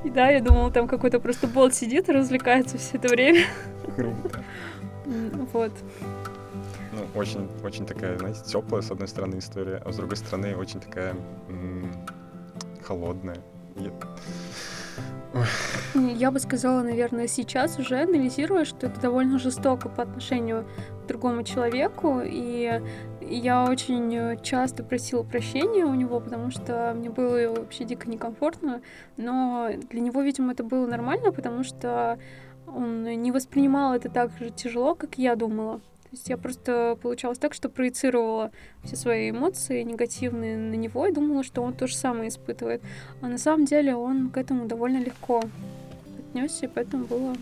И 0.04 0.10
да, 0.10 0.30
я 0.30 0.41
думала, 0.41 0.72
там 0.72 0.88
какой-то 0.88 1.20
просто 1.20 1.48
бот 1.48 1.74
сидит 1.74 2.10
и 2.10 2.12
развлекается 2.12 2.78
все 2.78 2.98
это 2.98 3.08
время. 3.08 3.46
Круто. 3.96 4.44
Вот. 5.54 5.72
Ну, 6.91 7.20
очень, 7.20 7.50
очень 7.64 7.86
такая, 7.86 8.18
знаете, 8.18 8.41
теплая, 8.46 8.82
с 8.82 8.91
одной 8.91 9.08
стороны, 9.08 9.39
история, 9.39 9.82
а 9.86 9.91
с 9.91 9.96
другой 9.96 10.18
стороны, 10.18 10.56
очень 10.56 10.80
такая 10.80 11.16
холодная. 12.84 13.38
Я 15.96 16.30
бы 16.30 16.40
сказала, 16.40 16.84
наверное, 16.84 17.28
сейчас 17.28 17.80
уже 17.80 18.02
анализируя, 18.02 18.66
что 18.66 18.86
это 18.86 19.02
довольно 19.02 19.40
жестоко 19.40 19.90
по 19.90 20.04
отношению 20.04 20.68
к 21.04 21.08
другому 21.08 21.44
человеку, 21.44 22.22
и 22.24 22.82
я 23.22 23.66
очень 23.66 24.38
часто 24.44 24.84
просила 24.84 25.24
прощения 25.24 25.86
у 25.86 25.96
него, 25.96 26.20
потому 26.20 26.52
что 26.52 26.94
мне 26.96 27.10
было 27.10 27.52
вообще 27.52 27.84
дико 27.84 28.08
некомфортно, 28.08 28.82
но 29.18 29.70
для 29.90 30.02
него, 30.02 30.22
видимо, 30.22 30.52
это 30.52 30.64
было 30.64 30.86
нормально, 30.86 31.32
потому 31.32 31.64
что 31.64 32.20
он 32.68 33.04
не 33.04 33.32
воспринимал 33.32 33.96
это 33.96 34.10
так 34.10 34.32
же 34.38 34.52
тяжело, 34.52 34.94
как 34.94 35.18
я 35.18 35.36
думала. 35.36 35.82
То 36.14 36.18
есть 36.18 36.30
я 36.30 36.38
просто 36.38 36.95
получалось 37.01 37.39
так, 37.39 37.55
что 37.55 37.70
проецировала 37.70 38.51
все 38.84 38.95
свои 38.95 39.32
эмоции 39.32 39.82
негативные 39.82 40.59
на 40.59 40.76
него 40.76 41.07
и 41.07 41.11
думала, 41.11 41.43
что 41.43 41.64
он 41.64 41.74
то 41.74 41.88
же 41.88 41.95
самое 41.95 42.30
испытывает. 42.30 42.84
А 43.22 43.28
на 43.28 43.39
самом 43.39 43.66
деле 43.66 43.95
он 43.95 44.30
к 44.30 44.38
этому 44.38 44.68
довольно 44.68 44.99
легко 44.99 45.41
отнесся, 46.20 46.68
и 46.68 46.70
поэтому 46.70 47.05
было 47.05 47.36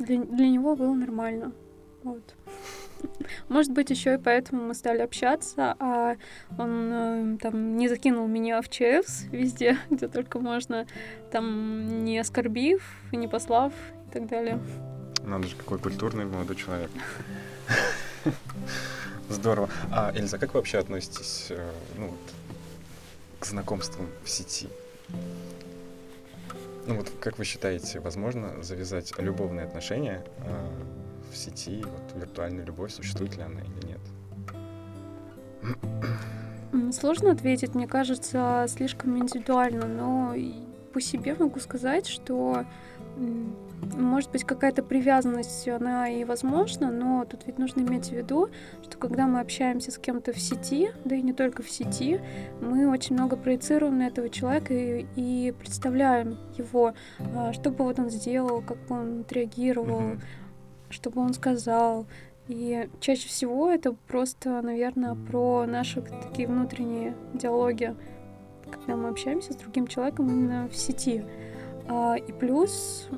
для, 0.00 0.18
для 0.24 0.48
него 0.48 0.74
было 0.74 0.92
нормально. 0.92 1.52
Вот. 2.02 2.34
Может 3.48 3.70
быть, 3.70 3.90
еще 3.90 4.14
и 4.14 4.18
поэтому 4.18 4.64
мы 4.64 4.74
стали 4.74 4.98
общаться, 4.98 5.76
а 5.78 6.16
он 6.58 6.90
э, 6.92 7.38
там 7.40 7.76
не 7.76 7.88
закинул 7.88 8.26
меня 8.26 8.60
в 8.60 8.68
ЧС 8.68 9.26
везде, 9.30 9.78
где 9.90 10.08
только 10.08 10.40
можно, 10.40 10.84
там 11.30 12.04
не 12.04 12.18
оскорбив, 12.18 12.82
не 13.12 13.28
послав 13.28 13.72
и 14.08 14.12
так 14.12 14.26
далее. 14.26 14.58
Надо 15.22 15.46
же, 15.46 15.54
какой 15.54 15.78
культурный 15.78 16.24
молодой 16.24 16.56
человек. 16.56 16.90
Здорово. 19.28 19.68
А, 19.90 20.12
Эльза, 20.14 20.38
как 20.38 20.54
вы 20.54 20.60
вообще 20.60 20.78
относитесь 20.78 21.46
э, 21.50 21.70
ну, 21.96 22.08
вот, 22.08 22.18
к 23.40 23.46
знакомствам 23.46 24.06
в 24.24 24.28
сети? 24.28 24.68
Ну 26.86 26.94
вот, 26.94 27.10
как 27.20 27.38
вы 27.38 27.44
считаете, 27.44 28.00
возможно 28.00 28.62
завязать 28.62 29.12
любовные 29.18 29.66
отношения 29.66 30.24
э, 30.38 30.68
в 31.30 31.36
сети, 31.36 31.84
вот 31.84 32.20
виртуальная 32.20 32.64
любовь, 32.64 32.92
существует 32.92 33.36
ли 33.36 33.42
она 33.42 33.60
или 33.60 33.86
нет? 33.86 34.00
Сложно 36.94 37.32
ответить, 37.32 37.74
мне 37.74 37.86
кажется, 37.86 38.66
слишком 38.68 39.18
индивидуально, 39.18 39.86
но 39.86 40.34
по 40.92 41.00
себе 41.00 41.34
могу 41.34 41.60
сказать, 41.60 42.06
что 42.06 42.64
может 43.82 44.30
быть, 44.30 44.44
какая-то 44.44 44.82
привязанность, 44.82 45.68
она 45.68 46.08
и 46.08 46.24
возможна, 46.24 46.90
но 46.90 47.24
тут 47.24 47.46
ведь 47.46 47.58
нужно 47.58 47.80
иметь 47.80 48.08
в 48.08 48.12
виду, 48.12 48.48
что 48.82 48.98
когда 48.98 49.26
мы 49.26 49.40
общаемся 49.40 49.90
с 49.90 49.98
кем-то 49.98 50.32
в 50.32 50.38
сети, 50.38 50.90
да 51.04 51.16
и 51.16 51.22
не 51.22 51.32
только 51.32 51.62
в 51.62 51.70
сети, 51.70 52.20
мы 52.60 52.88
очень 52.88 53.14
много 53.14 53.36
проецируем 53.36 53.98
на 53.98 54.06
этого 54.08 54.28
человека 54.28 54.74
и, 54.74 55.06
и 55.16 55.54
представляем 55.58 56.38
его, 56.56 56.94
а, 57.34 57.52
что 57.52 57.70
бы 57.70 57.84
вот 57.84 57.98
он 57.98 58.10
сделал, 58.10 58.62
как 58.62 58.78
бы 58.86 58.96
он 58.96 59.20
отреагировал, 59.20 60.00
mm-hmm. 60.00 60.20
что 60.90 61.10
бы 61.10 61.20
он 61.20 61.34
сказал. 61.34 62.06
И 62.48 62.88
чаще 63.00 63.28
всего 63.28 63.70
это 63.70 63.92
просто, 63.92 64.62
наверное, 64.62 65.14
про 65.14 65.66
наши 65.66 66.00
такие 66.00 66.48
внутренние 66.48 67.14
диалоги, 67.34 67.94
когда 68.70 68.96
мы 68.96 69.10
общаемся 69.10 69.52
с 69.52 69.56
другим 69.56 69.86
человеком 69.86 70.28
именно 70.28 70.68
в 70.68 70.74
сети. 70.74 71.24
А, 71.88 72.16
и 72.16 72.32
плюс 72.32 73.08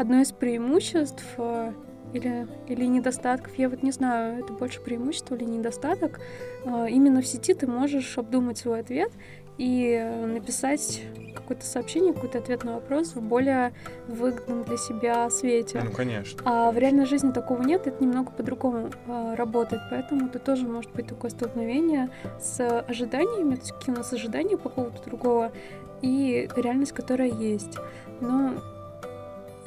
одно 0.00 0.22
из 0.22 0.32
преимуществ 0.32 1.22
э, 1.36 1.72
или, 2.14 2.48
или 2.68 2.86
недостатков, 2.86 3.52
я 3.58 3.68
вот 3.68 3.82
не 3.82 3.92
знаю, 3.92 4.42
это 4.42 4.52
больше 4.52 4.80
преимущество 4.80 5.34
или 5.34 5.44
недостаток, 5.44 6.20
а, 6.64 6.86
именно 6.88 7.20
в 7.20 7.26
сети 7.26 7.52
ты 7.52 7.66
можешь 7.66 8.16
обдумать 8.16 8.56
свой 8.56 8.80
ответ 8.80 9.12
и 9.58 10.02
написать 10.26 11.02
какое-то 11.34 11.66
сообщение, 11.66 12.14
какой-то 12.14 12.38
ответ 12.38 12.64
на 12.64 12.76
вопрос 12.76 13.14
в 13.14 13.20
более 13.20 13.74
выгодном 14.08 14.64
для 14.64 14.78
себя 14.78 15.28
свете. 15.28 15.82
Ну, 15.84 15.92
конечно. 15.92 16.40
А 16.46 16.72
в 16.72 16.78
реальной 16.78 17.04
жизни 17.04 17.30
такого 17.30 17.62
нет, 17.62 17.86
это 17.86 18.02
немного 18.02 18.30
по-другому 18.30 18.88
э, 19.06 19.34
работает, 19.36 19.82
поэтому 19.90 20.28
это 20.28 20.38
тоже 20.38 20.66
может 20.66 20.90
быть 20.92 21.08
такое 21.08 21.30
столкновение 21.30 22.08
с 22.40 22.80
ожиданиями, 22.88 23.56
то 23.56 23.60
есть 23.60 23.72
какие 23.72 23.94
у 23.94 23.98
нас 23.98 24.10
ожидания 24.14 24.56
по 24.56 24.70
поводу 24.70 24.96
другого 25.04 25.52
и 26.00 26.48
реальность, 26.56 26.92
которая 26.92 27.28
есть. 27.28 27.76
Но 28.22 28.54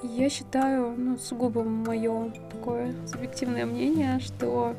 я 0.03 0.29
считаю, 0.29 0.93
ну, 0.97 1.17
сугубо 1.17 1.63
мое 1.63 2.31
такое 2.51 2.93
субъективное 3.07 3.65
мнение, 3.65 4.19
что 4.19 4.75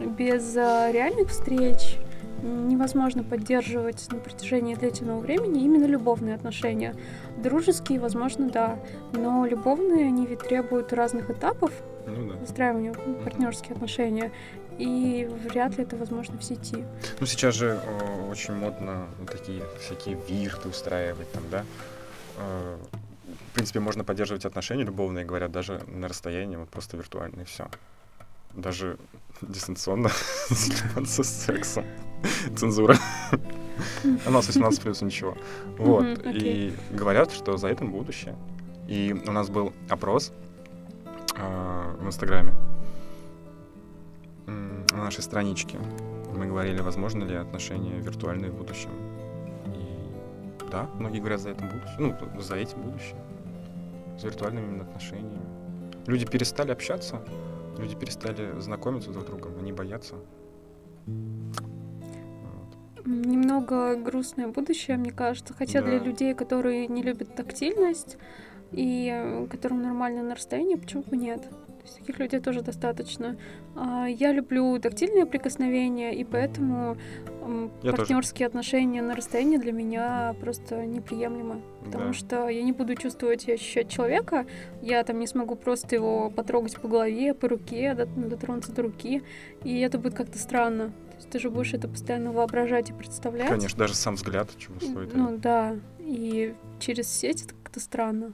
без 0.00 0.56
а, 0.56 0.90
реальных 0.92 1.30
встреч, 1.30 1.98
невозможно 2.42 3.24
поддерживать 3.24 4.06
на 4.12 4.18
протяжении 4.18 4.74
длительного 4.74 5.20
времени 5.20 5.64
именно 5.64 5.86
любовные 5.86 6.34
отношения. 6.34 6.94
Дружеские, 7.36 8.00
возможно, 8.00 8.48
да, 8.48 8.78
но 9.12 9.44
любовные, 9.46 10.06
они 10.06 10.26
ведь 10.26 10.40
требуют 10.40 10.92
разных 10.92 11.30
этапов 11.30 11.72
ну, 12.06 12.32
да. 12.32 12.36
выстраивания 12.36 12.94
партнерских 13.24 13.72
отношений, 13.72 14.30
и 14.78 15.28
вряд 15.48 15.76
ли 15.76 15.84
это 15.84 15.96
возможно 15.96 16.38
в 16.38 16.44
сети. 16.44 16.84
Ну, 17.18 17.26
сейчас 17.26 17.54
же 17.54 17.80
о, 17.84 18.30
очень 18.30 18.54
модно 18.54 19.08
вот 19.18 19.30
такие 19.30 19.62
всякие 19.80 20.16
вирты 20.28 20.68
устраивать 20.68 21.30
там, 21.32 21.42
да? 21.50 21.64
Э, 22.38 22.76
в 23.50 23.54
принципе, 23.54 23.80
можно 23.80 24.04
поддерживать 24.04 24.44
отношения 24.44 24.84
любовные, 24.84 25.24
говорят, 25.24 25.50
даже 25.50 25.82
на 25.86 26.08
расстоянии, 26.08 26.56
вот 26.56 26.68
просто 26.68 26.96
виртуально, 26.96 27.42
и 27.42 27.44
все. 27.44 27.68
Даже 28.54 28.98
дистанционно 29.42 30.10
заниматься 30.48 31.22
сексом. 31.24 31.84
Цензура. 32.56 32.96
У 34.26 34.30
нас 34.30 34.46
18 34.46 34.82
плюс 34.82 35.02
ничего. 35.02 35.36
Вот. 35.76 36.04
И 36.26 36.74
говорят, 36.90 37.32
что 37.32 37.56
за 37.56 37.68
этим 37.68 37.92
будущее. 37.92 38.36
И 38.88 39.14
у 39.26 39.32
нас 39.32 39.50
был 39.50 39.72
опрос 39.88 40.32
а, 41.36 41.94
в 42.00 42.06
Инстаграме 42.06 42.54
на 44.46 45.04
нашей 45.04 45.22
страничке. 45.22 45.78
Мы 46.34 46.46
говорили, 46.46 46.80
возможно 46.80 47.24
ли 47.24 47.34
отношения 47.34 47.98
виртуальные 48.00 48.50
в 48.50 48.54
будущем. 48.54 48.90
Да, 50.70 50.88
многие 50.98 51.18
говорят 51.18 51.40
за 51.40 51.50
этим 51.50 51.68
будущее. 51.68 51.96
Ну, 51.98 52.40
за 52.40 52.56
этим 52.56 52.82
будущее. 52.82 53.16
За 54.18 54.26
виртуальными 54.26 54.66
именно 54.66 54.84
отношениями. 54.84 55.40
Люди 56.06 56.26
перестали 56.26 56.72
общаться, 56.72 57.22
люди 57.78 57.94
перестали 57.94 58.58
знакомиться 58.60 59.10
друг 59.10 59.24
с 59.24 59.26
другом, 59.26 59.58
они 59.58 59.72
боятся. 59.72 60.16
Вот. 61.06 63.06
Немного 63.06 63.96
грустное 63.96 64.48
будущее, 64.48 64.96
мне 64.96 65.10
кажется. 65.10 65.54
Хотя 65.54 65.80
да. 65.80 65.88
для 65.88 65.98
людей, 65.98 66.34
которые 66.34 66.88
не 66.88 67.02
любят 67.02 67.34
тактильность 67.34 68.16
и 68.72 69.10
э, 69.12 69.46
которым 69.48 69.82
нормально 69.82 70.22
на 70.22 70.34
расстоянии, 70.34 70.76
почему 70.76 71.02
бы 71.02 71.16
нет? 71.16 71.48
Есть 71.88 71.98
таких 71.98 72.18
людей 72.18 72.40
тоже 72.40 72.62
достаточно. 72.62 73.36
А, 73.74 74.06
я 74.06 74.32
люблю 74.32 74.78
тактильные 74.78 75.26
прикосновения, 75.26 76.14
и 76.14 76.24
поэтому 76.24 76.96
я 77.82 77.92
партнерские 77.92 78.46
тоже. 78.46 78.58
отношения 78.58 79.02
на 79.02 79.14
расстоянии 79.14 79.56
для 79.56 79.72
меня 79.72 80.34
просто 80.40 80.84
неприемлемы. 80.86 81.62
Потому 81.84 82.08
да. 82.08 82.12
что 82.12 82.48
я 82.48 82.62
не 82.62 82.72
буду 82.72 82.94
чувствовать 82.94 83.48
и 83.48 83.52
ощущать 83.52 83.88
человека, 83.88 84.46
я 84.82 85.02
там 85.04 85.18
не 85.18 85.26
смогу 85.26 85.56
просто 85.56 85.94
его 85.94 86.30
потрогать 86.30 86.78
по 86.78 86.88
голове, 86.88 87.34
по 87.34 87.48
руке, 87.48 87.94
дотронуться 87.94 88.72
до 88.72 88.82
руки, 88.82 89.22
и 89.64 89.80
это 89.80 89.98
будет 89.98 90.14
как-то 90.14 90.38
странно. 90.38 90.88
То 91.10 91.16
есть 91.16 91.30
ты 91.30 91.38
же 91.40 91.50
будешь 91.50 91.74
это 91.74 91.88
постоянно 91.88 92.32
воображать 92.32 92.90
и 92.90 92.92
представлять. 92.92 93.48
Конечно, 93.48 93.78
даже 93.78 93.94
сам 93.94 94.14
взгляд 94.14 94.50
чего 94.56 94.78
стоит. 94.78 95.14
Ну 95.14 95.36
да, 95.38 95.76
и 95.98 96.54
через 96.78 97.08
сеть 97.08 97.44
это 97.44 97.54
как-то 97.54 97.80
странно. 97.80 98.32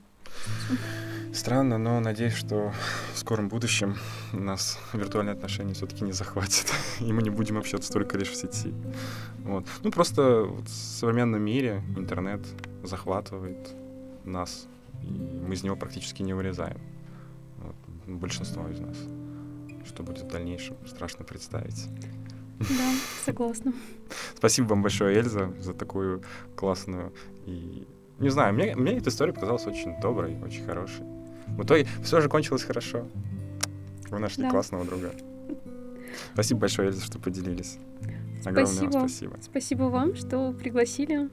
Странно, 1.35 1.79
но 1.79 1.99
надеюсь, 1.99 2.35
что 2.35 2.73
в 3.13 3.19
скором 3.19 3.49
будущем 3.49 3.97
нас 4.33 4.79
виртуальные 4.93 5.33
отношения 5.33 5.75
все-таки 5.75 6.05
не 6.05 6.13
захватят, 6.13 6.73
и 7.01 7.13
мы 7.13 7.23
не 7.23 7.31
будем 7.31 7.59
общаться 7.59 7.93
только 7.93 8.17
лишь 8.17 8.31
в 8.31 8.37
сети. 8.37 8.73
Вот. 9.41 9.67
Ну, 9.83 9.91
просто 9.91 10.45
вот 10.45 10.69
в 10.69 10.73
современном 10.73 11.43
мире 11.43 11.83
интернет 11.97 12.41
захватывает 12.85 13.75
нас, 14.23 14.69
и 15.03 15.09
мы 15.09 15.55
из 15.55 15.65
него 15.65 15.75
практически 15.75 16.23
не 16.23 16.35
вырезаем. 16.35 16.81
Вот. 17.59 17.75
Большинство 18.07 18.69
из 18.69 18.79
нас. 18.79 18.97
Что 19.89 20.05
будет 20.05 20.23
в 20.23 20.29
дальнейшем, 20.29 20.77
страшно 20.87 21.25
представить. 21.25 21.89
Да, 22.61 22.93
согласна. 23.25 23.73
Спасибо 24.37 24.69
вам 24.69 24.83
большое, 24.83 25.19
Эльза, 25.19 25.53
за 25.59 25.75
такую 25.75 26.23
классную 26.55 27.13
и... 27.45 27.89
Не 28.21 28.29
знаю, 28.29 28.55
мне, 28.55 28.77
мне 28.77 28.99
эта 28.99 29.11
история 29.11 29.33
показалась 29.33 29.67
очень 29.67 30.01
доброй, 30.01 30.41
очень 30.41 30.65
хорошей. 30.65 31.05
В 31.57 31.63
итоге 31.63 31.87
все 32.03 32.21
же 32.21 32.29
кончилось 32.29 32.65
хорошо. 32.65 33.07
Вы 34.11 34.19
нашли 34.19 34.43
да. 34.43 34.51
классного 34.51 34.85
друга. 34.85 35.13
Спасибо 36.33 36.61
большое, 36.61 36.89
Эльза, 36.89 37.05
что 37.05 37.19
поделились. 37.19 37.79
Огромное 38.45 38.67
спасибо. 38.67 38.93
вам 38.93 39.09
спасибо. 39.09 39.37
Спасибо 39.41 39.83
вам, 39.85 40.15
что 40.17 40.53
пригласили. 40.53 41.31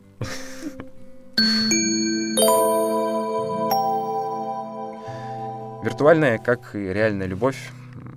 Виртуальная, 5.84 6.38
как 6.38 6.76
и 6.76 6.80
реальная 6.80 7.26
любовь, 7.26 7.72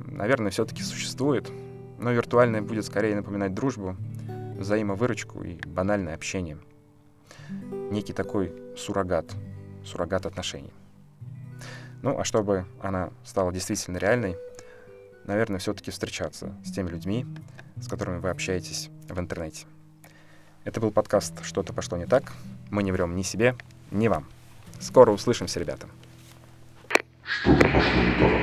наверное, 0.07 0.50
все-таки 0.50 0.82
существует, 0.82 1.50
но 1.98 2.12
виртуальная 2.12 2.61
будет 2.61 2.84
скорее 2.84 3.16
напоминать 3.16 3.55
дружбу, 3.55 3.96
взаимовыручку 4.59 5.42
и 5.42 5.57
банальное 5.66 6.14
общение. 6.14 6.59
Некий 7.90 8.12
такой 8.12 8.52
суррогат, 8.76 9.32
суррогат 9.84 10.26
отношений. 10.26 10.72
Ну, 12.05 12.20
а 12.20 12.24
чтобы 12.24 12.66
она 12.82 13.09
стала 13.24 13.50
действительно 13.50 13.96
реальной, 13.96 14.36
наверное, 15.24 15.59
все-таки 15.59 15.90
встречаться 15.90 16.55
с 16.62 16.70
теми 16.70 16.90
людьми, 16.90 17.24
с 17.80 17.88
которыми 17.88 18.18
вы 18.18 18.28
общаетесь 18.28 18.90
в 19.09 19.18
интернете. 19.18 19.64
Это 20.64 20.82
был 20.82 20.90
подкаст 20.90 21.42
«Что-то 21.42 21.72
пошло 21.72 21.96
не 21.96 22.05
так». 22.05 22.34
Мы 22.70 22.82
не 22.82 22.92
врем 22.92 23.16
ни 23.16 23.22
себе, 23.22 23.57
ни 23.90 24.09
вам. 24.09 24.26
Скоро 24.80 25.12
услышимся, 25.12 25.59
ребята. 25.59 25.88
Что-то 27.24 27.68
пошло 27.70 28.02
не 28.02 28.20
так. 28.20 28.34